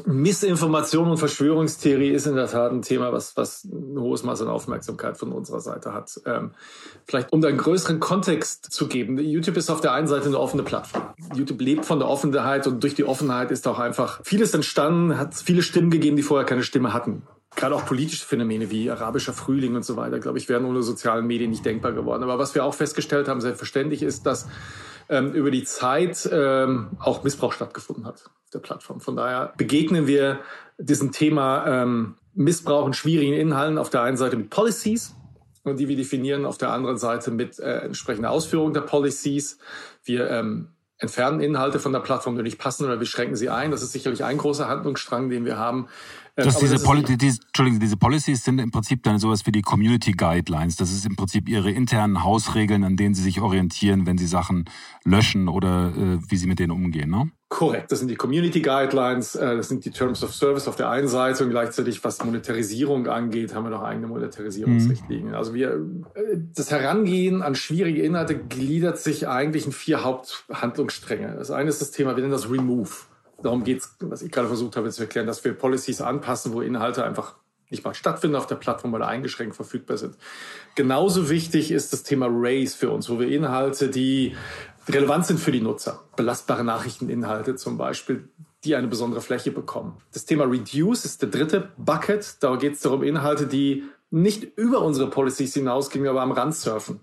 Missinformation 0.05 1.09
und 1.11 1.17
Verschwörungstheorie 1.17 2.11
ist 2.11 2.27
in 2.27 2.37
der 2.37 2.49
Tat 2.49 2.73
ein 2.73 2.83
Thema, 2.83 3.11
was, 3.15 3.39
was 3.39 3.65
ein 3.65 3.99
hohes 3.99 4.23
Maß 4.23 4.43
an 4.43 4.49
Aufmerksamkeit 4.49 5.17
von 5.17 5.33
unserer 5.33 5.61
Seite 5.63 5.95
hat. 5.95 6.21
Ähm, 6.27 6.51
vielleicht 7.07 7.33
um 7.33 7.41
da 7.41 7.49
einen 7.49 7.57
größeren 7.57 8.01
Kontext 8.01 8.71
zu 8.71 8.87
geben. 8.87 9.19
YouTube 9.19 9.57
ist 9.57 9.71
auf 9.71 9.81
der 9.81 9.95
einen 9.95 10.09
Seite 10.09 10.27
eine 10.27 10.39
offene 10.39 10.65
Plattform. 10.65 11.15
YouTube 11.35 11.63
lebt 11.63 11.87
von 11.87 12.01
der 12.01 12.09
Offenheit 12.09 12.67
und 12.67 12.83
durch 12.83 12.95
die 12.95 13.05
Offenheit 13.05 13.51
ist 13.51 13.67
auch 13.67 13.79
einfach 13.79 14.21
vieles 14.25 14.53
entstanden, 14.53 15.19
hat 15.19 15.35
viele 15.35 15.63
Stimmen 15.63 15.89
gegeben, 15.89 16.17
die 16.17 16.23
vorher 16.23 16.45
keine 16.45 16.65
Stimme 16.65 16.93
hatten 16.93 17.23
gerade 17.57 17.75
auch 17.75 17.85
politische 17.87 18.27
Phänomene 18.27 18.71
wie 18.71 18.91
arabischer 18.91 19.33
Frühling 19.33 19.77
und 19.77 19.85
so 19.85 19.97
weiter, 19.97 20.19
glaube 20.19 20.38
ich, 20.38 20.49
wären 20.49 20.65
ohne 20.65 20.83
sozialen 20.83 21.27
Medien 21.27 21.51
nicht 21.51 21.65
denkbar 21.65 21.93
geworden. 21.93 22.23
Aber 22.23 22.38
was 22.38 22.55
wir 22.55 22.65
auch 22.65 22.75
festgestellt 22.75 23.29
haben, 23.29 23.41
selbstverständlich, 23.41 24.03
ist, 24.03 24.27
dass 24.27 24.49
ähm, 25.09 25.33
über 25.33 25.51
die 25.51 25.65
Zeit 25.65 26.29
ähm, 26.33 26.91
auch 26.99 27.25
Missbrauch 27.25 27.53
stattgefunden 27.53 28.07
hat 28.07 28.25
der 28.53 28.59
Plattform. 28.59 29.01
Von 29.01 29.17
daher 29.17 29.53
begegnen 29.57 30.07
wir 30.07 30.41
diesem 30.79 31.12
Thema 31.12 31.67
ähm, 31.67 32.17
Missbrauch 32.35 32.85
und 32.85 32.97
schwierigen 32.97 33.35
Inhalten 33.35 33.79
auf 33.79 33.91
der 33.91 34.03
einen 34.03 34.17
Seite 34.17 34.37
mit 34.37 34.51
Policies, 34.51 35.15
die 35.65 35.88
wir 35.88 35.97
definieren, 35.97 36.45
auf 36.45 36.59
der 36.59 36.71
anderen 36.71 36.99
Seite 36.99 37.31
mit 37.31 37.59
äh, 37.59 37.79
entsprechender 37.79 38.31
Ausführung 38.31 38.73
der 38.73 38.81
Policies. 38.83 39.59
Wir 40.05 40.29
ähm, 40.31 40.72
entfernen 41.03 41.41
Inhalte 41.41 41.81
von 41.81 41.93
der 41.93 42.01
Plattform, 42.01 42.37
die 42.37 42.43
nicht 42.43 42.59
passen 42.59 42.85
oder 42.85 42.99
wir 43.01 43.07
schränken 43.07 43.37
sie 43.37 43.51
ein. 43.51 43.71
Das 43.71 43.83
ist 43.83 43.93
sicherlich 43.93 44.25
ein 44.25 44.38
großer 44.38 44.69
Handlungsstrang, 44.69 45.29
den 45.29 45.45
wir 45.45 45.59
haben. 45.59 45.88
Äh, 46.37 46.45
Dass 46.45 46.59
diese, 46.59 46.75
das 46.75 46.85
Poli 46.85 47.03
diese, 47.03 47.41
Entschuldigung, 47.43 47.81
diese 47.81 47.97
Policies 47.97 48.45
sind 48.45 48.59
im 48.59 48.71
Prinzip 48.71 49.03
dann 49.03 49.19
sowas 49.19 49.45
wie 49.45 49.53
die 49.53 49.62
Community 49.62 50.12
Guidelines. 50.12 50.77
Das 50.77 50.93
ist 50.93 51.05
im 51.05 51.17
Prinzip 51.17 51.49
ihre 51.49 51.71
internen 51.71 52.23
Hausregeln, 52.23 52.85
an 52.85 52.97
denen 52.97 53.15
sie 53.15 53.23
sich 53.23 53.41
orientieren, 53.41 54.07
wenn 54.07 54.17
sie 54.17 54.27
Sachen 54.27 54.65
löschen 55.05 55.49
oder 55.49 55.88
äh, 55.88 56.19
wie 56.29 56.37
sie 56.37 56.47
mit 56.47 56.59
denen 56.59 56.71
umgehen, 56.71 57.11
ne? 57.11 57.31
Korrekt, 57.53 57.93
das 57.93 57.99
sind 57.99 58.09
die 58.09 58.17
Community 58.17 58.62
Guidelines, 58.62 59.35
äh, 59.35 59.57
das 59.57 59.69
sind 59.69 59.85
die 59.85 59.91
Terms 59.91 60.25
of 60.25 60.35
Service 60.35 60.67
auf 60.69 60.77
der 60.77 60.88
einen 60.88 61.07
Seite 61.07 61.45
und 61.45 61.51
gleichzeitig, 61.51 62.03
was 62.03 62.25
Monetarisierung 62.25 63.09
angeht, 63.09 63.55
haben 63.55 63.65
wir 63.65 63.71
noch 63.71 63.83
eigene 63.83 64.07
Monetarisierungsrichtlinien. 64.07 65.29
Mhm. 65.29 65.35
Also 65.35 65.53
wir, 65.53 65.73
äh, 66.15 66.38
das 66.55 66.71
Herangehen 66.71 67.43
an 67.43 67.55
schwierige 67.55 68.03
Inhalte 68.05 68.38
gliedert 68.38 68.99
sich 68.99 69.29
eigentlich 69.29 69.67
in 69.67 69.73
vier 69.73 70.03
Haupthandlungsstränge. 70.03 71.35
Das 71.37 71.51
eine 71.51 71.69
ist 71.69 71.83
das 71.83 71.91
Thema, 71.91 72.17
wir 72.17 72.23
nennen 72.23 72.33
das 72.33 72.51
Remove. 72.51 72.91
Darum 73.43 73.65
geht's, 73.65 73.97
was 74.01 74.23
ich 74.23 74.33
gerade 74.33 74.49
versucht 74.49 74.77
habe 74.77 74.88
zu 74.88 75.03
erklären, 75.03 75.27
dass 75.27 75.45
wir 75.45 75.53
Policies 75.53 76.01
anpassen, 76.01 76.55
wo 76.55 76.62
Inhalte 76.62 77.05
einfach 77.05 77.35
nicht 77.69 77.85
mal 77.85 77.95
stattfinden 77.95 78.37
auf 78.37 78.47
der 78.47 78.55
Plattform 78.55 78.95
oder 78.95 79.09
eingeschränkt 79.09 79.57
verfügbar 79.57 79.99
sind. 79.99 80.17
Genauso 80.75 81.29
wichtig 81.29 81.71
ist 81.71 81.93
das 81.93 82.03
Thema 82.03 82.29
Race 82.31 82.75
für 82.75 82.91
uns, 82.91 83.11
wo 83.11 83.19
wir 83.19 83.29
Inhalte, 83.29 83.88
die 83.88 84.37
relevant 84.88 85.27
sind 85.27 85.40
für 85.40 85.53
die 85.53 85.61
Nutzer, 85.61 86.03
belastbare 86.16 86.64
Nachrichteninhalte 86.64 87.57
zum 87.57 87.79
Beispiel, 87.79 88.29
die 88.64 88.77
eine 88.77 88.88
besondere 88.88 89.21
Fläche 89.21 89.51
bekommen. 89.51 89.97
Das 90.12 90.25
Thema 90.25 90.45
Reduce 90.45 91.05
ist 91.05 91.23
der 91.23 91.31
dritte 91.31 91.71
Bucket. 91.77 92.37
Da 92.40 92.57
geht 92.57 92.75
es 92.75 92.81
darum, 92.81 93.03
Inhalte, 93.03 93.47
die 93.47 93.85
nicht 94.11 94.57
über 94.57 94.83
unsere 94.83 95.11
Policies 95.11 95.55
hinausgehen, 95.55 96.07
aber 96.07 96.23
am 96.23 96.33
Rand 96.33 96.55
surfen 96.55 97.01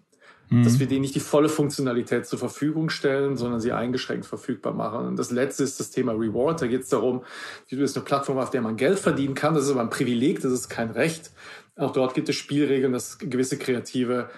mhm. 0.49 0.63
dass 0.63 0.79
wir 0.79 0.87
denen 0.87 1.01
nicht 1.01 1.15
die 1.15 1.19
volle 1.19 1.49
Funktionalität 1.49 2.25
zur 2.25 2.39
Verfügung 2.39 2.89
stellen, 2.89 3.37
sondern 3.37 3.59
sie 3.59 3.71
eingeschränkt 3.71 4.25
verfügbar 4.25 4.73
machen. 4.73 5.07
Und 5.07 5.15
das 5.17 5.31
letzte 5.31 5.63
ist 5.63 5.79
das 5.79 5.91
Thema 5.91 6.13
Reward. 6.13 6.61
Da 6.61 6.67
geht 6.67 6.81
es 6.81 6.89
darum, 6.89 7.23
du 7.69 7.77
bist 7.77 7.95
eine 7.95 8.05
Plattform, 8.05 8.37
auf 8.37 8.49
der 8.49 8.61
man 8.61 8.75
Geld 8.75 8.99
verdienen 8.99 9.35
kann. 9.35 9.53
Das 9.53 9.65
ist 9.65 9.71
aber 9.71 9.81
ein 9.81 9.89
Privileg, 9.89 10.41
das 10.41 10.51
ist 10.51 10.69
kein 10.69 10.91
Recht. 10.91 11.31
Auch 11.75 11.91
dort 11.91 12.13
gibt 12.13 12.29
es 12.29 12.35
Spielregeln, 12.35 12.91
dass 12.91 13.19
gewisse 13.19 13.57
Kreative 13.57 14.29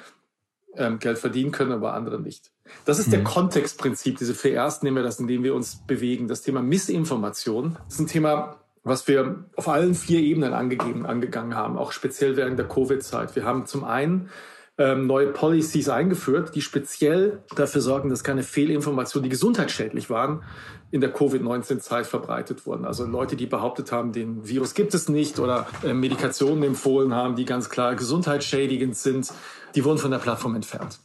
ähm, 0.75 0.99
Geld 0.99 1.17
verdienen 1.17 1.51
können, 1.51 1.71
aber 1.71 1.93
andere 1.93 2.19
nicht. 2.19 2.51
Das 2.85 2.99
ist 2.99 3.07
mhm. 3.07 3.11
der 3.11 3.23
Kontextprinzip, 3.23 4.17
diese 4.17 4.33
vier 4.33 4.55
ersten 4.55 4.85
nehmen 4.85 4.97
wir 4.97 5.03
das, 5.03 5.19
in 5.19 5.27
dem 5.27 5.43
wir 5.43 5.55
uns 5.55 5.75
bewegen. 5.87 6.27
Das 6.27 6.41
Thema 6.41 6.61
Missinformation 6.61 7.77
ist 7.87 7.99
ein 7.99 8.07
Thema, 8.07 8.57
was 8.83 9.07
wir 9.07 9.45
auf 9.55 9.67
allen 9.67 9.93
vier 9.93 10.19
Ebenen 10.19 10.53
angegeben, 10.53 11.05
angegangen 11.05 11.55
haben, 11.55 11.77
auch 11.77 11.91
speziell 11.91 12.35
während 12.35 12.57
der 12.57 12.67
Covid-Zeit. 12.67 13.35
Wir 13.35 13.45
haben 13.45 13.65
zum 13.65 13.83
einen 13.83 14.29
ähm, 14.77 15.05
neue 15.05 15.27
Policies 15.27 15.89
eingeführt, 15.89 16.55
die 16.55 16.61
speziell 16.61 17.43
dafür 17.55 17.81
sorgen, 17.81 18.09
dass 18.09 18.23
keine 18.23 18.41
Fehlinformationen, 18.41 19.23
die 19.23 19.29
gesundheitsschädlich 19.29 20.09
waren, 20.09 20.43
in 20.89 21.01
der 21.01 21.13
Covid-19-Zeit 21.13 22.07
verbreitet 22.07 22.65
wurden. 22.65 22.85
Also 22.85 23.05
Leute, 23.05 23.35
die 23.35 23.45
behauptet 23.45 23.91
haben, 23.91 24.11
den 24.11 24.47
Virus 24.47 24.73
gibt 24.73 24.93
es 24.93 25.07
nicht 25.07 25.39
oder 25.39 25.67
äh, 25.83 25.93
Medikationen 25.93 26.63
empfohlen 26.63 27.13
haben, 27.13 27.35
die 27.35 27.45
ganz 27.45 27.69
klar 27.69 27.95
gesundheitsschädigend 27.95 28.97
sind, 28.97 29.31
die 29.75 29.85
wurden 29.85 29.99
von 29.99 30.11
der 30.11 30.19
Plattform 30.19 30.55
entfernt. 30.55 30.99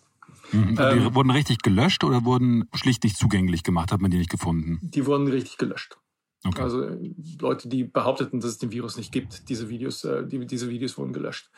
Mhm. 0.52 0.76
Die 0.76 0.82
ähm, 0.82 1.14
wurden 1.14 1.30
richtig 1.30 1.58
gelöscht 1.58 2.04
oder 2.04 2.24
wurden 2.24 2.68
schlicht 2.74 3.04
nicht 3.04 3.16
zugänglich 3.16 3.62
gemacht? 3.62 3.92
Hat 3.92 4.00
man 4.00 4.10
die 4.10 4.18
nicht 4.18 4.30
gefunden? 4.30 4.78
Die 4.82 5.06
wurden 5.06 5.28
richtig 5.28 5.58
gelöscht. 5.58 5.98
Okay. 6.46 6.62
Also 6.62 6.82
äh, 6.82 7.14
Leute, 7.40 7.68
die 7.68 7.84
behaupteten, 7.84 8.40
dass 8.40 8.50
es 8.50 8.58
den 8.58 8.70
Virus 8.70 8.96
nicht 8.96 9.12
gibt, 9.12 9.48
diese 9.48 9.68
Videos, 9.68 10.04
äh, 10.04 10.26
die, 10.26 10.46
diese 10.46 10.68
Videos 10.68 10.96
wurden 10.98 11.12
gelöscht. 11.12 11.50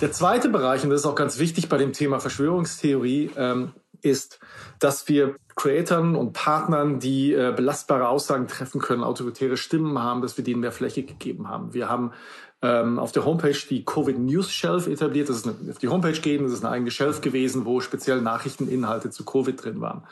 Der 0.00 0.12
zweite 0.12 0.48
Bereich, 0.48 0.84
und 0.84 0.90
das 0.90 1.00
ist 1.00 1.06
auch 1.06 1.14
ganz 1.14 1.38
wichtig 1.38 1.68
bei 1.68 1.78
dem 1.78 1.92
Thema 1.92 2.20
Verschwörungstheorie, 2.20 3.30
ähm, 3.36 3.72
ist, 4.00 4.38
dass 4.78 5.08
wir 5.08 5.36
Creatoren 5.56 6.14
und 6.14 6.32
Partnern, 6.32 7.00
die 7.00 7.32
äh, 7.32 7.52
belastbare 7.56 8.08
Aussagen 8.08 8.46
treffen 8.46 8.80
können, 8.80 9.02
autoritäre 9.02 9.56
Stimmen 9.56 9.98
haben, 9.98 10.22
dass 10.22 10.36
wir 10.36 10.44
denen 10.44 10.60
mehr 10.60 10.70
Fläche 10.70 11.02
gegeben 11.02 11.48
haben. 11.48 11.74
Wir 11.74 11.88
haben 11.88 12.12
ähm, 12.60 12.98
auf 12.98 13.12
der 13.12 13.24
Homepage 13.24 13.56
die 13.70 13.84
Covid 13.84 14.18
News 14.18 14.52
Shelf 14.52 14.88
etabliert. 14.88 15.28
Das 15.28 15.36
ist 15.36 15.46
eine, 15.46 15.70
auf 15.70 15.78
die 15.78 15.88
Homepage 15.88 16.18
gehen, 16.20 16.42
das 16.42 16.52
ist 16.52 16.64
eine 16.64 16.74
eigene 16.74 16.90
Shelf 16.90 17.20
gewesen, 17.20 17.64
wo 17.64 17.80
speziell 17.80 18.20
Nachrichteninhalte 18.20 19.10
zu 19.10 19.24
Covid 19.24 19.62
drin 19.62 19.80
waren. 19.80 20.02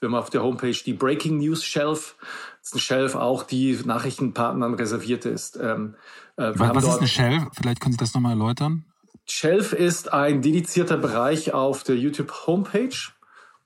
Wir 0.00 0.08
haben 0.08 0.16
auf 0.16 0.30
der 0.30 0.42
Homepage 0.42 0.76
die 0.84 0.94
Breaking 0.94 1.38
News 1.38 1.64
Shelf. 1.64 2.16
Das 2.60 2.68
ist 2.68 2.74
eine 2.74 2.80
Shelf 2.80 3.14
auch, 3.14 3.44
die 3.44 3.78
Nachrichtenpartnern 3.84 4.74
reserviert 4.74 5.26
ist. 5.26 5.56
Ähm, 5.56 5.94
äh, 6.36 6.52
Was 6.56 6.84
ist 6.84 6.98
eine 6.98 7.08
Shelf? 7.08 7.44
Vielleicht 7.52 7.80
können 7.80 7.92
Sie 7.92 7.98
das 7.98 8.14
nochmal 8.14 8.32
erläutern. 8.32 8.84
Shelf 9.24 9.72
ist 9.72 10.12
ein 10.12 10.42
dedizierter 10.42 10.96
Bereich 10.96 11.54
auf 11.54 11.84
der 11.84 11.96
YouTube 11.96 12.32
Homepage. 12.46 12.96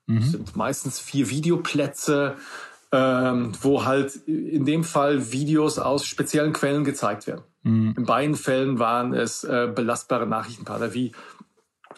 Mhm. 0.07 0.21
Das 0.21 0.31
sind 0.31 0.57
meistens 0.57 1.01
vier 1.01 1.31
Videoplätze, 1.31 2.37
ähm, 2.93 3.53
wo 3.63 3.87
halt 3.87 4.17
in 4.27 4.67
dem 4.67 4.85
Fall 4.85 5.33
Videos 5.33 5.79
aus 5.79 6.07
speziellen 6.07 6.53
Quellen 6.53 6.85
gezeigt 6.85 7.27
werden. 7.27 7.43
Mhm. 7.67 7.95
In 7.97 8.05
beiden 8.05 8.37
Fällen 8.37 8.79
waren 8.79 9.13
es 9.13 9.43
äh, 9.43 9.71
belastbare 9.75 10.27
Nachrichtenpartner 10.27 10.95
wie 10.95 11.13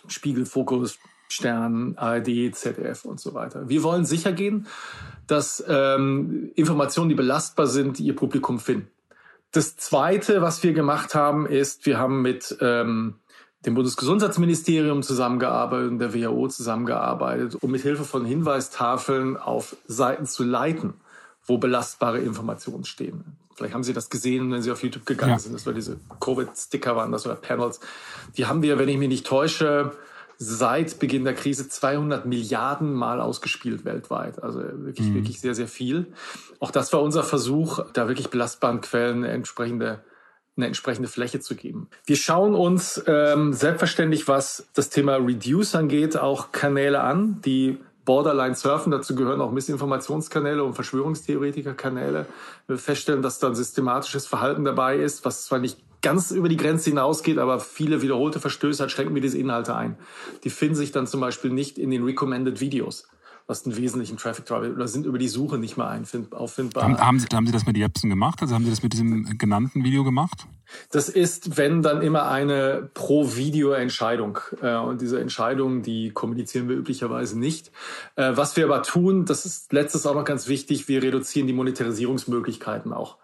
Spiegel, 0.07 0.47
Fokus, 0.47 0.99
Stern, 1.29 1.95
ARD, 1.99 2.55
ZDF 2.55 3.05
und 3.05 3.21
so 3.21 3.35
weiter. 3.35 3.69
Wir 3.69 3.83
wollen 3.83 4.07
sicher 4.07 4.33
gehen, 4.33 4.67
dass 5.27 5.63
ähm, 5.69 6.53
Informationen, 6.55 7.11
die 7.11 7.15
belastbar 7.15 7.67
sind, 7.67 8.01
ihr 8.01 8.17
Publikum 8.17 8.59
finden. 8.59 8.89
Das 9.53 9.77
Zweite, 9.77 10.41
was 10.41 10.63
wir 10.63 10.73
gemacht 10.73 11.15
haben, 11.15 11.45
ist, 11.45 11.85
wir 11.85 11.99
haben 11.99 12.23
mit 12.23 12.57
ähm, 12.63 13.17
dem 13.67 13.75
Bundesgesundheitsministerium 13.75 15.03
zusammengearbeitet 15.03 15.91
und 15.91 15.99
der 15.99 16.15
WHO 16.15 16.49
zusammengearbeitet, 16.49 17.57
um 17.61 17.71
mit 17.71 17.83
Hilfe 17.83 18.05
von 18.05 18.25
Hinweistafeln 18.25 19.37
auf 19.37 19.77
Seiten 19.87 20.25
zu 20.25 20.45
leiten, 20.45 20.95
wo 21.45 21.59
belastbare 21.59 22.21
Informationen 22.21 22.85
stehen. 22.85 23.38
Vielleicht 23.59 23.75
haben 23.75 23.83
Sie 23.83 23.93
das 23.93 24.09
gesehen, 24.09 24.51
wenn 24.53 24.63
Sie 24.63 24.71
auf 24.71 24.83
YouTube 24.83 25.05
gegangen 25.05 25.33
ja. 25.33 25.39
sind. 25.39 25.53
Das 25.53 25.67
war 25.67 25.73
diese 25.73 25.99
Covid-Sticker 26.21 26.95
waren 26.95 27.13
das 27.13 27.27
oder 27.27 27.35
Panels. 27.35 27.81
Die 28.37 28.47
haben 28.47 28.63
wir, 28.63 28.79
wenn 28.79 28.89
ich 28.89 28.97
mich 28.97 29.09
nicht 29.09 29.27
täusche, 29.27 29.93
seit 30.39 31.01
Beginn 31.01 31.25
der 31.25 31.35
Krise 31.35 31.69
200 31.69 32.25
Milliarden 32.25 32.93
Mal 32.93 33.21
ausgespielt 33.21 33.85
weltweit. 33.85 34.41
Also 34.41 34.61
wirklich, 34.61 35.09
mhm. 35.09 35.15
wirklich 35.17 35.41
sehr, 35.41 35.57
sehr 35.57 35.67
viel. 35.67 36.07
Auch 36.61 36.71
das 36.71 36.93
war 36.93 37.03
unser 37.03 37.25
Versuch, 37.25 37.81
da 37.93 38.07
wirklich 38.07 38.31
belastbaren 38.31 38.81
Quellen 38.81 39.25
entsprechende 39.25 40.01
eine 40.57 40.67
entsprechende 40.67 41.09
Fläche 41.09 41.39
zu 41.39 41.55
geben. 41.55 41.89
Wir 42.05 42.17
schauen 42.17 42.57
uns 42.57 43.01
ähm, 43.07 43.53
selbstverständlich, 43.53 44.27
was 44.27 44.67
das 44.75 44.91
Thema 44.91 45.15
Reduce 45.15 45.77
angeht, 45.77 46.17
auch 46.17 46.51
Kanäle 46.51 47.01
an, 47.01 47.41
die 47.45 47.79
Borderline 48.09 48.55
surfen. 48.55 48.91
Dazu 48.91 49.15
gehören 49.15 49.43
auch 49.43 49.53
Missinformationskanäle 49.53 50.65
und 50.65 50.73
Verschwörungstheoretikerkanäle. 50.73 52.25
Wir 52.67 52.79
feststellen, 52.79 53.21
dass 53.21 53.39
da 53.39 53.49
ein 53.49 53.55
systematisches 53.55 54.27
Verhalten 54.27 54.65
dabei 54.65 54.97
ist, 54.97 55.27
was 55.27 55.45
zwar 55.45 55.59
nicht 55.59 55.79
ganz 56.01 56.31
über 56.31 56.49
die 56.49 56.57
Grenze 56.57 56.89
hinausgeht, 56.89 57.37
aber 57.37 57.61
viele 57.61 58.01
wiederholte 58.01 58.41
Verstöße 58.41 58.83
hat, 58.83 58.91
schränken 58.91 59.15
wir 59.15 59.21
diese 59.21 59.37
Inhalte 59.37 59.75
ein. 59.75 59.99
Die 60.43 60.49
finden 60.49 60.75
sich 60.75 60.91
dann 60.91 61.07
zum 61.07 61.21
Beispiel 61.21 61.51
nicht 61.51 61.77
in 61.77 61.91
den 61.91 62.03
Recommended 62.03 62.63
Videos 62.63 63.07
was 63.49 63.65
einen 63.65 63.77
wesentlichen 63.79 64.19
Traffic 64.19 64.45
Drive 64.45 64.75
oder 64.75 64.87
sind 64.87 65.07
über 65.07 65.17
die 65.17 65.27
Suche 65.27 65.57
nicht 65.57 65.79
mehr 65.79 66.01
auffindbar. 66.33 66.85
Haben, 66.85 66.99
haben, 66.99 67.19
Sie, 67.19 67.27
haben 67.33 67.47
Sie 67.47 67.53
das 67.53 67.65
mit 67.65 67.79
Jepsen 67.79 68.11
gemacht? 68.11 68.43
Also 68.43 68.55
haben 68.55 68.65
Sie 68.65 68.71
das 68.71 68.83
mit 68.83 68.93
diesem 68.93 69.39
genannten 69.39 69.83
Video 69.83 70.05
gemacht? 70.05 70.47
Das 70.91 71.09
ist, 71.09 71.57
wenn 71.57 71.83
dann 71.83 72.03
immer 72.03 72.29
eine 72.29 72.91
Pro-Video-Entscheidung. 72.93 74.39
Äh, 74.61 74.77
und 74.77 75.01
diese 75.01 75.19
Entscheidung, 75.19 75.81
die 75.81 76.11
kommunizieren 76.11 76.69
wir 76.69 76.77
üblicherweise 76.77 77.39
nicht. 77.39 77.73
Äh, 78.17 78.33
was 78.35 78.55
wir 78.59 78.67
aber 78.67 78.83
tun, 78.83 79.25
das 79.25 79.47
ist 79.47 79.73
letztes 79.73 80.05
auch 80.05 80.15
noch 80.15 80.27
ganz 80.27 80.47
wichtig, 80.47 80.87
wir 80.89 81.03
reduzieren 81.03 81.47
die 81.47 81.55
Monetarisierungsmöglichkeiten 81.55 82.93
auch 82.93 83.17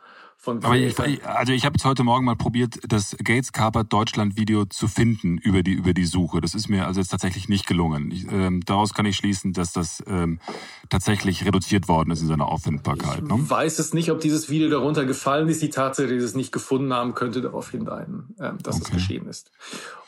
von 0.45 0.63
Aber 0.63 0.77
ich, 0.77 0.99
also 1.27 1.53
ich 1.53 1.65
habe 1.65 1.75
jetzt 1.77 1.85
heute 1.85 2.05
Morgen 2.05 2.25
mal 2.25 2.37
probiert, 2.37 2.79
das 2.87 3.17
Gates 3.25 3.53
Carpert 3.53 3.93
Deutschland 3.93 4.37
Video 4.37 4.67
zu 4.67 4.89
finden 4.89 5.39
über 5.39 5.63
die 5.63 5.73
über 5.73 5.95
die 5.95 6.05
Suche. 6.05 6.41
Das 6.41 6.55
ist 6.55 6.69
mir 6.69 6.87
also 6.87 7.01
jetzt 7.01 7.09
tatsächlich 7.09 7.49
nicht 7.49 7.67
gelungen. 7.67 8.11
Ich, 8.11 8.31
ähm, 8.31 8.63
daraus 8.65 8.93
kann 8.95 9.07
ich 9.07 9.17
schließen, 9.17 9.55
dass 9.55 9.73
das 9.73 10.05
ähm, 10.07 10.39
tatsächlich 10.91 11.45
reduziert 11.45 11.89
worden 11.89 12.11
ist 12.11 12.21
in 12.21 12.29
seiner 12.29 12.47
Auffindbarkeit. 12.47 13.23
Ich 13.23 13.29
ne? 13.29 13.51
weiß 13.51 13.79
es 13.79 13.95
nicht, 13.95 14.11
ob 14.11 14.21
dieses 14.21 14.51
Video 14.51 14.69
darunter 14.69 15.07
gefallen 15.07 15.49
ist. 15.49 15.63
Die 15.63 15.71
Tatsache, 15.71 16.09
dass 16.09 16.19
sie 16.19 16.25
es 16.25 16.35
nicht 16.35 16.53
gefunden 16.53 16.93
haben, 16.93 17.15
könnte 17.15 17.41
darauf 17.41 17.71
hindeuten, 17.71 18.35
ähm, 18.39 18.59
dass 18.63 18.77
okay. 18.77 18.85
es 18.85 18.91
geschehen 18.93 19.27
ist. 19.27 19.51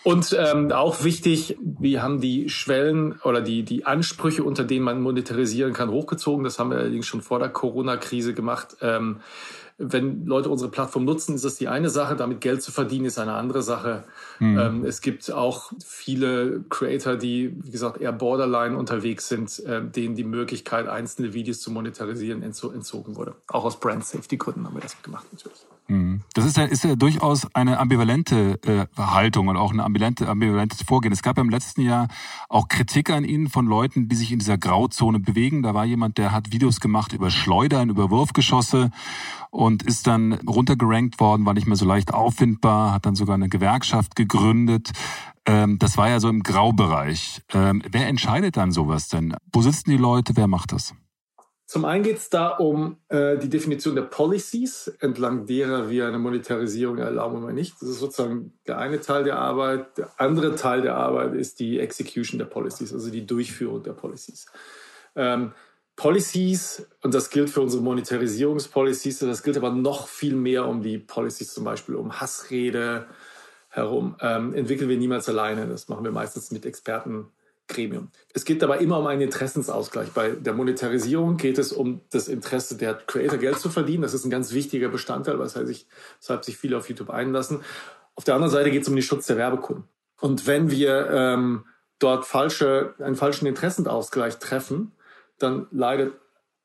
Und 0.05 0.37
ähm, 0.39 0.71
auch 0.71 1.03
wichtig, 1.03 1.57
wir 1.61 2.03
haben 2.03 2.21
die 2.21 2.49
Schwellen 2.49 3.19
oder 3.25 3.41
die, 3.41 3.65
die 3.65 3.87
Ansprüche, 3.87 4.45
unter 4.45 4.63
denen 4.63 4.85
man 4.85 5.01
monetarisieren 5.01 5.73
kann, 5.73 5.91
hochgezogen. 5.91 6.45
Das 6.45 6.59
haben 6.59 6.71
wir 6.71 6.77
allerdings 6.77 7.07
schon 7.07 7.23
vor 7.23 7.41
der 7.41 7.49
Corona-Krise 7.49 8.33
gemacht. 8.33 8.77
Ähm, 8.83 9.21
wenn 9.79 10.25
Leute 10.25 10.49
unsere 10.49 10.71
Plattform 10.71 11.05
nutzen, 11.05 11.35
ist 11.35 11.45
das 11.45 11.57
die 11.57 11.69
eine 11.69 11.91
Sache. 11.91 12.17
Damit 12.17 12.41
Geld 12.41 12.63
zu 12.63 12.73
verdienen, 12.73 13.05
ist 13.05 13.19
eine 13.19 13.35
andere 13.35 13.63
Sache. 13.63 14.05
Mhm. 14.39 14.59
Ähm, 14.59 14.85
es 14.85 15.01
gibt 15.03 15.31
auch 15.31 15.73
viele 15.85 16.65
Creator, 16.71 17.17
die, 17.17 17.55
wie 17.63 17.71
gesagt, 17.71 18.01
eher 18.01 18.13
borderline 18.13 18.77
unterwegs 18.77 19.29
sind, 19.29 19.59
äh, 19.65 19.83
denen 19.85 20.15
die 20.15 20.25
Möglichkeit, 20.25 20.89
einzelne 20.89 21.35
Videos 21.35 21.61
zu 21.61 21.71
monetarisieren, 21.71 22.43
entzo 22.43 22.71
entzogen 22.71 23.17
wurde. 23.17 23.35
Auch 23.49 23.65
aus 23.65 23.79
Brand-Safety-Gründen 23.79 24.67
haben 24.67 24.75
wir 24.75 24.81
das 24.81 25.01
gemacht, 25.03 25.27
natürlich. 25.33 25.67
Mhm. 25.89 26.23
Das 26.35 26.45
ist 26.45 26.57
ja, 26.57 26.65
ist 26.65 26.85
ja 26.85 26.97
durchaus 26.97 27.55
eine 27.55 27.79
ambivalente 27.79 28.61
äh, 28.65 28.87
Haltung 29.01 29.49
und 29.49 29.57
auch 29.57 29.73
ein 29.73 29.81
ambivalente, 29.81 30.29
ambivalentes 30.29 30.83
Vorgehen. 30.83 31.13
Es 31.13 31.23
gab 31.23 31.37
ja 31.37 31.43
im 31.43 31.51
letzten 31.51 31.83
Jahr 31.83 32.09
auch 32.49 32.69
Kritik 32.69 33.11
an 33.11 33.25
Ihnen 33.25 33.49
von 33.49 33.67
Leuten, 33.67 34.09
die 34.09 34.17
sich 34.17 34.33
in 34.33 34.39
dieser 34.39 34.59
Grauzone 34.59 35.21
bewegen. 35.21 35.63
Da 35.63 35.75
war 35.75 35.85
jemand, 35.85 36.19
der 36.19 36.33
hat 36.33 36.53
Videos 36.53 36.81
gemacht 36.81 37.13
über 37.13 37.31
Schleudern, 37.31 37.91
über 37.91 38.11
Wurfgeschosse 38.11 38.91
und 39.51 39.83
ist 39.85 40.07
dann 40.07 40.33
runtergerankt 40.33 41.21
worden, 41.21 41.47
war 41.47 41.55
nicht 41.55 41.67
mehr 41.67 41.77
so 41.77 41.87
leicht 41.87 42.13
auffindbar, 42.13 42.93
hat 42.93 43.07
dann 43.07 43.15
sogar 43.15 43.35
eine 43.37 43.49
Gewerkschaft 43.49 44.17
gegründet. 44.17 44.91
Ähm, 45.47 45.79
das 45.79 45.97
war 45.97 46.09
ja 46.09 46.19
so 46.19 46.29
im 46.29 46.43
Graubereich. 46.43 47.43
Ähm, 47.55 47.83
wer 47.89 48.09
entscheidet 48.09 48.57
dann 48.57 48.73
sowas 48.73 49.09
denn? 49.09 49.37
Wo 49.53 49.63
sitzen 49.63 49.91
die 49.91 49.97
Leute? 49.97 50.37
Wer 50.37 50.49
macht 50.49 50.73
das? 50.73 50.95
Zum 51.67 51.85
einen 51.85 52.05
geht 52.05 52.19
es 52.19 52.31
da 52.31 52.49
um 52.51 52.99
äh, 53.09 53.39
die 53.39 53.49
Definition 53.49 53.97
der 53.97 54.03
Policies, 54.03 54.87
entlang 55.01 55.47
derer 55.47 55.91
wir 55.91 56.07
eine 56.07 56.21
Monetarisierung 56.21 56.99
erlauben 56.99 57.43
oder 57.43 57.53
nicht. 57.53 57.75
Das 57.81 57.89
ist 57.89 57.99
sozusagen 57.99 58.53
der 58.69 58.79
eine 58.79 59.01
Teil 59.01 59.25
der 59.25 59.39
Arbeit. 59.39 59.99
Der 59.99 60.11
andere 60.17 60.55
Teil 60.55 60.83
der 60.83 60.95
Arbeit 60.95 61.35
ist 61.35 61.59
die 61.59 61.81
Execution 61.81 62.39
der 62.39 62.47
Policies, 62.47 62.93
also 62.93 63.11
die 63.11 63.27
Durchführung 63.27 63.83
der 63.83 63.95
Policies. 63.95 64.47
Ähm, 65.17 65.55
Policies, 65.97 66.87
und 67.03 67.15
das 67.15 67.31
gilt 67.31 67.51
für 67.51 67.63
unsere 67.63 67.83
Monetarisierungspolicies, 67.83 69.19
das 69.21 69.43
gilt 69.43 69.57
aber 69.57 69.71
noch 69.71 70.07
viel 70.07 70.37
mehr 70.37 70.67
um 70.67 70.83
die 70.83 70.99
Policies 70.99 71.53
zum 71.53 71.65
Beispiel 71.65 71.97
um 71.97 72.21
Hassrede 72.21 73.07
herum, 73.71 74.15
ähm, 74.21 74.55
entwickeln 74.55 74.89
wir 74.89 74.99
niemals 74.99 75.29
alleine. 75.29 75.67
Das 75.67 75.89
machen 75.89 76.05
wir 76.05 76.13
meistens 76.13 76.53
mit 76.53 76.65
Expertengremium. 77.67 78.11
Es 78.33 78.45
geht 78.45 78.63
dabei 78.63 78.79
immer 78.79 78.99
um 78.99 79.07
einen 79.07 79.23
Interessensausgleich. 79.23 80.11
Bei 80.13 80.31
der 80.31 80.55
Monetarisierung 80.55 81.37
geht 81.37 81.59
es 81.59 81.73
um 81.73 82.01
das 82.11 82.29
Interesse 82.29 82.77
der 82.77 82.95
Creator, 82.95 83.39
Geld 83.39 83.59
zu 83.59 83.69
verdienen. 83.69 84.03
Das 84.03 84.15
ist 84.15 84.25
ein 84.25 84.31
ganz 84.31 84.53
wichtiger 84.53 84.89
Bestandteil, 84.89 85.39
weshalb 85.39 85.67
sich, 85.67 85.87
weshalb 86.21 86.45
sich 86.45 86.57
viele 86.57 86.77
auf 86.77 86.89
YouTube 86.89 87.11
einlassen. 87.11 87.61
Auf 88.15 88.25
der 88.25 88.35
anderen 88.35 88.53
Seite 88.53 88.71
geht 88.71 88.83
es 88.83 88.89
um 88.89 88.95
den 88.95 89.03
Schutz 89.03 89.27
der 89.27 89.37
Werbekunden. 89.37 89.85
Und 90.21 90.47
wenn 90.47 90.71
wir 90.71 91.11
ähm, 91.11 91.65
dort 91.99 92.25
falsche, 92.25 92.95
einen 92.99 93.17
falschen 93.17 93.47
Interessenausgleich 93.47 94.39
treffen, 94.39 94.93
dann 95.39 95.67
leidet 95.71 96.15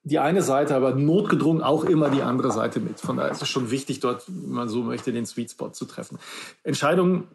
die 0.04 0.18
eine 0.18 0.42
Seite, 0.42 0.76
aber 0.76 0.96
notgedrungen 0.96 1.62
auch 1.62 1.84
immer 1.84 2.10
die 2.10 2.24
andere 2.24 2.52
Seite 2.52 2.80
mit. 2.80 3.00
Von 3.00 3.18
daher 3.18 3.32
ist 3.32 3.42
es 3.42 3.50
schon 3.50 3.70
wichtig, 3.70 4.00
dort, 4.00 4.24
wenn 4.28 4.52
man 4.52 4.70
so 4.70 4.82
möchte, 4.82 5.12
den 5.12 5.28
Sweet 5.28 5.52
Spot 5.52 5.70
zu 5.70 5.86
treffen. 5.86 6.18
Entscheidungen 6.64 7.28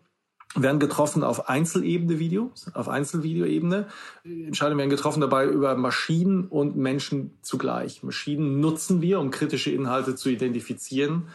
werden 0.62 0.80
getroffen 0.80 1.22
auf 1.22 1.48
Einzelebene 1.48 2.18
Videos, 2.18 2.70
auf 2.74 2.88
Einzelvideoebene. 2.88 3.86
Entscheidungen 4.24 4.78
werden 4.78 4.90
getroffen 4.90 5.20
dabei 5.20 5.46
über 5.46 5.76
Maschinen 5.76 6.44
und 6.44 6.76
Menschen 6.76 7.36
zugleich. 7.42 8.02
Maschinen 8.02 8.60
nutzen 8.60 9.02
wir, 9.02 9.20
um 9.20 9.30
kritische 9.30 9.70
Inhalte 9.70 10.14
zu 10.14 10.28
identifizieren. 10.28 11.28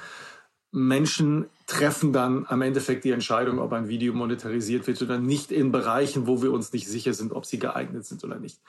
Menschen 0.74 1.48
treffen 1.68 2.14
dann 2.14 2.46
am 2.48 2.62
Endeffekt 2.62 3.04
die 3.04 3.12
Entscheidung, 3.12 3.60
ob 3.60 3.74
ein 3.74 3.90
Video 3.90 4.14
monetarisiert 4.14 4.88
wird 4.88 5.02
oder 5.02 5.18
nicht 5.18 5.52
in 5.52 5.72
Bereichen, 5.72 6.28
wo 6.28 6.42
wir 6.42 6.54
uns 6.54 6.72
nicht 6.72 6.88
sicher 6.88 7.14
sind, 7.14 7.34
ob 7.34 7.46
sie 7.46 7.60
geeignet 7.60 8.06
sind 8.06 8.24
oder 8.24 8.40
nicht. 8.40 8.60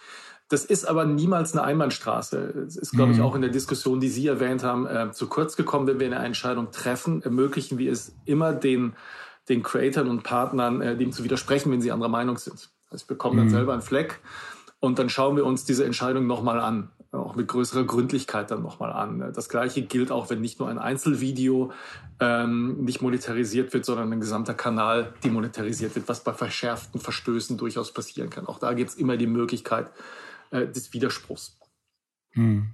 Das 0.48 0.64
ist 0.64 0.84
aber 0.84 1.04
niemals 1.04 1.52
eine 1.52 1.62
Einbahnstraße. 1.62 2.64
Es 2.66 2.76
ist, 2.76 2.90
glaube 2.90 3.12
ich, 3.12 3.18
mhm. 3.18 3.24
auch 3.24 3.34
in 3.36 3.40
der 3.40 3.50
Diskussion, 3.50 4.00
die 4.00 4.08
Sie 4.08 4.26
erwähnt 4.26 4.64
haben, 4.64 4.86
äh, 4.86 5.10
zu 5.12 5.28
kurz 5.28 5.56
gekommen. 5.56 5.86
Wenn 5.86 6.00
wir 6.00 6.06
eine 6.06 6.24
Entscheidung 6.24 6.72
treffen, 6.72 7.22
ermöglichen 7.22 7.78
wir 7.78 7.90
es 7.90 8.14
immer 8.26 8.52
den, 8.52 8.94
den 9.48 9.62
Creatoren 9.62 10.08
und 10.08 10.22
Partnern, 10.22 10.80
äh, 10.80 10.96
dem 10.96 11.12
zu 11.12 11.24
widersprechen, 11.24 11.72
wenn 11.72 11.80
sie 11.80 11.92
anderer 11.92 12.08
Meinung 12.08 12.38
sind. 12.38 12.70
Also 12.90 13.04
wir 13.08 13.14
bekommen 13.14 13.36
mhm. 13.36 13.40
dann 13.40 13.50
selber 13.50 13.72
einen 13.72 13.82
Fleck 13.82 14.20
und 14.80 14.98
dann 14.98 15.08
schauen 15.08 15.36
wir 15.36 15.46
uns 15.46 15.64
diese 15.64 15.84
Entscheidung 15.84 16.26
nochmal 16.26 16.60
an. 16.60 16.90
auch 17.12 17.36
mit 17.36 17.46
größerer 17.46 17.84
Gründlichkeit 17.84 18.50
dann 18.50 18.62
nochmal 18.62 18.90
an. 18.90 19.32
Das 19.34 19.48
gleiche 19.48 19.82
gilt 19.82 20.10
auch, 20.10 20.30
wenn 20.30 20.40
nicht 20.40 20.58
nur 20.58 20.68
ein 20.68 20.78
Einzelvideo 20.78 21.72
ähm, 22.20 22.82
nicht 22.84 23.02
monetarisiert 23.02 23.74
wird, 23.74 23.84
sondern 23.84 24.12
ein 24.12 24.20
gesamter 24.20 24.54
Kanal 24.54 25.12
demonetarisiert 25.22 25.94
wird, 25.94 26.08
was 26.08 26.24
bei 26.24 26.32
verschärften 26.32 27.00
Verstößen 27.00 27.58
durchaus 27.58 27.92
passieren 27.92 28.30
kann. 28.30 28.46
Auch 28.46 28.58
da 28.58 28.72
gibt 28.72 28.90
es 28.90 28.96
immer 28.96 29.16
die 29.16 29.26
Möglichkeit 29.26 29.90
äh, 30.50 30.66
des 30.66 30.92
Widerspruchs. 30.94 31.58
Hm. 32.32 32.70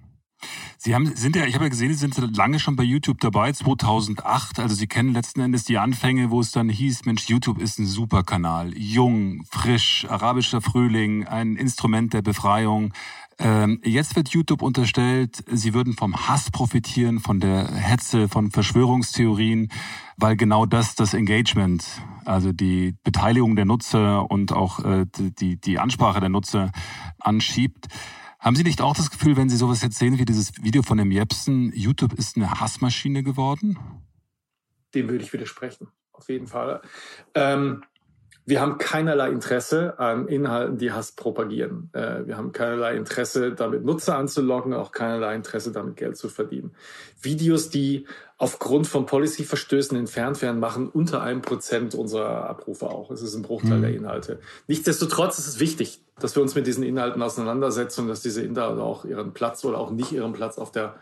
Sie 0.76 0.94
haben, 0.94 1.14
sind 1.16 1.36
ja, 1.36 1.44
ich 1.44 1.54
habe 1.54 1.64
ja 1.64 1.70
gesehen, 1.70 1.92
Sie 1.92 1.98
sind 1.98 2.36
lange 2.36 2.58
schon 2.58 2.76
bei 2.76 2.84
YouTube 2.84 3.20
dabei, 3.20 3.52
2008. 3.52 4.60
Also 4.60 4.74
Sie 4.74 4.86
kennen 4.86 5.12
letzten 5.12 5.40
Endes 5.40 5.64
die 5.64 5.78
Anfänge, 5.78 6.30
wo 6.30 6.40
es 6.40 6.52
dann 6.52 6.68
hieß, 6.68 7.04
Mensch, 7.04 7.28
YouTube 7.28 7.60
ist 7.60 7.78
ein 7.78 7.86
super 7.86 8.22
Kanal. 8.22 8.76
Jung, 8.76 9.44
frisch, 9.50 10.06
arabischer 10.08 10.60
Frühling, 10.60 11.26
ein 11.26 11.56
Instrument 11.56 12.14
der 12.14 12.22
Befreiung. 12.22 12.92
Ähm, 13.40 13.80
jetzt 13.84 14.16
wird 14.16 14.30
YouTube 14.30 14.62
unterstellt, 14.62 15.44
Sie 15.46 15.72
würden 15.72 15.94
vom 15.94 16.28
Hass 16.28 16.50
profitieren, 16.50 17.20
von 17.20 17.38
der 17.38 17.72
Hetze, 17.72 18.28
von 18.28 18.50
Verschwörungstheorien, 18.50 19.68
weil 20.16 20.36
genau 20.36 20.66
das 20.66 20.96
das 20.96 21.14
Engagement, 21.14 21.84
also 22.24 22.52
die 22.52 22.96
Beteiligung 23.04 23.54
der 23.54 23.64
Nutzer 23.64 24.28
und 24.28 24.52
auch 24.52 24.84
äh, 24.84 25.06
die, 25.16 25.60
die 25.60 25.78
Ansprache 25.78 26.18
der 26.18 26.30
Nutzer 26.30 26.72
anschiebt. 27.20 27.86
Haben 28.38 28.54
Sie 28.54 28.62
nicht 28.62 28.80
auch 28.80 28.94
das 28.94 29.10
Gefühl, 29.10 29.36
wenn 29.36 29.48
Sie 29.48 29.56
sowas 29.56 29.82
jetzt 29.82 29.98
sehen 29.98 30.18
wie 30.18 30.24
dieses 30.24 30.62
Video 30.62 30.82
von 30.82 30.98
dem 30.98 31.10
Jepsen, 31.10 31.72
YouTube 31.74 32.12
ist 32.12 32.36
eine 32.36 32.60
Hassmaschine 32.60 33.22
geworden? 33.22 33.78
Dem 34.94 35.08
würde 35.08 35.24
ich 35.24 35.32
widersprechen, 35.32 35.88
auf 36.12 36.28
jeden 36.28 36.46
Fall. 36.46 36.80
Ähm, 37.34 37.82
wir 38.48 38.62
haben 38.62 38.78
keinerlei 38.78 39.28
Interesse 39.28 39.98
an 39.98 40.26
Inhalten, 40.26 40.78
die 40.78 40.90
Hass 40.90 41.12
propagieren. 41.12 41.90
Äh, 41.92 42.26
wir 42.26 42.38
haben 42.38 42.52
keinerlei 42.52 42.96
Interesse, 42.96 43.52
damit 43.52 43.84
Nutzer 43.84 44.16
anzulocken, 44.16 44.72
auch 44.72 44.90
keinerlei 44.90 45.34
Interesse, 45.34 45.70
damit 45.70 45.96
Geld 45.98 46.16
zu 46.16 46.30
verdienen. 46.30 46.70
Videos, 47.20 47.68
die 47.68 48.06
aufgrund 48.38 48.86
von 48.86 49.04
Policy-Verstößen 49.04 49.98
entfernt 49.98 50.40
werden, 50.40 50.60
machen 50.60 50.88
unter 50.88 51.22
einem 51.22 51.42
Prozent 51.42 51.94
unserer 51.94 52.48
Abrufe 52.48 52.88
auch. 52.88 53.10
Es 53.10 53.20
ist 53.20 53.34
ein 53.34 53.42
Bruchteil 53.42 53.78
mhm. 53.78 53.82
der 53.82 53.94
Inhalte. 53.94 54.40
Nichtsdestotrotz 54.66 55.38
ist 55.38 55.48
es 55.48 55.60
wichtig, 55.60 56.00
dass 56.18 56.34
wir 56.34 56.42
uns 56.42 56.54
mit 56.54 56.66
diesen 56.66 56.84
Inhalten 56.84 57.20
auseinandersetzen 57.20 58.02
und 58.02 58.08
dass 58.08 58.22
diese 58.22 58.40
Inhalte 58.40 58.82
auch 58.82 59.04
ihren 59.04 59.34
Platz 59.34 59.62
oder 59.66 59.76
auch 59.76 59.90
nicht 59.90 60.12
ihren 60.12 60.32
Platz 60.32 60.56
auf 60.56 60.72
der 60.72 60.94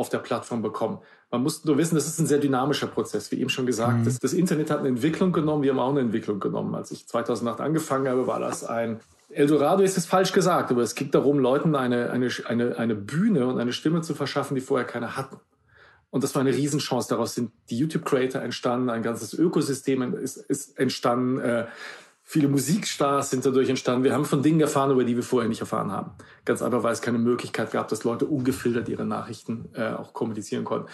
auf 0.00 0.08
der 0.08 0.18
Plattform 0.18 0.62
bekommen. 0.62 0.98
Man 1.30 1.42
muss 1.42 1.64
nur 1.64 1.78
wissen, 1.78 1.94
das 1.94 2.06
ist 2.06 2.18
ein 2.18 2.26
sehr 2.26 2.38
dynamischer 2.38 2.88
Prozess, 2.88 3.30
wie 3.30 3.40
eben 3.40 3.50
schon 3.50 3.66
gesagt. 3.66 3.98
Mhm. 3.98 4.04
Das, 4.04 4.18
das, 4.18 4.32
Internet 4.32 4.70
hat 4.70 4.80
eine 4.80 4.88
Entwicklung 4.88 5.32
genommen, 5.32 5.62
wir 5.62 5.70
haben 5.70 5.78
auch 5.78 5.90
eine 5.90 6.00
Entwicklung 6.00 6.40
genommen. 6.40 6.74
Als 6.74 6.90
ich 6.90 7.06
2008 7.06 7.60
angefangen 7.60 8.08
habe, 8.08 8.26
war 8.26 8.40
das 8.40 8.64
ein 8.64 9.00
Eldorado 9.32 9.84
ist 9.84 9.96
es 9.96 10.06
falsch 10.06 10.32
gesagt, 10.32 10.72
aber 10.72 10.82
es 10.82 10.96
geht 10.96 11.14
darum, 11.14 11.38
Leuten 11.38 11.76
eine, 11.76 12.10
eine, 12.10 12.28
eine, 12.46 12.76
eine 12.76 12.94
Bühne 12.96 13.46
und 13.46 13.60
eine 13.60 13.72
Stimme 13.72 14.00
zu 14.00 14.14
verschaffen, 14.14 14.56
die 14.56 14.60
vorher 14.60 14.86
keine 14.86 15.16
hatten. 15.16 15.36
Und 16.10 16.24
das 16.24 16.34
war 16.34 16.40
eine 16.40 16.52
Riesenchance. 16.52 17.08
Daraus 17.08 17.36
sind 17.36 17.52
die 17.70 17.78
YouTube-Creator 17.78 18.42
entstanden, 18.42 18.90
ein 18.90 19.02
ganzes 19.02 19.32
Ökosystem 19.32 20.14
ist, 20.14 20.36
ist 20.36 20.76
entstanden. 20.78 21.38
Äh, 21.38 21.66
Viele 22.32 22.46
Musikstars 22.46 23.30
sind 23.30 23.44
dadurch 23.44 23.68
entstanden. 23.70 24.04
Wir 24.04 24.14
haben 24.14 24.24
von 24.24 24.40
Dingen 24.40 24.60
erfahren, 24.60 24.92
über 24.92 25.02
die 25.02 25.16
wir 25.16 25.24
vorher 25.24 25.48
nicht 25.48 25.62
erfahren 25.62 25.90
haben. 25.90 26.12
Ganz 26.44 26.62
einfach, 26.62 26.84
weil 26.84 26.92
es 26.92 27.02
keine 27.02 27.18
Möglichkeit 27.18 27.72
gab, 27.72 27.88
dass 27.88 28.04
Leute 28.04 28.24
ungefiltert 28.24 28.88
ihre 28.88 29.04
Nachrichten 29.04 29.68
äh, 29.74 29.88
auch 29.94 30.12
kommunizieren 30.12 30.62
konnten. 30.62 30.88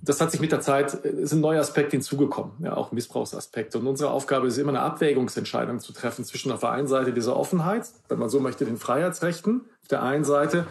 Das 0.00 0.22
hat 0.22 0.30
sich 0.30 0.40
mit 0.40 0.52
der 0.52 0.62
Zeit, 0.62 1.04
äh, 1.04 1.10
ist 1.10 1.34
ein 1.34 1.42
neuer 1.42 1.60
Aspekt 1.60 1.90
hinzugekommen, 1.90 2.52
ja, 2.64 2.78
auch 2.78 2.92
Missbrauchsaspekte. 2.92 3.78
Und 3.78 3.88
unsere 3.88 4.10
Aufgabe 4.10 4.46
ist 4.46 4.56
immer 4.56 4.70
eine 4.70 4.80
Abwägungsentscheidung 4.80 5.80
zu 5.80 5.92
treffen 5.92 6.24
zwischen 6.24 6.50
auf 6.50 6.60
der 6.60 6.70
einen 6.70 6.88
Seite 6.88 7.12
dieser 7.12 7.36
Offenheit, 7.36 7.86
wenn 8.08 8.18
man 8.18 8.30
so 8.30 8.40
möchte, 8.40 8.64
den 8.64 8.78
Freiheitsrechten 8.78 9.66
auf 9.82 9.88
der 9.88 10.02
einen 10.02 10.24
Seite 10.24 10.66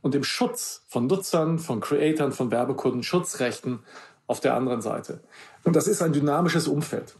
und 0.00 0.14
dem 0.14 0.24
Schutz 0.24 0.82
von 0.88 1.06
Nutzern, 1.06 1.60
von 1.60 1.80
Creatoren, 1.80 2.32
von 2.32 2.50
Werbekunden, 2.50 3.04
Schutzrechten 3.04 3.78
auf 4.26 4.40
der 4.40 4.54
anderen 4.56 4.82
Seite. 4.82 5.20
Und 5.62 5.76
das 5.76 5.86
ist 5.86 6.02
ein 6.02 6.12
dynamisches 6.12 6.66
Umfeld. 6.66 7.14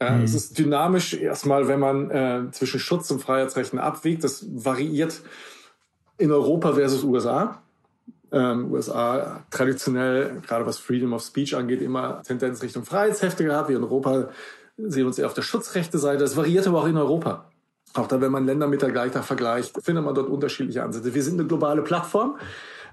Äh, 0.00 0.16
mhm. 0.16 0.24
Es 0.24 0.34
ist 0.34 0.58
dynamisch 0.58 1.14
erstmal, 1.14 1.68
wenn 1.68 1.80
man 1.80 2.10
äh, 2.10 2.50
zwischen 2.52 2.80
Schutz 2.80 3.10
und 3.10 3.20
Freiheitsrechten 3.20 3.78
abwiegt. 3.78 4.24
Das 4.24 4.46
variiert 4.48 5.20
in 6.18 6.30
Europa 6.30 6.74
versus 6.74 7.02
USA. 7.02 7.62
Ähm, 8.30 8.70
USA 8.70 9.44
traditionell, 9.50 10.42
gerade 10.46 10.66
was 10.66 10.78
Freedom 10.78 11.12
of 11.14 11.22
Speech 11.22 11.56
angeht, 11.56 11.80
immer 11.80 12.22
Tendenz 12.22 12.62
Richtung 12.62 12.84
Freiheitshefte 12.84 13.44
gehabt. 13.44 13.70
Wir 13.70 13.76
in 13.76 13.84
Europa 13.84 14.28
sehen 14.76 15.06
uns 15.06 15.18
eher 15.18 15.26
auf 15.26 15.34
der 15.34 15.42
Schutzrechte-Seite. 15.42 16.18
Das 16.18 16.36
variiert 16.36 16.66
aber 16.66 16.82
auch 16.82 16.86
in 16.86 16.96
Europa. 16.96 17.46
Auch 17.94 18.06
da, 18.06 18.20
wenn 18.20 18.30
man 18.30 18.44
Länder 18.44 18.68
mit 18.68 18.82
der 18.82 18.90
Gleicher 18.90 19.22
vergleicht, 19.22 19.82
findet 19.82 20.04
man 20.04 20.14
dort 20.14 20.28
unterschiedliche 20.28 20.82
Ansätze. 20.82 21.14
Wir 21.14 21.22
sind 21.22 21.40
eine 21.40 21.48
globale 21.48 21.82
Plattform. 21.82 22.38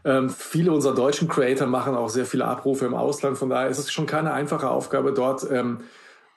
Ähm, 0.06 0.30
viele 0.30 0.72
unserer 0.72 0.96
deutschen 0.96 1.28
Creator 1.28 1.68
machen 1.68 1.96
auch 1.96 2.10
sehr 2.10 2.26
viele 2.26 2.46
Abrufe 2.46 2.86
im 2.86 2.94
Ausland. 2.94 3.38
Von 3.38 3.50
daher 3.50 3.70
ist 3.70 3.80
es 3.80 3.91
schon 3.91 4.06
keine 4.06 4.34
einfache 4.34 4.70
Aufgabe, 4.70 5.12
dort 5.12 5.50
ähm, 5.52 5.80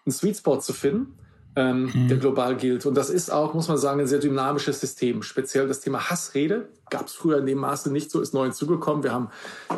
einen 0.09 0.13
Sweet 0.13 0.39
Spot 0.39 0.59
zu 0.59 0.73
finden, 0.73 1.15
ähm, 1.57 1.91
mhm. 1.93 2.09
der 2.09 2.17
global 2.19 2.57
gilt. 2.57 2.87
Und 2.87 2.95
das 2.95 3.11
ist 3.11 3.31
auch, 3.31 3.53
muss 3.53 3.69
man 3.69 3.79
sagen, 3.79 4.01
ein 4.01 4.07
sehr 4.07 4.21
dynamisches 4.21 4.81
System. 4.81 5.23
Speziell 5.23 5.67
das 5.67 5.81
Thema 5.81 6.11
Hassrede 6.11 6.69
gab 6.91 7.07
es 7.07 7.13
früher 7.15 7.39
in 7.39 7.47
dem 7.47 7.59
Maße 7.59 7.93
nicht 7.93 8.11
so, 8.11 8.21
ist 8.21 8.33
neu 8.33 8.45
hinzugekommen. 8.45 9.03
Wir 9.03 9.13
haben 9.13 9.29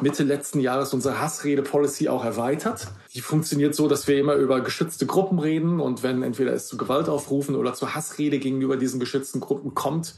Mitte 0.01 0.23
letzten 0.23 0.61
Jahres 0.61 0.95
unsere 0.95 1.21
Hassrede-Policy 1.21 2.09
auch 2.09 2.25
erweitert. 2.25 2.89
Die 3.15 3.21
funktioniert 3.21 3.75
so, 3.75 3.89
dass 3.89 4.07
wir 4.07 4.19
immer 4.19 4.35
über 4.35 4.61
geschützte 4.61 5.07
Gruppen 5.07 5.39
reden 5.39 5.81
und 5.81 6.03
wenn 6.03 6.23
entweder 6.23 6.53
es 6.53 6.69
zu 6.69 6.77
Gewaltaufrufen 6.77 7.57
oder 7.57 7.75
zu 7.75 7.95
Hassrede 7.95 8.39
gegenüber 8.39 8.77
diesen 8.77 9.01
geschützten 9.01 9.41
Gruppen 9.41 9.75
kommt, 9.75 10.15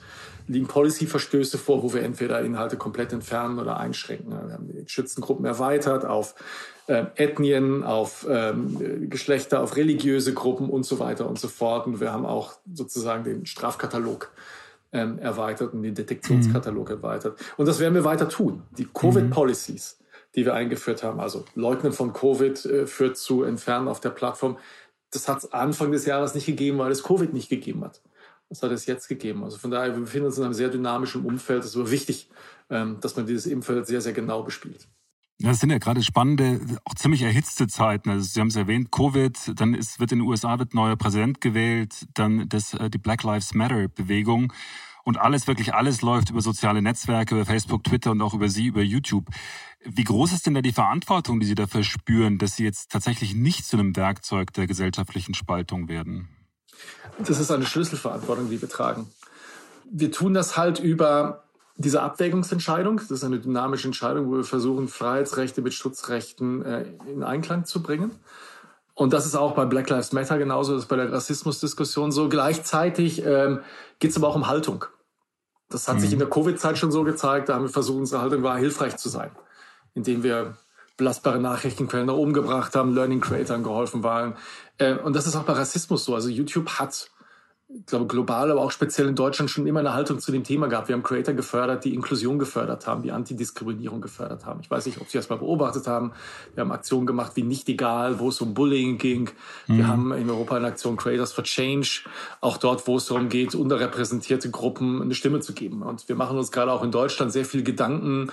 liegen 0.48 0.66
Policy-Verstöße 0.66 1.56
vor, 1.56 1.82
wo 1.82 1.94
wir 1.94 2.02
entweder 2.02 2.40
Inhalte 2.40 2.76
komplett 2.76 3.12
entfernen 3.12 3.58
oder 3.58 3.78
einschränken. 3.78 4.32
Wir 4.32 4.54
haben 4.54 4.66
die 4.66 4.84
Schützengruppen 4.86 5.44
erweitert 5.44 6.04
auf 6.04 6.34
äh, 6.86 7.04
Ethnien, 7.14 7.84
auf 7.84 8.26
ähm, 8.28 9.08
Geschlechter, 9.08 9.62
auf 9.62 9.76
religiöse 9.76 10.34
Gruppen 10.34 10.68
und 10.68 10.84
so 10.84 10.98
weiter 10.98 11.28
und 11.28 11.38
so 11.38 11.48
fort. 11.48 11.86
Und 11.86 12.00
wir 12.00 12.12
haben 12.12 12.26
auch 12.26 12.54
sozusagen 12.72 13.24
den 13.24 13.46
Strafkatalog 13.46 14.30
ähm, 14.92 15.18
erweitert 15.18 15.72
und 15.72 15.82
den 15.82 15.94
Detektionskatalog 15.94 16.88
mhm. 16.88 16.96
erweitert. 16.96 17.38
Und 17.56 17.66
das 17.66 17.80
werden 17.80 17.94
wir 17.94 18.04
weiter 18.04 18.28
tun. 18.28 18.62
Die 18.76 18.86
Covid-Policies, 18.86 19.98
die 20.34 20.44
wir 20.44 20.54
eingeführt 20.54 21.02
haben, 21.02 21.20
also 21.20 21.44
Leugnen 21.54 21.92
von 21.92 22.12
Covid 22.12 22.64
äh, 22.64 22.86
führt 22.86 23.16
zu 23.16 23.42
Entfernen 23.42 23.88
auf 23.88 24.00
der 24.00 24.10
Plattform, 24.10 24.58
das 25.10 25.28
hat 25.28 25.38
es 25.38 25.52
Anfang 25.52 25.92
des 25.92 26.06
Jahres 26.06 26.34
nicht 26.34 26.46
gegeben, 26.46 26.78
weil 26.78 26.90
es 26.90 27.02
Covid 27.02 27.32
nicht 27.32 27.48
gegeben 27.48 27.84
hat. 27.84 28.00
Das 28.48 28.62
hat 28.62 28.70
es 28.70 28.86
jetzt 28.86 29.08
gegeben. 29.08 29.44
Also 29.44 29.58
von 29.58 29.70
daher, 29.70 29.94
wir 29.94 30.00
befinden 30.00 30.26
uns 30.26 30.38
in 30.38 30.44
einem 30.44 30.52
sehr 30.52 30.68
dynamischen 30.68 31.24
Umfeld. 31.24 31.60
Es 31.60 31.70
ist 31.70 31.76
aber 31.76 31.90
wichtig, 31.90 32.28
ähm, 32.70 32.98
dass 33.00 33.16
man 33.16 33.26
dieses 33.26 33.50
Umfeld 33.50 33.86
sehr, 33.86 34.00
sehr 34.00 34.12
genau 34.12 34.42
bespielt. 34.42 34.88
Das 35.42 35.58
sind 35.58 35.70
ja 35.70 35.78
gerade 35.78 36.02
spannende, 36.02 36.60
auch 36.84 36.94
ziemlich 36.94 37.22
erhitzte 37.22 37.66
Zeiten. 37.66 38.10
Also 38.10 38.28
Sie 38.28 38.40
haben 38.40 38.48
es 38.48 38.56
erwähnt, 38.56 38.92
Covid, 38.92 39.52
dann 39.56 39.74
ist, 39.74 39.98
wird 39.98 40.12
in 40.12 40.20
den 40.20 40.28
USA 40.28 40.58
wird 40.60 40.72
neuer 40.72 40.94
Präsident 40.96 41.40
gewählt, 41.40 42.06
dann 42.14 42.48
das, 42.48 42.74
äh, 42.74 42.88
die 42.88 42.98
Black 42.98 43.24
Lives 43.24 43.52
Matter 43.52 43.88
Bewegung. 43.88 44.52
Und 45.04 45.18
alles, 45.18 45.48
wirklich 45.48 45.74
alles 45.74 46.00
läuft 46.00 46.30
über 46.30 46.40
soziale 46.40 46.80
Netzwerke, 46.80 47.34
über 47.34 47.44
Facebook, 47.44 47.82
Twitter 47.82 48.12
und 48.12 48.22
auch 48.22 48.34
über 48.34 48.48
Sie, 48.48 48.66
über 48.66 48.82
YouTube. 48.82 49.26
Wie 49.84 50.04
groß 50.04 50.32
ist 50.32 50.46
denn 50.46 50.54
da 50.54 50.62
die 50.62 50.72
Verantwortung, 50.72 51.40
die 51.40 51.46
Sie 51.46 51.56
dafür 51.56 51.82
spüren, 51.82 52.38
dass 52.38 52.54
Sie 52.54 52.62
jetzt 52.62 52.92
tatsächlich 52.92 53.34
nicht 53.34 53.66
zu 53.66 53.76
einem 53.76 53.96
Werkzeug 53.96 54.52
der 54.52 54.68
gesellschaftlichen 54.68 55.34
Spaltung 55.34 55.88
werden? 55.88 56.28
Das 57.18 57.40
ist 57.40 57.50
eine 57.50 57.66
Schlüsselverantwortung, 57.66 58.48
die 58.48 58.60
wir 58.60 58.68
tragen. 58.68 59.08
Wir 59.90 60.12
tun 60.12 60.34
das 60.34 60.56
halt 60.56 60.78
über 60.78 61.42
diese 61.82 62.02
Abwägungsentscheidung. 62.02 62.96
Das 62.96 63.10
ist 63.10 63.24
eine 63.24 63.38
dynamische 63.38 63.88
Entscheidung, 63.88 64.28
wo 64.28 64.36
wir 64.36 64.44
versuchen, 64.44 64.88
Freiheitsrechte 64.88 65.60
mit 65.60 65.74
Schutzrechten 65.74 66.64
äh, 66.64 66.84
in 67.12 67.22
Einklang 67.22 67.64
zu 67.64 67.82
bringen. 67.82 68.12
Und 68.94 69.12
das 69.12 69.26
ist 69.26 69.34
auch 69.34 69.54
bei 69.54 69.64
Black 69.64 69.88
Lives 69.88 70.12
Matter 70.12 70.38
genauso, 70.38 70.74
das 70.74 70.82
ist 70.82 70.88
bei 70.88 70.96
der 70.96 71.12
Rassismusdiskussion 71.12 72.12
so. 72.12 72.28
Gleichzeitig 72.28 73.24
ähm, 73.24 73.60
geht 73.98 74.10
es 74.10 74.16
aber 74.16 74.28
auch 74.28 74.36
um 74.36 74.48
Haltung. 74.48 74.84
Das 75.70 75.88
hat 75.88 75.96
mhm. 75.96 76.00
sich 76.00 76.12
in 76.12 76.18
der 76.18 76.28
Covid-Zeit 76.28 76.78
schon 76.78 76.92
so 76.92 77.02
gezeigt. 77.02 77.48
Da 77.48 77.54
haben 77.54 77.64
wir 77.64 77.70
versucht, 77.70 77.98
unsere 77.98 78.20
Haltung 78.20 78.42
war, 78.42 78.58
hilfreich 78.58 78.96
zu 78.96 79.08
sein, 79.08 79.30
indem 79.94 80.22
wir 80.22 80.56
belastbare 80.98 81.40
Nachrichtenquellen 81.40 82.06
nach 82.06 82.14
oben 82.14 82.34
gebracht 82.34 82.76
haben, 82.76 82.94
Learning 82.94 83.20
Creators 83.20 83.62
geholfen 83.62 84.02
waren. 84.02 84.34
Äh, 84.78 84.94
und 84.94 85.16
das 85.16 85.26
ist 85.26 85.36
auch 85.36 85.44
bei 85.44 85.54
Rassismus 85.54 86.04
so. 86.04 86.14
Also 86.14 86.28
YouTube 86.28 86.68
hat, 86.78 87.10
ich 87.74 87.86
glaube 87.86 88.06
global, 88.06 88.50
aber 88.50 88.60
auch 88.60 88.70
speziell 88.70 89.08
in 89.08 89.14
Deutschland 89.14 89.50
schon 89.50 89.66
immer 89.66 89.80
eine 89.80 89.94
Haltung 89.94 90.18
zu 90.18 90.30
dem 90.30 90.44
Thema 90.44 90.66
gehabt. 90.68 90.88
Wir 90.88 90.94
haben 90.94 91.02
Creator 91.02 91.34
gefördert, 91.34 91.84
die 91.84 91.94
Inklusion 91.94 92.38
gefördert 92.38 92.86
haben, 92.86 93.02
die 93.02 93.12
Antidiskriminierung 93.12 94.00
gefördert 94.00 94.44
haben. 94.44 94.60
Ich 94.60 94.70
weiß 94.70 94.84
nicht, 94.86 95.00
ob 95.00 95.08
Sie 95.08 95.16
das 95.16 95.30
mal 95.30 95.36
beobachtet 95.36 95.86
haben. 95.86 96.12
Wir 96.54 96.62
haben 96.62 96.72
Aktionen 96.72 97.06
gemacht 97.06 97.32
wie 97.34 97.42
Nicht 97.42 97.68
egal, 97.68 98.18
wo 98.18 98.28
es 98.28 98.40
um 98.40 98.52
Bullying 98.52 98.98
ging. 98.98 99.30
Mhm. 99.66 99.76
Wir 99.76 99.86
haben 99.88 100.12
in 100.12 100.28
Europa 100.28 100.56
eine 100.56 100.66
Aktion 100.66 100.96
Creators 100.96 101.32
for 101.32 101.44
Change, 101.44 102.02
auch 102.40 102.58
dort, 102.58 102.86
wo 102.86 102.96
es 102.96 103.06
darum 103.06 103.28
geht, 103.28 103.54
unterrepräsentierte 103.54 104.50
Gruppen 104.50 105.00
eine 105.00 105.14
Stimme 105.14 105.40
zu 105.40 105.54
geben. 105.54 105.82
Und 105.82 106.08
wir 106.08 106.16
machen 106.16 106.36
uns 106.36 106.52
gerade 106.52 106.72
auch 106.72 106.82
in 106.82 106.90
Deutschland 106.90 107.32
sehr 107.32 107.44
viel 107.44 107.62
Gedanken, 107.62 108.30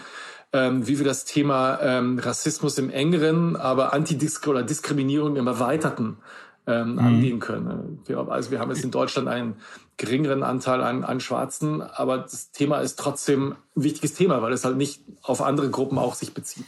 ähm, 0.52 0.86
wie 0.88 0.98
wir 0.98 1.06
das 1.06 1.26
Thema 1.26 1.80
ähm, 1.82 2.20
Rassismus 2.20 2.78
im 2.78 2.90
engeren, 2.90 3.56
aber 3.56 3.94
Antidisk 3.94 4.48
oder 4.48 4.64
Diskriminierung 4.64 5.36
im 5.38 5.48
erweiterten 5.48 6.18
ähm, 6.70 6.94
mhm. 6.94 7.00
angehen 7.00 7.40
können. 7.40 8.00
Also 8.30 8.52
wir 8.52 8.60
haben 8.60 8.70
jetzt 8.70 8.84
in 8.84 8.92
Deutschland 8.92 9.28
einen 9.28 9.56
geringeren 9.98 10.44
Anteil 10.44 10.82
an, 10.82 11.04
an 11.04 11.20
Schwarzen, 11.20 11.82
aber 11.82 12.20
das 12.20 12.52
Thema 12.52 12.80
ist 12.80 13.00
trotzdem 13.00 13.56
ein 13.76 13.84
wichtiges 13.84 14.14
Thema, 14.14 14.42
weil 14.42 14.54
es 14.54 14.64
halt 14.64 14.78
nicht 14.78 15.02
auf 15.24 15.42
andere 15.42 15.70
Gruppen 15.70 15.98
auch 15.98 16.14
sich 16.14 16.34
bezieht. 16.34 16.68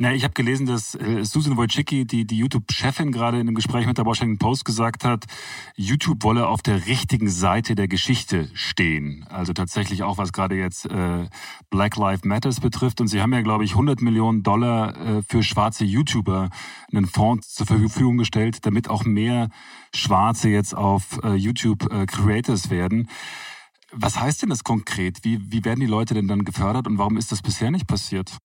Ja, 0.00 0.12
ich 0.12 0.22
habe 0.22 0.32
gelesen, 0.32 0.64
dass 0.64 0.94
äh, 0.94 1.24
Susan 1.24 1.56
Wojcicki, 1.56 2.06
die, 2.06 2.24
die 2.24 2.38
YouTube-Chefin, 2.38 3.10
gerade 3.10 3.40
in 3.40 3.48
einem 3.48 3.56
Gespräch 3.56 3.84
mit 3.84 3.98
der 3.98 4.06
Washington 4.06 4.38
Post 4.38 4.64
gesagt 4.64 5.02
hat, 5.02 5.24
YouTube 5.74 6.22
wolle 6.22 6.46
auf 6.46 6.62
der 6.62 6.86
richtigen 6.86 7.28
Seite 7.28 7.74
der 7.74 7.88
Geschichte 7.88 8.48
stehen. 8.54 9.26
Also 9.28 9.54
tatsächlich 9.54 10.04
auch, 10.04 10.16
was 10.16 10.32
gerade 10.32 10.54
jetzt 10.54 10.86
äh, 10.86 11.28
Black 11.70 11.96
Lives 11.96 12.22
Matters 12.22 12.60
betrifft. 12.60 13.00
Und 13.00 13.08
sie 13.08 13.20
haben 13.20 13.32
ja, 13.32 13.40
glaube 13.40 13.64
ich, 13.64 13.72
100 13.72 14.00
Millionen 14.00 14.44
Dollar 14.44 14.96
äh, 14.96 15.22
für 15.22 15.42
schwarze 15.42 15.84
YouTuber 15.84 16.50
einen 16.92 17.06
Fonds 17.08 17.54
zur 17.54 17.66
Verfügung 17.66 18.18
gestellt, 18.18 18.64
damit 18.66 18.88
auch 18.88 19.04
mehr 19.04 19.48
Schwarze 19.92 20.48
jetzt 20.48 20.76
auf 20.76 21.18
äh, 21.24 21.34
YouTube 21.34 21.92
äh, 21.92 22.06
Creators 22.06 22.70
werden. 22.70 23.08
Was 23.90 24.20
heißt 24.20 24.42
denn 24.42 24.50
das 24.50 24.62
konkret? 24.62 25.24
Wie, 25.24 25.40
wie 25.50 25.64
werden 25.64 25.80
die 25.80 25.86
Leute 25.86 26.14
denn 26.14 26.28
dann 26.28 26.44
gefördert 26.44 26.86
und 26.86 26.98
warum 26.98 27.16
ist 27.16 27.32
das 27.32 27.42
bisher 27.42 27.72
nicht 27.72 27.88
passiert? 27.88 28.38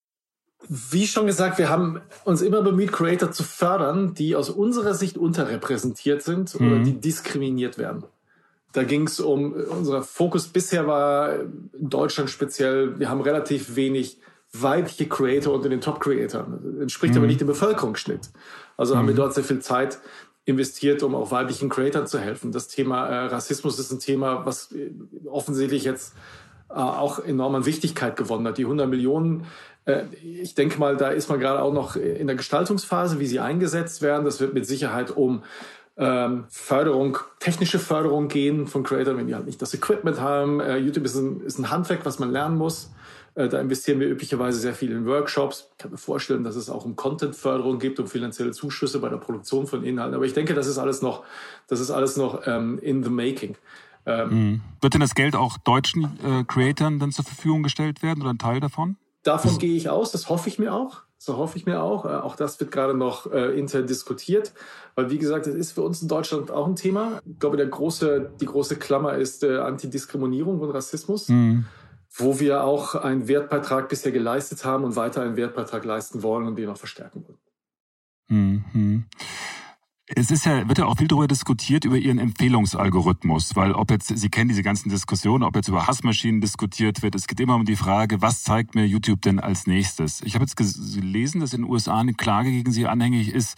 Wie 0.70 1.08
schon 1.08 1.28
gesagt, 1.28 1.58
wir 1.58 1.70
haben 1.70 2.02
uns 2.24 2.42
immer 2.42 2.62
bemüht, 2.62 2.92
Creator 2.92 3.32
zu 3.32 3.44
fördern, 3.44 4.14
die 4.14 4.36
aus 4.36 4.50
unserer 4.50 4.94
Sicht 4.94 5.18
unterrepräsentiert 5.18 6.22
sind 6.22 6.60
mhm. 6.60 6.68
oder 6.68 6.84
die 6.84 7.00
diskriminiert 7.00 7.78
werden. 7.78 8.04
Da 8.72 8.84
ging 8.84 9.06
es 9.06 9.20
um, 9.20 9.54
unser 9.54 10.02
Fokus 10.02 10.48
bisher 10.48 10.88
war 10.88 11.36
in 11.40 11.90
Deutschland 11.90 12.30
speziell, 12.30 13.00
wir 13.00 13.10
haben 13.10 13.22
relativ 13.22 13.76
wenig 13.76 14.18
weibliche 14.54 15.08
Creator 15.08 15.54
unter 15.54 15.70
den 15.70 15.82
Top-Creatoren. 15.82 16.82
Entspricht 16.82 17.14
mhm. 17.14 17.20
aber 17.20 17.28
nicht 17.28 17.42
dem 17.42 17.48
Bevölkerungsschnitt. 17.48 18.30
Also 18.78 18.94
mhm. 18.94 19.00
haben 19.00 19.08
wir 19.08 19.14
mhm. 19.14 19.18
dort 19.18 19.34
sehr 19.34 19.44
viel 19.44 19.60
Zeit 19.60 20.00
investiert, 20.46 21.04
um 21.04 21.16
auch 21.16 21.32
weiblichen 21.32 21.70
Creatoren 21.70 22.08
zu 22.08 22.20
helfen. 22.20 22.52
Das 22.52 22.68
Thema 22.68 23.08
äh, 23.08 23.26
Rassismus 23.28 23.80
ist 23.80 23.92
ein 23.92 24.00
Thema, 24.00 24.46
was 24.46 24.72
äh, 24.72 24.92
offensichtlich 25.26 25.84
jetzt 25.86 26.14
äh, 26.70 26.74
auch 26.74 27.20
enorm 27.20 27.56
an 27.56 27.66
Wichtigkeit 27.66 28.16
gewonnen 28.16 28.48
hat. 28.48 28.58
Die 28.58 28.66
100 28.66 28.90
Millionen 28.90 29.46
ich 30.24 30.56
denke 30.56 30.80
mal, 30.80 30.96
da 30.96 31.10
ist 31.10 31.30
man 31.30 31.40
gerade 31.40 31.62
auch 31.62 31.74
noch 31.74 31.96
in 31.96 32.28
der 32.28 32.36
Gestaltungsphase, 32.36 33.20
wie 33.20 33.26
sie 33.26 33.40
eingesetzt 33.40 34.02
werden. 34.02 34.24
Das 34.24 34.40
wird 34.40 34.54
mit 34.54 34.66
Sicherheit 34.66 35.12
um 35.12 35.44
ähm, 35.98 36.46
Förderung, 36.50 37.18
technische 37.40 37.80
Förderung 37.80 38.28
gehen 38.28 38.68
von 38.68 38.84
Creators, 38.84 39.18
wenn 39.18 39.28
die 39.28 39.36
halt 39.36 39.46
nicht 39.46 39.62
das 39.62 39.74
Equipment 39.74 40.20
haben. 40.20 40.60
Äh, 40.60 40.78
YouTube 40.78 41.06
ist 41.06 41.16
ein, 41.16 41.42
ist 41.42 41.60
ein 41.60 41.70
Handwerk, 41.70 42.06
was 42.06 42.18
man 42.20 42.32
lernen 42.32 42.58
muss. 42.58 42.92
Äh, 43.36 43.48
da 43.48 43.60
investieren 43.60 44.00
wir 44.00 44.08
üblicherweise 44.08 44.60
sehr 44.60 44.74
viel 44.74 44.92
in 44.92 45.06
Workshops. 45.06 45.70
Ich 45.72 45.78
kann 45.78 45.92
mir 45.92 45.98
vorstellen, 45.98 46.44
dass 46.44 46.56
es 46.56 46.70
auch 46.70 46.86
um 46.86 46.96
Content-Förderung 46.96 47.80
gibt, 47.80 48.00
um 48.00 48.08
finanzielle 48.08 48.52
Zuschüsse 48.52 49.00
bei 49.00 49.10
der 49.10 49.18
Produktion 49.18 49.68
von 49.68 49.84
Inhalten. 49.84 50.16
Aber 50.16 50.26
ich 50.26 50.34
denke, 50.34 50.54
das 50.54 50.68
ist 50.68 50.78
alles 50.78 51.02
noch, 51.02 51.24
das 51.68 51.80
ist 51.80 51.92
alles 51.92 52.18
noch 52.18 52.48
ähm, 52.48 52.80
in 52.80 53.04
the 53.04 53.10
making. 53.10 53.56
Ähm, 54.06 54.30
mhm. 54.30 54.62
Wird 54.82 54.96
denn 54.96 55.02
das 55.02 55.16
Geld 55.16 55.36
auch 55.36 55.58
deutschen 55.58 56.06
äh, 56.24 56.44
Creatoren 56.46 57.00
dann 57.00 57.12
zur 57.12 57.24
Verfügung 57.26 57.64
gestellt 57.64 58.02
werden 58.02 58.22
oder 58.22 58.32
ein 58.32 58.40
Teil 58.40 58.60
davon? 58.60 58.98
Davon 59.24 59.58
gehe 59.58 59.76
ich 59.76 59.90
aus, 59.90 60.12
das 60.12 60.30
hoffe 60.30 60.50
ich 60.50 60.60
mir 60.60 60.74
auch. 60.74 61.04
So 61.18 61.38
hoffe 61.38 61.58
ich 61.58 61.66
mir 61.66 61.82
auch. 61.82 62.04
Äh, 62.06 62.10
auch 62.10 62.36
das 62.36 62.60
wird 62.60 62.72
gerade 62.72 62.94
noch 62.94 63.32
äh, 63.32 63.58
intern 63.58 63.88
diskutiert. 63.88 64.52
Weil, 64.96 65.10
wie 65.10 65.18
gesagt, 65.18 65.48
es 65.48 65.56
ist 65.56 65.72
für 65.72 65.82
uns 65.82 66.02
in 66.02 66.10
Deutschland 66.10 66.52
auch 66.52 66.68
ein 66.68 66.76
Thema. 66.76 67.22
Ich 67.26 67.40
glaube, 67.40 67.56
der 67.56 67.68
große, 67.68 68.34
die 68.42 68.46
große 68.46 68.76
Klammer 68.76 69.16
ist 69.16 69.44
äh, 69.44 69.60
Antidiskriminierung 69.60 70.60
und 70.60 70.72
Rassismus, 70.72 71.30
mhm. 71.30 71.66
wo 72.12 72.42
wir 72.42 72.66
auch 72.66 72.96
einen 72.96 73.30
Wertbeitrag 73.30 73.88
bisher 73.88 74.12
geleistet 74.12 74.66
haben 74.66 74.84
und 74.84 74.98
weiter 74.98 75.22
einen 75.22 75.38
Wertbeitrag 75.38 75.86
leisten 75.86 76.24
wollen 76.24 76.46
und 76.46 76.58
den 76.58 76.70
auch 76.70 76.78
verstärken 76.78 77.24
wollen. 77.26 77.40
Mhm. 78.28 79.06
Es 80.08 80.32
ist 80.32 80.46
ja, 80.46 80.68
wird 80.68 80.80
ja 80.80 80.86
auch 80.86 80.98
viel 80.98 81.08
darüber 81.08 81.28
diskutiert, 81.28 81.86
über 81.86 81.98
Ihren 81.98 82.20
Empfehlungsalgorithmus, 82.20 83.56
weil 83.56 83.72
ob 83.72 83.90
jetzt, 83.90 84.08
Sie 84.08 84.30
kennen 84.30 84.50
diese 84.50 84.62
ganzen 84.62 84.90
Diskussionen, 84.90 85.44
ob 85.44 85.56
jetzt 85.56 85.70
über 85.70 85.88
Hassmaschinen 85.88 86.42
diskutiert 86.42 87.02
wird, 87.02 87.16
es 87.16 87.26
geht 87.26 87.40
immer 87.40 87.56
um 87.56 87.64
die 87.64 87.78
Frage, 87.78 88.22
was 88.22 88.44
zeigt 88.44 88.76
mir 88.76 88.86
YouTube 88.86 89.22
denn 89.22 89.40
als 89.40 89.66
nächstes? 89.66 90.22
Ich 90.22 90.36
habe 90.36 90.44
jetzt 90.44 90.58
gelesen, 90.58 91.40
dass 91.40 91.54
in 91.54 91.62
den 91.62 91.72
USA 91.72 92.02
eine 92.02 92.14
Klage 92.14 92.52
gegen 92.52 92.74
Sie 92.74 92.86
anhängig 92.86 93.30
ist, 93.30 93.58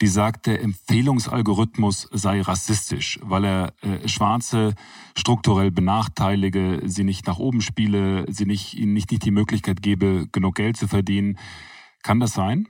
die 0.00 0.06
sagt, 0.06 0.46
der 0.46 0.62
Empfehlungsalgorithmus 0.62 2.08
sei 2.12 2.40
rassistisch, 2.40 3.20
weil 3.22 3.44
er 3.44 3.74
äh, 3.82 4.08
Schwarze 4.08 4.74
strukturell 5.16 5.70
benachteilige, 5.70 6.80
sie 6.86 7.04
nicht 7.04 7.26
nach 7.26 7.38
oben 7.38 7.60
spiele, 7.60 8.24
sie 8.28 8.46
nicht, 8.46 8.74
ihnen 8.74 8.94
nicht, 8.94 9.10
nicht 9.10 9.24
die 9.24 9.30
Möglichkeit 9.30 9.82
gebe, 9.82 10.28
genug 10.32 10.56
Geld 10.56 10.78
zu 10.78 10.88
verdienen. 10.88 11.38
Kann 12.02 12.20
das 12.20 12.32
sein? 12.32 12.68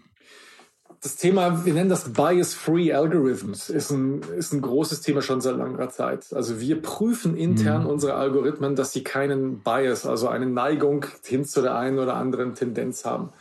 Das 1.04 1.16
Thema, 1.16 1.66
wir 1.66 1.74
nennen 1.74 1.90
das 1.90 2.14
Bias-Free 2.14 2.94
Algorithms, 2.94 3.68
ist 3.68 3.90
ein, 3.90 4.22
ist 4.38 4.54
ein 4.54 4.62
großes 4.62 5.02
Thema 5.02 5.20
schon 5.20 5.42
seit 5.42 5.58
langer 5.58 5.90
Zeit. 5.90 6.32
Also 6.32 6.60
wir 6.60 6.80
prüfen 6.80 7.36
intern 7.36 7.82
mhm. 7.82 7.90
unsere 7.90 8.14
Algorithmen, 8.14 8.74
dass 8.74 8.94
sie 8.94 9.04
keinen 9.04 9.58
Bias, 9.58 10.06
also 10.06 10.28
eine 10.28 10.46
Neigung 10.46 11.04
hin 11.22 11.44
zu 11.44 11.60
der 11.60 11.76
einen 11.76 11.98
oder 11.98 12.14
anderen 12.14 12.54
Tendenz 12.54 13.04
haben. 13.04 13.34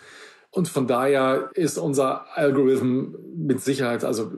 Und 0.52 0.67
von 0.67 0.88
daher 0.88 1.52
ist 1.54 1.78
unser 1.78 2.26
Algorithm 2.38 3.15
mit 3.34 3.62
Sicherheit, 3.62 4.04
also 4.04 4.30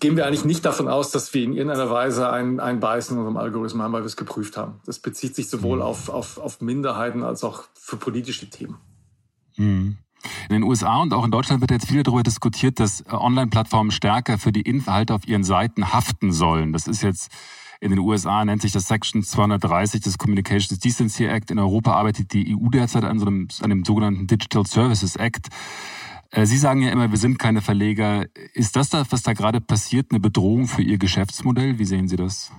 gehen 0.00 0.16
wir 0.16 0.26
eigentlich 0.26 0.46
nicht 0.46 0.64
davon 0.64 0.88
aus, 0.88 1.10
dass 1.10 1.34
wir 1.34 1.44
in 1.44 1.52
irgendeiner 1.52 1.90
Weise 1.90 2.30
ein, 2.30 2.58
ein 2.58 2.80
Bias 2.80 3.10
in 3.10 3.18
unserem 3.18 3.36
Algorithmen 3.36 3.82
haben, 3.82 3.92
weil 3.92 4.02
wir 4.02 4.06
es 4.06 4.16
geprüft 4.16 4.56
haben. 4.56 4.80
Das 4.86 4.98
bezieht 4.98 5.34
sich 5.34 5.50
sowohl 5.50 5.76
mhm. 5.76 5.82
auf, 5.82 6.08
auf, 6.08 6.38
auf 6.38 6.62
Minderheiten 6.62 7.22
als 7.22 7.44
auch 7.44 7.64
für 7.74 7.98
politische 7.98 8.48
Themen. 8.48 8.78
Mhm. 9.58 9.98
In 10.48 10.54
den 10.54 10.62
USA 10.62 10.98
und 10.98 11.12
auch 11.14 11.24
in 11.24 11.30
Deutschland 11.30 11.60
wird 11.60 11.70
jetzt 11.70 11.88
viel 11.88 12.02
darüber 12.02 12.22
diskutiert, 12.22 12.80
dass 12.80 13.00
äh, 13.00 13.12
Online-Plattformen 13.12 13.90
stärker 13.90 14.38
für 14.38 14.52
die 14.52 14.62
Inhalte 14.62 15.14
auf 15.14 15.26
ihren 15.26 15.44
Seiten 15.44 15.92
haften 15.92 16.32
sollen. 16.32 16.72
Das 16.72 16.86
ist 16.86 17.02
jetzt 17.02 17.30
in 17.82 17.90
den 17.90 17.98
USA 17.98 18.44
nennt 18.44 18.62
sich 18.62 18.70
das 18.70 18.86
Section 18.86 19.24
230 19.24 20.02
des 20.02 20.16
Communications 20.16 20.78
Decency 20.78 21.24
Act. 21.24 21.50
In 21.50 21.58
Europa 21.58 21.92
arbeitet 21.94 22.32
die 22.32 22.56
EU 22.56 22.68
derzeit 22.68 23.02
an, 23.02 23.18
so 23.18 23.26
einem, 23.26 23.48
an 23.60 23.70
dem 23.70 23.84
sogenannten 23.84 24.28
Digital 24.28 24.64
Services 24.64 25.16
Act. 25.16 25.48
Äh, 26.30 26.46
Sie 26.46 26.58
sagen 26.58 26.82
ja 26.82 26.92
immer, 26.92 27.10
wir 27.10 27.18
sind 27.18 27.40
keine 27.40 27.60
Verleger. 27.60 28.26
Ist 28.54 28.76
das, 28.76 28.90
da, 28.90 29.04
was 29.10 29.22
da 29.22 29.32
gerade 29.32 29.60
passiert, 29.60 30.12
eine 30.12 30.20
Bedrohung 30.20 30.68
für 30.68 30.82
Ihr 30.82 30.96
Geschäftsmodell? 30.96 31.80
Wie 31.80 31.84
sehen 31.84 32.06
Sie 32.06 32.14
das? 32.14 32.52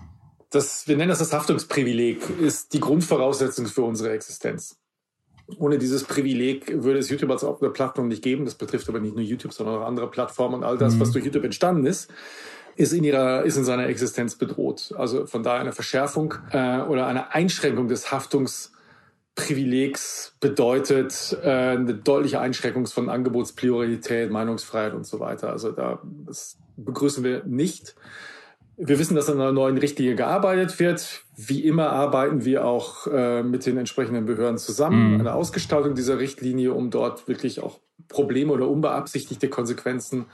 Das, 0.50 0.90
wir 0.90 0.98
nennen 0.98 1.10
das 1.10 1.20
das 1.20 1.32
Haftungsprivileg, 1.32 2.30
ist 2.42 2.74
die 2.74 2.82
Grundvoraussetzung 2.82 3.66
für 3.68 3.84
unsere 3.84 4.14
Existenz. 4.14 4.76
Ohne 5.58 5.78
dieses 5.78 6.06
Privileg 6.06 6.84
würde 6.84 7.00
es 7.00 7.10
YouTube 7.10 7.32
als 7.32 7.44
offene 7.44 7.70
Plattform 7.70 8.08
nicht 8.08 8.24
geben. 8.24 8.46
Das 8.46 8.56
betrifft 8.56 8.88
aber 8.90 9.00
nicht 9.00 9.16
nur 9.16 9.24
YouTube, 9.24 9.54
sondern 9.54 9.76
auch 9.76 9.86
andere 9.86 10.10
Plattformen 10.10 10.56
und 10.56 10.64
all 10.64 10.78
das, 10.78 10.96
mhm. 10.96 11.02
was 11.02 11.12
durch 11.12 11.26
YouTube 11.26 11.44
entstanden 11.44 11.86
ist 11.86 12.10
ist 12.76 12.94
in 12.94 13.04
ihrer 13.04 13.44
ist 13.44 13.58
in 13.58 13.66
seiner 13.66 13.88
Existenz 13.88 14.36
bedroht. 14.36 14.94
Also 14.98 15.26
von 15.26 15.42
daher 15.44 15.60
eine 15.62 15.74
Verschärfung 15.74 16.36
äh, 16.52 16.82
oder 16.82 17.08
eine 17.08 17.34
Einschränkung 17.34 17.88
des 17.88 18.12
Haftungsprivilegs 18.12 20.36
bedeutet 20.40 21.36
äh, 21.44 21.50
eine 21.50 21.96
deutliche 21.96 22.40
Einschränkung 22.40 22.86
von 22.88 23.10
Angebotspriorität, 23.10 24.30
Meinungsfreiheit 24.32 24.94
und 24.94 25.06
so 25.06 25.20
weiter. 25.20 25.50
Also 25.52 25.72
da 25.72 26.02
das 26.26 26.58
begrüßen 26.78 27.24
wir 27.24 27.44
nicht. 27.46 27.96
Wir 28.76 28.98
wissen, 28.98 29.16
dass 29.16 29.30
an 29.30 29.40
einer 29.40 29.52
neuen 29.52 29.78
Richtlinie 29.78 30.16
gearbeitet 30.16 30.80
wird. 30.80 31.24
Wie 31.36 31.64
immer 31.64 31.92
arbeiten 31.92 32.44
wir 32.44 32.66
auch 32.66 33.08
äh, 33.08 33.44
mit 33.44 33.66
den 33.66 33.78
entsprechenden 33.78 34.26
Behörden 34.26 34.58
zusammen. 34.58 35.14
Mhm. 35.14 35.20
Eine 35.20 35.36
Ausgestaltung 35.36 35.94
dieser 35.94 36.20
Richtlinie, 36.20 36.74
um 36.74 36.90
dort 36.90 37.28
wirklich 37.28 37.62
auch 37.62 37.80
Probleme 38.08 38.52
oder 38.52 38.68
unbeabsichtigte 38.68 39.48
Konsequenzen 39.48 40.26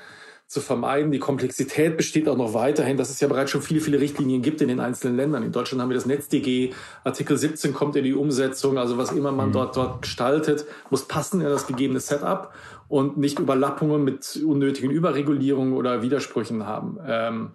zu 0.49 0.62
vermeiden. 0.62 1.12
Die 1.12 1.19
Komplexität 1.19 1.95
besteht 1.95 2.28
auch 2.28 2.38
noch 2.38 2.56
weiterhin, 2.56 2.97
dass 2.97 3.12
es 3.12 3.19
ja 3.19 3.28
bereits 3.28 3.52
schon 3.52 3.62
viele, 3.62 3.82
viele 3.82 3.99
Richtlinien 3.99 4.41
gibt 4.41 4.62
in 4.62 4.67
den 4.67 4.80
einzelnen 4.80 5.15
Ländern. 5.15 5.43
In 5.43 5.52
Deutschland 5.52 5.82
haben 5.82 5.89
wir 5.89 5.95
das 5.95 6.08
NetzDG, 6.08 6.73
Artikel 7.04 7.38
17 7.38 7.71
kommt 7.71 7.95
in 7.97 8.04
die 8.04 8.15
Umsetzung. 8.15 8.80
Also 8.80 8.97
was 8.97 9.12
immer 9.12 9.32
man 9.32 9.49
mhm. 9.49 9.54
dort, 9.54 9.78
dort 9.78 10.02
gestaltet, 10.02 10.65
muss 10.89 11.08
passen 11.08 11.41
in 11.41 11.47
das 11.47 11.67
gegebene 11.67 11.99
Setup 11.99 12.52
und 12.88 13.17
nicht 13.17 13.38
Überlappungen 13.38 14.04
mit 14.04 14.41
unnötigen 14.43 14.89
Überregulierungen 14.89 15.73
oder 15.73 16.02
Widersprüchen 16.02 16.65
haben. 16.65 16.97
Ähm, 17.06 17.52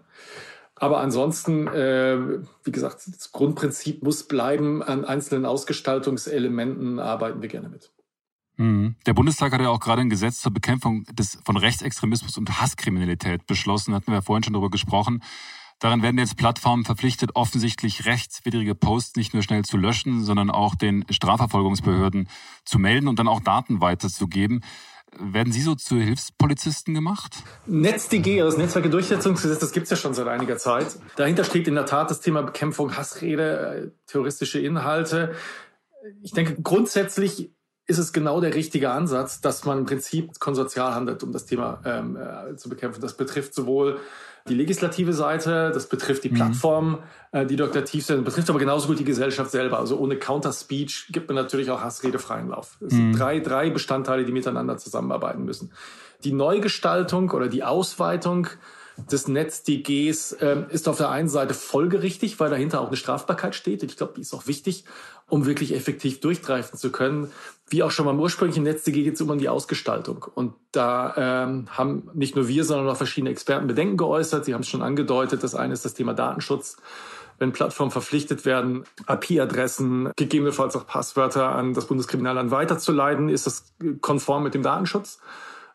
aber 0.84 1.00
ansonsten, 1.00 1.66
äh, 1.66 2.18
wie 2.62 2.70
gesagt, 2.70 3.06
das 3.06 3.32
Grundprinzip 3.32 4.02
muss 4.02 4.28
bleiben. 4.28 4.82
An 4.82 5.06
einzelnen 5.06 5.46
Ausgestaltungselementen 5.46 6.98
arbeiten 6.98 7.40
wir 7.40 7.48
gerne 7.48 7.70
mit. 7.70 7.90
Mhm. 8.58 8.96
Der 9.06 9.14
Bundestag 9.14 9.54
hat 9.54 9.62
ja 9.62 9.70
auch 9.70 9.80
gerade 9.80 10.02
ein 10.02 10.10
Gesetz 10.10 10.42
zur 10.42 10.52
Bekämpfung 10.52 11.04
des, 11.06 11.38
von 11.42 11.56
Rechtsextremismus 11.56 12.36
und 12.36 12.60
Hasskriminalität 12.60 13.46
beschlossen. 13.46 13.94
Hatten 13.94 14.08
wir 14.08 14.16
ja 14.16 14.20
vorhin 14.20 14.44
schon 14.44 14.52
darüber 14.52 14.68
gesprochen. 14.68 15.22
Darin 15.78 16.02
werden 16.02 16.18
jetzt 16.18 16.36
Plattformen 16.36 16.84
verpflichtet, 16.84 17.30
offensichtlich 17.34 18.04
rechtswidrige 18.04 18.74
Posts 18.74 19.16
nicht 19.16 19.32
nur 19.32 19.42
schnell 19.42 19.64
zu 19.64 19.78
löschen, 19.78 20.22
sondern 20.22 20.50
auch 20.50 20.74
den 20.74 21.06
Strafverfolgungsbehörden 21.08 22.28
zu 22.66 22.78
melden 22.78 23.08
und 23.08 23.18
dann 23.18 23.26
auch 23.26 23.40
Daten 23.40 23.80
weiterzugeben. 23.80 24.60
Werden 25.18 25.52
Sie 25.52 25.62
so 25.62 25.74
zu 25.74 25.96
Hilfspolizisten 25.96 26.94
gemacht? 26.94 27.36
NetzDG, 27.66 28.42
also 28.42 28.56
das 28.56 28.66
Netzwerke-Durchsetzungsgesetz, 28.66 29.58
das 29.58 29.72
gibt 29.72 29.84
es 29.84 29.90
ja 29.90 29.96
schon 29.96 30.14
seit 30.14 30.26
einiger 30.26 30.56
Zeit. 30.56 30.98
Dahinter 31.16 31.44
steht 31.44 31.68
in 31.68 31.74
der 31.74 31.86
Tat 31.86 32.10
das 32.10 32.20
Thema 32.20 32.42
Bekämpfung 32.42 32.96
Hassrede, 32.96 33.92
äh, 33.92 34.10
terroristische 34.10 34.58
Inhalte. 34.58 35.34
Ich 36.22 36.32
denke, 36.32 36.60
grundsätzlich 36.62 37.50
ist 37.86 37.98
es 37.98 38.12
genau 38.12 38.40
der 38.40 38.54
richtige 38.54 38.90
Ansatz, 38.90 39.40
dass 39.40 39.64
man 39.64 39.78
im 39.78 39.86
Prinzip 39.86 40.38
konsortial 40.40 40.94
handelt, 40.94 41.22
um 41.22 41.32
das 41.32 41.44
Thema 41.44 41.80
ähm, 41.84 42.16
äh, 42.16 42.56
zu 42.56 42.68
bekämpfen. 42.68 43.00
Das 43.00 43.14
betrifft 43.14 43.54
sowohl 43.54 43.98
die 44.48 44.54
legislative 44.54 45.12
Seite, 45.12 45.70
das 45.72 45.88
betrifft 45.88 46.24
die 46.24 46.30
mhm. 46.30 46.34
Plattformen, 46.34 46.98
äh, 47.32 47.46
die 47.46 47.56
dort 47.56 47.76
aktiv 47.76 48.04
sind, 48.04 48.24
betrifft 48.24 48.50
aber 48.50 48.58
genauso 48.58 48.88
gut 48.88 48.98
die 48.98 49.04
Gesellschaft 49.04 49.50
selber. 49.50 49.78
Also 49.78 49.98
ohne 49.98 50.16
Counter-Speech 50.16 51.08
gibt 51.12 51.28
man 51.28 51.36
natürlich 51.36 51.70
auch 51.70 51.82
Hassrede 51.82 52.18
freien 52.18 52.48
Lauf. 52.48 52.76
Es 52.80 52.92
mhm. 52.92 52.96
sind 52.96 53.18
drei, 53.18 53.40
drei 53.40 53.70
Bestandteile, 53.70 54.24
die 54.24 54.32
miteinander 54.32 54.76
zusammenarbeiten 54.76 55.44
müssen. 55.44 55.72
Die 56.24 56.32
Neugestaltung 56.32 57.30
oder 57.30 57.48
die 57.48 57.64
Ausweitung 57.64 58.48
des 58.96 59.28
NetzDGs 59.28 60.32
äh, 60.32 60.64
ist 60.70 60.88
auf 60.88 60.96
der 60.96 61.10
einen 61.10 61.28
Seite 61.28 61.54
folgerichtig, 61.54 62.38
weil 62.38 62.50
dahinter 62.50 62.80
auch 62.80 62.88
eine 62.88 62.96
Strafbarkeit 62.96 63.54
steht. 63.54 63.82
Und 63.82 63.90
ich 63.90 63.96
glaube, 63.96 64.14
die 64.16 64.20
ist 64.20 64.34
auch 64.34 64.46
wichtig, 64.46 64.84
um 65.28 65.46
wirklich 65.46 65.74
effektiv 65.74 66.20
durchgreifen 66.20 66.78
zu 66.78 66.92
können. 66.92 67.30
Wie 67.68 67.82
auch 67.82 67.90
schon 67.90 68.06
beim 68.06 68.20
ursprünglichen 68.20 68.62
NetzDG 68.62 69.02
geht 69.02 69.14
es 69.14 69.20
immer 69.20 69.32
um 69.32 69.38
die 69.38 69.48
Ausgestaltung. 69.48 70.26
Und 70.34 70.54
da 70.70 71.14
ähm, 71.16 71.66
haben 71.70 72.10
nicht 72.14 72.36
nur 72.36 72.46
wir, 72.46 72.64
sondern 72.64 72.88
auch 72.88 72.96
verschiedene 72.96 73.30
Experten 73.30 73.66
Bedenken 73.66 73.96
geäußert. 73.96 74.44
Sie 74.44 74.54
haben 74.54 74.60
es 74.60 74.68
schon 74.68 74.82
angedeutet. 74.82 75.42
Das 75.42 75.54
eine 75.54 75.72
ist 75.72 75.84
das 75.84 75.94
Thema 75.94 76.14
Datenschutz 76.14 76.76
wenn 77.38 77.52
Plattformen 77.52 77.90
verpflichtet 77.90 78.44
werden, 78.44 78.84
IP-Adressen, 79.08 80.12
gegebenenfalls 80.16 80.76
auch 80.76 80.86
Passwörter 80.86 81.54
an 81.54 81.74
das 81.74 81.86
Bundeskriminalamt 81.86 82.50
weiterzuleiten, 82.50 83.28
ist 83.28 83.46
das 83.46 83.74
konform 84.00 84.44
mit 84.44 84.54
dem 84.54 84.62
Datenschutz. 84.62 85.18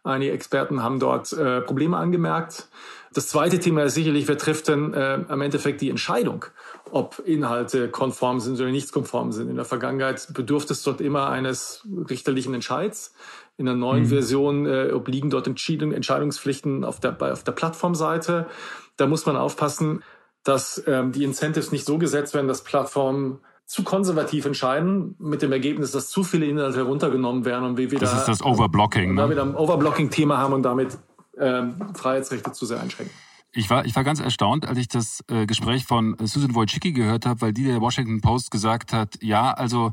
Einige 0.04 0.32
Experten 0.32 0.82
haben 0.82 1.00
dort 1.00 1.34
äh, 1.34 1.62
Probleme 1.62 1.98
angemerkt. 1.98 2.70
Das 3.14 3.28
zweite 3.28 3.60
Thema 3.60 3.84
ist 3.84 3.96
sicherlich, 3.96 4.28
wer 4.28 4.38
trifft 4.38 4.68
denn 4.68 4.94
äh, 4.94 5.20
am 5.28 5.42
Endeffekt 5.42 5.82
die 5.82 5.90
Entscheidung, 5.90 6.46
ob 6.92 7.20
Inhalte 7.26 7.90
konform 7.90 8.40
sind 8.40 8.60
oder 8.60 8.70
nicht 8.70 8.92
konform 8.92 9.32
sind. 9.32 9.50
In 9.50 9.56
der 9.56 9.66
Vergangenheit 9.66 10.28
bedurfte 10.34 10.74
es 10.74 10.84
dort 10.84 11.02
immer 11.02 11.30
eines 11.30 11.88
richterlichen 12.10 12.54
Entscheids. 12.54 13.14
In 13.58 13.66
der 13.66 13.76
neuen 13.76 14.04
mhm. 14.04 14.10
Version 14.10 14.66
äh, 14.66 14.92
obliegen 14.94 15.30
dort 15.30 15.48
Entscheidungspflichten 15.48 16.86
auf 16.86 17.00
der, 17.00 17.18
auf 17.32 17.44
der 17.44 17.52
Plattformseite. 17.52 18.48
Da 18.96 19.08
muss 19.08 19.26
man 19.26 19.36
aufpassen, 19.36 20.04
dass 20.44 20.82
ähm, 20.88 21.12
die 21.12 21.24
Incentives 21.24 21.72
nicht 21.72 21.86
so 21.86 21.98
gesetzt 21.98 22.34
werden, 22.34 22.48
dass 22.48 22.64
Plattformen 22.64 23.40
zu 23.66 23.84
konservativ 23.84 24.46
entscheiden, 24.46 25.16
mit 25.20 25.42
dem 25.42 25.52
Ergebnis, 25.52 25.92
dass 25.92 26.10
zu 26.10 26.24
viele 26.24 26.48
Inhalte 26.48 26.78
heruntergenommen 26.78 27.46
werden 27.46 27.66
und 27.66 27.78
wir 27.78 27.92
wieder 27.92 28.02
das 28.02 28.18
ist 28.18 28.28
das 28.28 28.42
Overblocking, 28.42 29.14
ne? 29.14 29.30
wieder 29.30 29.44
ein 29.44 29.56
Overblocking-Thema 29.56 30.40
haben 30.40 30.54
und 30.54 30.64
damit 30.64 30.98
ähm, 31.40 31.94
Freiheitsrechte 31.96 32.52
zu 32.52 32.66
sehr 32.66 32.82
einschränken. 32.82 33.14
Ich 33.52 33.70
war, 33.70 33.86
ich 33.86 33.96
war 33.96 34.04
ganz 34.04 34.20
erstaunt, 34.20 34.68
als 34.68 34.78
ich 34.78 34.88
das 34.88 35.24
äh, 35.28 35.48
Gespräch 35.48 35.86
von 35.86 36.16
Susan 36.20 36.54
Wojcicki 36.54 36.92
gehört 36.92 37.26
habe, 37.26 37.42
weil 37.42 37.54
die 37.54 37.64
der 37.64 37.82
Washington 37.82 38.22
Post 38.22 38.52
gesagt 38.52 38.94
hat, 38.94 39.18
ja, 39.24 39.52
also 39.52 39.92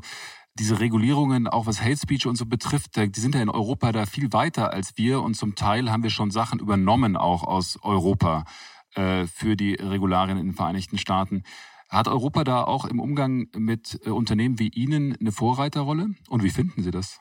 diese 0.59 0.79
Regulierungen, 0.79 1.47
auch 1.47 1.65
was 1.65 1.81
Hate 1.81 1.97
Speech 1.97 2.27
und 2.27 2.35
so 2.35 2.45
betrifft, 2.45 2.95
die 2.95 3.19
sind 3.19 3.35
ja 3.35 3.41
in 3.41 3.49
Europa 3.49 3.91
da 3.91 4.05
viel 4.05 4.31
weiter 4.33 4.73
als 4.73 4.97
wir 4.97 5.21
und 5.21 5.35
zum 5.35 5.55
Teil 5.55 5.91
haben 5.91 6.03
wir 6.03 6.09
schon 6.09 6.31
Sachen 6.31 6.59
übernommen 6.59 7.15
auch 7.15 7.43
aus 7.43 7.79
Europa 7.81 8.45
äh, 8.95 9.27
für 9.27 9.55
die 9.55 9.75
Regularien 9.75 10.37
in 10.37 10.47
den 10.47 10.55
Vereinigten 10.55 10.97
Staaten. 10.97 11.43
Hat 11.89 12.07
Europa 12.07 12.43
da 12.43 12.63
auch 12.63 12.85
im 12.85 12.99
Umgang 12.99 13.47
mit 13.55 13.99
äh, 14.05 14.09
Unternehmen 14.09 14.59
wie 14.59 14.69
Ihnen 14.69 15.15
eine 15.19 15.31
Vorreiterrolle? 15.31 16.09
Und 16.29 16.43
wie 16.43 16.49
finden 16.49 16.83
Sie 16.83 16.91
das? 16.91 17.19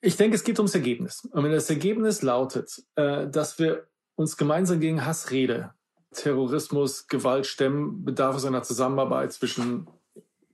Ich 0.00 0.16
denke, 0.16 0.36
es 0.36 0.44
geht 0.44 0.58
ums 0.58 0.74
Ergebnis. 0.74 1.28
Und 1.30 1.44
wenn 1.44 1.52
das 1.52 1.68
Ergebnis 1.68 2.22
lautet, 2.22 2.82
äh, 2.96 3.28
dass 3.28 3.58
wir 3.58 3.86
uns 4.16 4.36
gemeinsam 4.36 4.80
gegen 4.80 5.04
Hassrede, 5.04 5.74
Terrorismus, 6.12 7.06
Gewalt 7.06 7.46
stemmen, 7.46 8.04
bedarf 8.04 8.36
es 8.36 8.44
einer 8.44 8.62
Zusammenarbeit 8.62 9.32
zwischen 9.32 9.86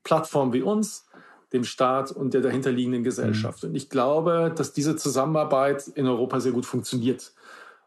Plattformen 0.03 0.53
wie 0.53 0.63
uns, 0.63 1.07
dem 1.53 1.65
Staat 1.65 2.11
und 2.11 2.35
der 2.35 2.41
dahinterliegenden 2.41 3.05
Gesellschaft. 3.05 3.63
Mhm. 3.63 3.71
Und 3.71 3.75
ich 3.77 3.89
glaube, 3.89 4.53
dass 4.55 4.73
diese 4.73 4.97
Zusammenarbeit 4.97 5.89
in 5.89 6.07
Europa 6.07 6.41
sehr 6.41 6.53
gut 6.53 6.67
funktioniert 6.67 7.33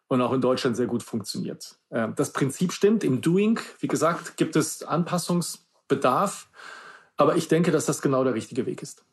und 0.07 0.21
auch 0.21 0.33
in 0.33 0.41
Deutschland 0.41 0.75
sehr 0.75 0.87
gut 0.87 1.03
funktioniert. 1.03 1.77
Ähm, 1.91 2.13
das 2.15 2.33
Prinzip 2.33 2.71
stimmt. 2.71 3.03
Im 3.03 3.21
Doing, 3.21 3.59
wie 3.79 3.87
gesagt, 3.87 4.37
gibt 4.37 4.55
es 4.55 4.81
Anpassungsbedarf. 4.83 6.49
Aber 7.17 7.35
ich 7.35 7.49
denke, 7.49 7.71
dass 7.71 7.85
das 7.85 8.01
genau 8.01 8.23
der 8.23 8.33
richtige 8.33 8.65
Weg 8.65 8.81
ist. 8.81 9.03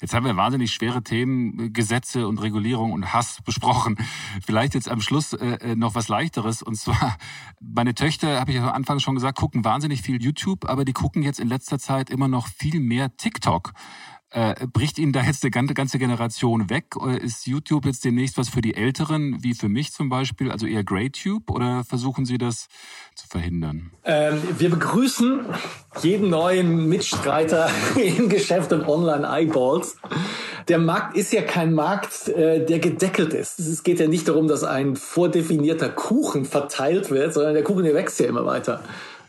Jetzt 0.00 0.14
haben 0.14 0.26
wir 0.26 0.36
wahnsinnig 0.36 0.72
schwere 0.72 1.02
Themen, 1.02 1.72
Gesetze 1.72 2.28
und 2.28 2.40
Regulierung 2.40 2.92
und 2.92 3.12
Hass 3.12 3.40
besprochen. 3.44 3.96
Vielleicht 4.44 4.74
jetzt 4.74 4.88
am 4.88 5.00
Schluss 5.00 5.32
äh, 5.32 5.58
äh 5.60 5.76
noch 5.76 5.94
was 5.94 6.08
leichteres. 6.08 6.62
Und 6.62 6.76
zwar, 6.76 7.16
meine 7.60 7.94
Töchter, 7.94 8.40
habe 8.40 8.52
ich 8.52 8.60
am 8.60 8.68
Anfang 8.68 9.00
schon 9.00 9.14
gesagt, 9.14 9.38
gucken 9.38 9.64
wahnsinnig 9.64 10.02
viel 10.02 10.22
YouTube, 10.22 10.68
aber 10.68 10.84
die 10.84 10.92
gucken 10.92 11.22
jetzt 11.22 11.40
in 11.40 11.48
letzter 11.48 11.78
Zeit 11.78 12.10
immer 12.10 12.28
noch 12.28 12.48
viel 12.48 12.80
mehr 12.80 13.16
TikTok. 13.16 13.72
Äh, 14.30 14.66
bricht 14.66 14.98
Ihnen 14.98 15.12
da 15.12 15.22
jetzt 15.22 15.42
eine 15.42 15.50
ganze, 15.50 15.98
Generation 15.98 16.68
weg? 16.68 16.96
Oder 16.96 17.20
ist 17.20 17.46
YouTube 17.46 17.86
jetzt 17.86 18.04
demnächst 18.04 18.36
was 18.36 18.50
für 18.50 18.60
die 18.60 18.74
Älteren, 18.74 19.42
wie 19.42 19.54
für 19.54 19.70
mich 19.70 19.92
zum 19.92 20.10
Beispiel, 20.10 20.50
also 20.50 20.66
eher 20.66 20.84
GreyTube? 20.84 21.50
Oder 21.50 21.82
versuchen 21.84 22.26
Sie 22.26 22.36
das 22.36 22.68
zu 23.14 23.26
verhindern? 23.26 23.90
Ähm, 24.04 24.42
wir 24.58 24.68
begrüßen 24.68 25.46
jeden 26.02 26.28
neuen 26.28 26.88
Mitstreiter 26.90 27.70
im 27.96 28.28
Geschäft 28.28 28.72
und 28.72 28.86
Online-Eyeballs. 28.86 29.96
Der 30.68 30.78
Markt 30.78 31.16
ist 31.16 31.32
ja 31.32 31.40
kein 31.40 31.72
Markt, 31.72 32.28
äh, 32.28 32.66
der 32.66 32.80
gedeckelt 32.80 33.32
ist. 33.32 33.58
Es 33.58 33.82
geht 33.82 33.98
ja 33.98 34.08
nicht 34.08 34.28
darum, 34.28 34.46
dass 34.46 34.62
ein 34.62 34.96
vordefinierter 34.96 35.88
Kuchen 35.88 36.44
verteilt 36.44 37.10
wird, 37.10 37.32
sondern 37.32 37.54
der 37.54 37.64
Kuchen, 37.64 37.84
der 37.84 37.94
wächst 37.94 38.20
ja 38.20 38.26
immer 38.26 38.44
weiter. 38.44 38.82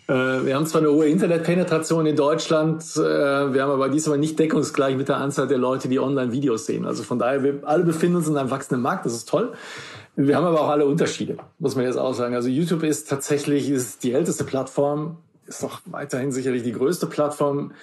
Äh, 0.09 0.45
wir 0.45 0.55
haben 0.55 0.65
zwar 0.65 0.81
eine 0.81 0.89
hohe 0.91 1.07
Internetpenetration 1.07 2.07
in 2.07 2.15
Deutschland, 2.15 2.81
äh, 2.95 2.99
wir 3.53 3.61
haben 3.61 3.71
aber 3.71 3.89
diesmal 3.89 4.17
nicht 4.17 4.39
deckungsgleich 4.39 4.97
mit 4.97 5.07
der 5.07 5.17
Anzahl 5.17 5.47
der 5.47 5.59
Leute, 5.59 5.87
die 5.87 5.99
Online-Videos 5.99 6.65
sehen. 6.65 6.85
Also 6.85 7.03
von 7.03 7.19
daher, 7.19 7.43
wir 7.43 7.59
alle 7.63 7.83
befinden 7.83 8.15
uns 8.15 8.27
in 8.27 8.35
einem 8.35 8.49
wachsenden 8.49 8.81
Markt, 8.81 9.05
das 9.05 9.13
ist 9.13 9.29
toll. 9.29 9.53
Wir 10.15 10.35
haben 10.35 10.45
aber 10.45 10.61
auch 10.61 10.69
alle 10.69 10.87
Unterschiede, 10.87 11.37
muss 11.59 11.75
man 11.75 11.85
jetzt 11.85 11.97
auch 11.97 12.13
sagen. 12.13 12.33
Also 12.33 12.49
YouTube 12.49 12.81
ist 12.83 13.07
tatsächlich 13.07 13.69
ist 13.69 14.03
die 14.03 14.13
älteste 14.13 14.43
Plattform, 14.45 15.17
ist 15.45 15.61
doch 15.61 15.79
weiterhin 15.85 16.31
sicherlich 16.31 16.63
die 16.63 16.73
größte 16.73 17.05
Plattform. 17.05 17.73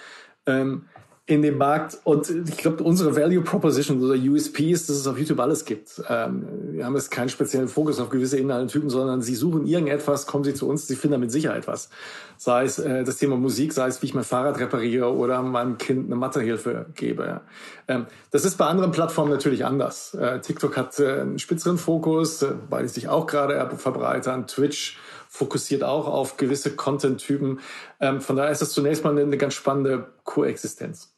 Ähm, 0.46 0.86
in 1.28 1.42
dem 1.42 1.58
Markt. 1.58 1.98
Und 2.04 2.30
ich 2.30 2.56
glaube, 2.56 2.84
unsere 2.84 3.16
Value 3.16 3.42
Proposition 3.42 4.00
oder 4.00 4.14
USP 4.14 4.70
ist, 4.70 4.88
dass 4.88 4.96
es 4.96 5.08
auf 5.08 5.18
YouTube 5.18 5.40
alles 5.40 5.64
gibt. 5.64 6.00
Ähm, 6.08 6.46
wir 6.70 6.86
haben 6.86 6.94
jetzt 6.94 7.10
keinen 7.10 7.28
speziellen 7.28 7.66
Fokus 7.66 7.98
auf 7.98 8.10
gewisse 8.10 8.38
Inhaltstypen, 8.38 8.88
sondern 8.88 9.22
sie 9.22 9.34
suchen 9.34 9.66
irgendetwas, 9.66 10.26
kommen 10.26 10.44
sie 10.44 10.54
zu 10.54 10.68
uns, 10.68 10.86
sie 10.86 10.94
finden 10.94 11.14
damit 11.14 11.32
sicher 11.32 11.54
etwas. 11.56 11.90
Sei 12.36 12.64
es 12.64 12.78
äh, 12.78 13.02
das 13.02 13.16
Thema 13.16 13.36
Musik, 13.36 13.72
sei 13.72 13.88
es, 13.88 14.00
wie 14.02 14.06
ich 14.06 14.14
mein 14.14 14.22
Fahrrad 14.22 14.60
repariere 14.60 15.12
oder 15.12 15.42
meinem 15.42 15.78
Kind 15.78 16.06
eine 16.06 16.14
Mathehilfe 16.14 16.86
gebe. 16.94 17.40
Ähm, 17.88 18.06
das 18.30 18.44
ist 18.44 18.56
bei 18.56 18.66
anderen 18.66 18.92
Plattformen 18.92 19.32
natürlich 19.32 19.64
anders. 19.64 20.14
Äh, 20.14 20.40
TikTok 20.40 20.76
hat 20.76 21.00
äh, 21.00 21.22
einen 21.22 21.40
spitzeren 21.40 21.76
Fokus, 21.76 22.42
äh, 22.42 22.52
weil 22.70 22.84
es 22.84 22.94
sich 22.94 23.08
auch 23.08 23.26
gerade 23.26 23.68
verbreitern. 23.76 24.46
Twitch 24.46 24.96
fokussiert 25.28 25.82
auch 25.82 26.06
auf 26.06 26.36
gewisse 26.36 26.76
Content-Typen. 26.76 27.58
Ähm, 27.98 28.20
von 28.20 28.36
daher 28.36 28.52
ist 28.52 28.62
das 28.62 28.70
zunächst 28.70 29.02
mal 29.02 29.10
eine, 29.10 29.22
eine 29.22 29.36
ganz 29.36 29.54
spannende 29.54 30.06
Koexistenz. 30.22 31.15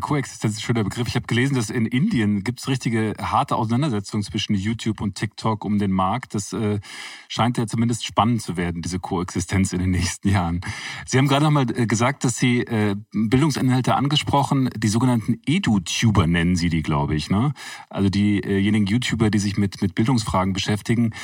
Koexistenz 0.00 0.54
ist 0.54 0.58
ein 0.58 0.62
schöner 0.62 0.84
Begriff. 0.84 1.06
Ich 1.06 1.14
habe 1.14 1.26
gelesen, 1.26 1.54
dass 1.54 1.70
in 1.70 1.86
Indien 1.86 2.42
gibt 2.42 2.58
es 2.58 2.68
richtige 2.68 3.14
harte 3.20 3.54
Auseinandersetzungen 3.54 4.24
zwischen 4.24 4.54
YouTube 4.54 5.00
und 5.00 5.14
TikTok 5.14 5.64
um 5.64 5.78
den 5.78 5.92
Markt. 5.92 6.34
Das 6.34 6.52
äh, 6.52 6.80
scheint 7.28 7.58
ja 7.58 7.66
zumindest 7.66 8.04
spannend 8.04 8.42
zu 8.42 8.56
werden, 8.56 8.82
diese 8.82 8.98
Koexistenz 8.98 9.72
in 9.72 9.78
den 9.78 9.90
nächsten 9.92 10.28
Jahren. 10.28 10.60
Sie 11.06 11.16
haben 11.16 11.28
gerade 11.28 11.44
nochmal 11.44 11.66
äh, 11.70 11.86
gesagt, 11.86 12.24
dass 12.24 12.36
Sie 12.36 12.62
äh, 12.62 12.96
Bildungsinhalte 13.12 13.94
angesprochen, 13.94 14.68
die 14.76 14.88
sogenannten 14.88 15.40
EduTuber 15.46 16.26
nennen 16.26 16.56
Sie 16.56 16.70
die, 16.70 16.82
glaube 16.82 17.14
ich. 17.14 17.30
Ne? 17.30 17.52
Also 17.88 18.10
diejenigen 18.10 18.86
YouTuber, 18.86 19.30
die 19.30 19.38
sich 19.38 19.56
mit, 19.56 19.80
mit 19.80 19.94
Bildungsfragen 19.94 20.52
beschäftigen. 20.52 21.14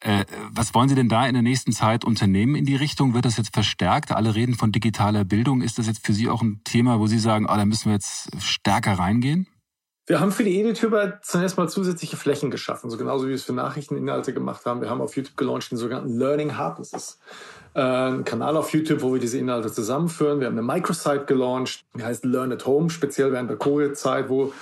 Äh, 0.00 0.24
was 0.50 0.74
wollen 0.74 0.88
Sie 0.88 0.94
denn 0.94 1.08
da 1.08 1.26
in 1.26 1.34
der 1.34 1.42
nächsten 1.42 1.72
Zeit 1.72 2.04
unternehmen 2.04 2.54
in 2.54 2.64
die 2.64 2.76
Richtung? 2.76 3.14
Wird 3.14 3.26
das 3.26 3.36
jetzt 3.36 3.52
verstärkt? 3.52 4.12
Alle 4.12 4.34
reden 4.34 4.54
von 4.54 4.72
digitaler 4.72 5.24
Bildung. 5.24 5.60
Ist 5.60 5.78
das 5.78 5.86
jetzt 5.86 6.06
für 6.06 6.14
Sie 6.14 6.28
auch 6.28 6.42
ein 6.42 6.62
Thema, 6.64 6.98
wo 6.98 7.06
Sie 7.06 7.18
sagen, 7.18 7.46
ah, 7.46 7.56
da 7.56 7.66
müssen 7.66 7.86
wir 7.86 7.92
jetzt 7.92 8.30
stärker 8.40 8.94
reingehen? 8.94 9.46
Wir 10.06 10.18
haben 10.18 10.32
für 10.32 10.42
die 10.42 10.58
EditüBer 10.58 11.20
zunächst 11.22 11.56
mal 11.56 11.68
zusätzliche 11.68 12.16
Flächen 12.16 12.50
geschaffen, 12.50 12.90
so 12.90 12.96
genauso 12.96 13.26
wie 13.26 13.28
wir 13.28 13.36
es 13.36 13.44
für 13.44 13.52
Nachrichteninhalte 13.52 14.32
gemacht 14.34 14.66
haben. 14.66 14.80
Wir 14.80 14.90
haben 14.90 15.00
auf 15.00 15.14
YouTube 15.14 15.36
gelauncht 15.36 15.70
den 15.70 15.78
sogenannten 15.78 16.18
Learning 16.18 16.58
Hub. 16.58 16.78
Das 16.78 16.92
ist 16.92 17.20
äh, 17.74 17.80
ein 17.80 18.24
Kanal 18.24 18.56
auf 18.56 18.72
YouTube, 18.72 19.02
wo 19.02 19.12
wir 19.12 19.20
diese 19.20 19.38
Inhalte 19.38 19.70
zusammenführen. 19.70 20.40
Wir 20.40 20.48
haben 20.48 20.58
eine 20.58 20.66
Microsite 20.66 21.26
gelauncht, 21.26 21.84
die 21.94 22.02
heißt 22.02 22.24
Learn 22.24 22.50
at 22.50 22.66
Home, 22.66 22.90
speziell 22.90 23.30
während 23.30 23.50
der 23.50 23.58
Covid-Zeit, 23.58 24.28
wo 24.28 24.52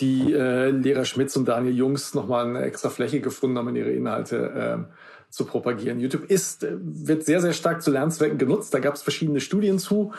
die 0.00 0.32
äh, 0.32 0.70
Lehrer 0.70 1.04
Schmitz 1.04 1.36
und 1.36 1.46
Daniel 1.46 1.74
Jungs 1.74 2.14
nochmal 2.14 2.46
eine 2.46 2.62
extra 2.62 2.90
Fläche 2.90 3.20
gefunden 3.20 3.58
haben, 3.58 3.68
in 3.68 3.76
ihre 3.76 3.90
Inhalte 3.90 4.86
äh, 4.88 4.94
zu 5.30 5.44
propagieren. 5.44 6.00
YouTube 6.00 6.30
ist, 6.30 6.64
äh, 6.64 6.76
wird 6.80 7.24
sehr, 7.24 7.40
sehr 7.40 7.52
stark 7.52 7.82
zu 7.82 7.90
Lernzwecken 7.90 8.38
genutzt. 8.38 8.72
Da 8.72 8.78
gab 8.78 8.94
es 8.94 9.02
verschiedene 9.02 9.40
Studien 9.40 9.78
zu. 9.78 10.12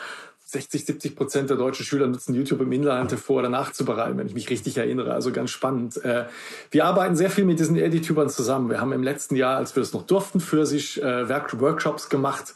60, 0.44 0.84
70 0.84 1.16
Prozent 1.16 1.50
der 1.50 1.56
deutschen 1.56 1.86
Schüler 1.86 2.08
nutzen 2.08 2.34
YouTube, 2.34 2.60
um 2.60 2.72
Inhalte 2.72 3.16
vor- 3.16 3.38
oder 3.38 3.48
nachzubereiten, 3.48 4.18
wenn 4.18 4.26
ich 4.26 4.34
mich 4.34 4.50
richtig 4.50 4.76
erinnere. 4.76 5.14
Also 5.14 5.30
ganz 5.30 5.50
spannend. 5.50 6.04
Äh, 6.04 6.24
wir 6.72 6.84
arbeiten 6.84 7.14
sehr 7.14 7.30
viel 7.30 7.44
mit 7.44 7.60
diesen 7.60 7.76
Editubern 7.76 8.28
zusammen. 8.28 8.68
Wir 8.68 8.80
haben 8.80 8.92
im 8.92 9.04
letzten 9.04 9.36
Jahr, 9.36 9.56
als 9.56 9.76
wir 9.76 9.82
es 9.82 9.92
noch 9.92 10.02
durften, 10.02 10.40
für 10.40 10.66
sich 10.66 11.00
äh, 11.00 11.28
Workshops 11.28 12.08
gemacht 12.08 12.54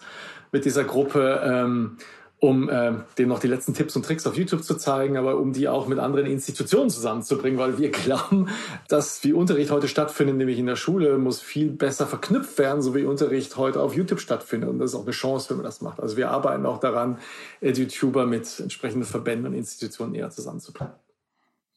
mit 0.51 0.65
dieser 0.65 0.85
Gruppe. 0.85 2.01
Um 2.45 2.69
äh, 2.69 2.93
denen 3.17 3.31
noch 3.31 3.39
die 3.39 3.47
letzten 3.47 3.73
Tipps 3.73 3.97
und 3.97 4.05
Tricks 4.05 4.27
auf 4.27 4.37
YouTube 4.37 4.63
zu 4.63 4.75
zeigen, 4.75 5.17
aber 5.17 5.39
um 5.39 5.55
die 5.55 5.67
auch 5.67 5.87
mit 5.87 5.99
anderen 5.99 6.27
Institutionen 6.27 6.91
zusammenzubringen, 6.91 7.59
weil 7.59 7.79
wir 7.79 7.91
glauben, 7.91 8.51
dass 8.87 9.25
wie 9.25 9.33
Unterricht 9.33 9.71
heute 9.71 9.89
stattfindet, 9.89 10.37
nämlich 10.37 10.59
in 10.59 10.67
der 10.67 10.77
Schule, 10.77 11.17
muss 11.17 11.41
viel 11.41 11.71
besser 11.71 12.07
verknüpft 12.07 12.59
werden, 12.59 12.83
so 12.83 12.95
wie 12.95 13.05
Unterricht 13.05 13.57
heute 13.57 13.81
auf 13.81 13.97
YouTube 13.97 14.21
stattfindet. 14.21 14.69
Und 14.69 14.79
das 14.79 14.91
ist 14.91 14.95
auch 14.95 15.05
eine 15.05 15.13
Chance, 15.13 15.49
wenn 15.49 15.57
man 15.57 15.65
das 15.65 15.81
macht. 15.81 16.01
Also 16.01 16.19
wir 16.19 16.31
arbeiten 16.31 16.67
auch 16.67 16.81
daran, 16.81 17.17
YouTuber 17.63 18.27
mit 18.27 18.61
entsprechenden 18.61 19.07
Verbänden 19.07 19.47
und 19.47 19.55
Institutionen 19.55 20.13
näher 20.13 20.29
zusammenzubringen. 20.29 20.93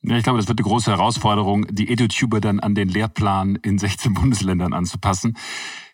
Ja, 0.02 0.18
ich 0.18 0.24
glaube, 0.24 0.38
das 0.38 0.50
wird 0.50 0.60
eine 0.60 0.68
große 0.68 0.92
Herausforderung, 0.92 1.66
die 1.70 1.90
EduTuber 1.90 2.42
dann 2.42 2.60
an 2.60 2.76
den 2.76 2.90
Lehrplan 2.90 3.58
in 3.62 3.78
16 3.78 4.14
Bundesländern 4.14 4.74
anzupassen. 4.74 5.38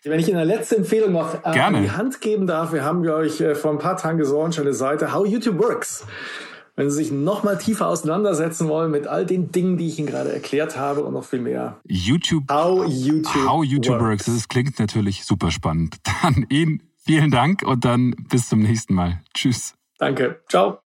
Wenn 0.04 0.20
ich 0.20 0.28
Ihnen 0.28 0.36
eine 0.36 0.54
letzte 0.54 0.76
Empfehlung 0.76 1.12
noch 1.12 1.34
äh, 1.34 1.52
Gerne. 1.52 1.78
an 1.78 1.82
die 1.82 1.90
Hand 1.90 2.20
geben 2.20 2.46
darf, 2.46 2.72
wir 2.72 2.84
haben, 2.84 3.02
glaube 3.02 3.26
ich, 3.26 3.40
äh, 3.40 3.54
vor 3.54 3.70
ein 3.70 3.78
paar 3.78 3.96
Tagen 3.96 4.18
gesorgt 4.18 4.58
eine 4.58 4.74
Seite 4.74 5.12
How 5.14 5.26
YouTube 5.26 5.58
Works. 5.58 6.06
Wenn 6.76 6.90
Sie 6.90 6.96
sich 6.96 7.12
noch 7.12 7.44
mal 7.44 7.56
tiefer 7.56 7.86
auseinandersetzen 7.86 8.68
wollen 8.68 8.90
mit 8.90 9.06
all 9.06 9.24
den 9.24 9.52
Dingen, 9.52 9.76
die 9.78 9.86
ich 9.86 9.98
Ihnen 9.98 10.08
gerade 10.08 10.32
erklärt 10.32 10.76
habe 10.76 11.04
und 11.04 11.14
noch 11.14 11.24
viel 11.24 11.40
mehr. 11.40 11.78
YouTube. 11.84 12.50
How 12.50 12.84
YouTube, 12.86 13.46
How 13.46 13.64
YouTube 13.64 14.00
Works. 14.00 14.26
Das 14.26 14.48
klingt 14.48 14.78
natürlich 14.78 15.24
super 15.24 15.50
spannend. 15.50 15.96
Dann 16.22 16.46
Ihnen 16.48 16.82
vielen 17.04 17.30
Dank 17.30 17.62
und 17.62 17.84
dann 17.84 18.14
bis 18.28 18.48
zum 18.48 18.60
nächsten 18.60 18.94
Mal. 18.94 19.20
Tschüss. 19.34 19.74
Danke. 19.98 20.40
Ciao. 20.48 20.83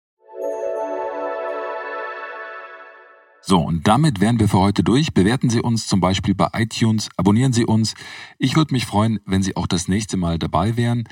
So, 3.52 3.58
und 3.58 3.86
damit 3.86 4.20
wären 4.20 4.40
wir 4.40 4.48
für 4.48 4.60
heute 4.60 4.82
durch. 4.82 5.12
Bewerten 5.12 5.50
Sie 5.50 5.60
uns 5.60 5.86
zum 5.86 6.00
Beispiel 6.00 6.34
bei 6.34 6.48
iTunes, 6.54 7.10
abonnieren 7.18 7.52
Sie 7.52 7.66
uns. 7.66 7.92
Ich 8.38 8.56
würde 8.56 8.72
mich 8.72 8.86
freuen, 8.86 9.20
wenn 9.26 9.42
Sie 9.42 9.56
auch 9.56 9.66
das 9.66 9.88
nächste 9.88 10.16
Mal 10.16 10.38
dabei 10.38 10.78
wären. 10.78 11.04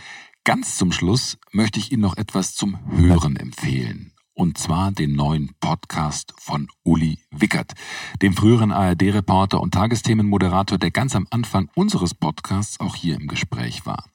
Ganz 0.43 0.78
zum 0.78 0.91
Schluss 0.91 1.36
möchte 1.53 1.78
ich 1.78 1.93
Ihnen 1.93 2.01
noch 2.01 2.16
etwas 2.16 2.55
zum 2.55 2.78
Hören 2.97 3.36
empfehlen. 3.36 4.14
Und 4.32 4.57
zwar 4.57 4.91
den 4.91 5.12
neuen 5.12 5.51
Podcast 5.61 6.32
von 6.38 6.68
Uli 6.82 7.18
Wickert, 7.30 7.74
dem 8.22 8.32
früheren 8.32 8.72
ARD-Reporter 8.72 9.61
und 9.61 9.74
Tagesthemenmoderator, 9.74 10.78
der 10.78 10.93
ganz 10.93 11.14
am 11.14 11.26
Anfang 11.28 11.68
unseres 11.74 12.14
Podcasts 12.14 12.80
auch 12.80 12.97
hier 12.97 13.16
im 13.16 13.26
Gespräch 13.26 13.84
war. 13.84 14.07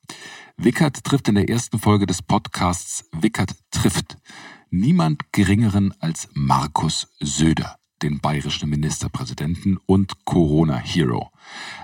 Wickert 0.58 1.04
trifft 1.04 1.28
in 1.28 1.36
der 1.36 1.48
ersten 1.48 1.78
Folge 1.78 2.08
des 2.08 2.24
Podcasts 2.24 3.08
Wickert 3.12 3.54
trifft 3.70 4.18
niemand 4.72 5.32
geringeren 5.32 5.94
als 6.00 6.28
Markus 6.34 7.08
Söder 7.20 7.78
den 8.06 8.20
bayerischen 8.20 8.70
Ministerpräsidenten 8.70 9.80
und 9.88 10.26
Corona-Hero. 10.26 11.32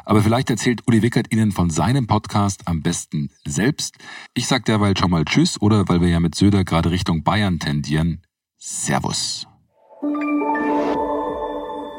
Aber 0.05 0.21
vielleicht 0.21 0.49
erzählt 0.49 0.81
Uli 0.87 1.01
Wickert 1.01 1.33
Ihnen 1.33 1.51
von 1.51 1.69
seinem 1.69 2.05
Podcast 2.07 2.61
am 2.65 2.81
besten 2.81 3.31
selbst. 3.45 3.97
Ich 4.35 4.47
sage 4.47 4.63
derweil 4.63 4.95
schon 4.95 5.09
mal 5.09 5.25
Tschüss 5.25 5.59
oder 5.61 5.89
weil 5.89 6.01
wir 6.01 6.09
ja 6.09 6.19
mit 6.19 6.35
Söder 6.35 6.63
gerade 6.63 6.91
Richtung 6.91 7.23
Bayern 7.23 7.59
tendieren, 7.59 8.21
Servus. 8.57 9.47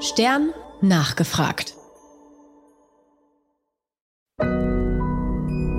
Stern 0.01 0.51
nachgefragt. 0.81 1.75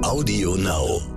Audio 0.04 0.56
Now. 0.58 1.13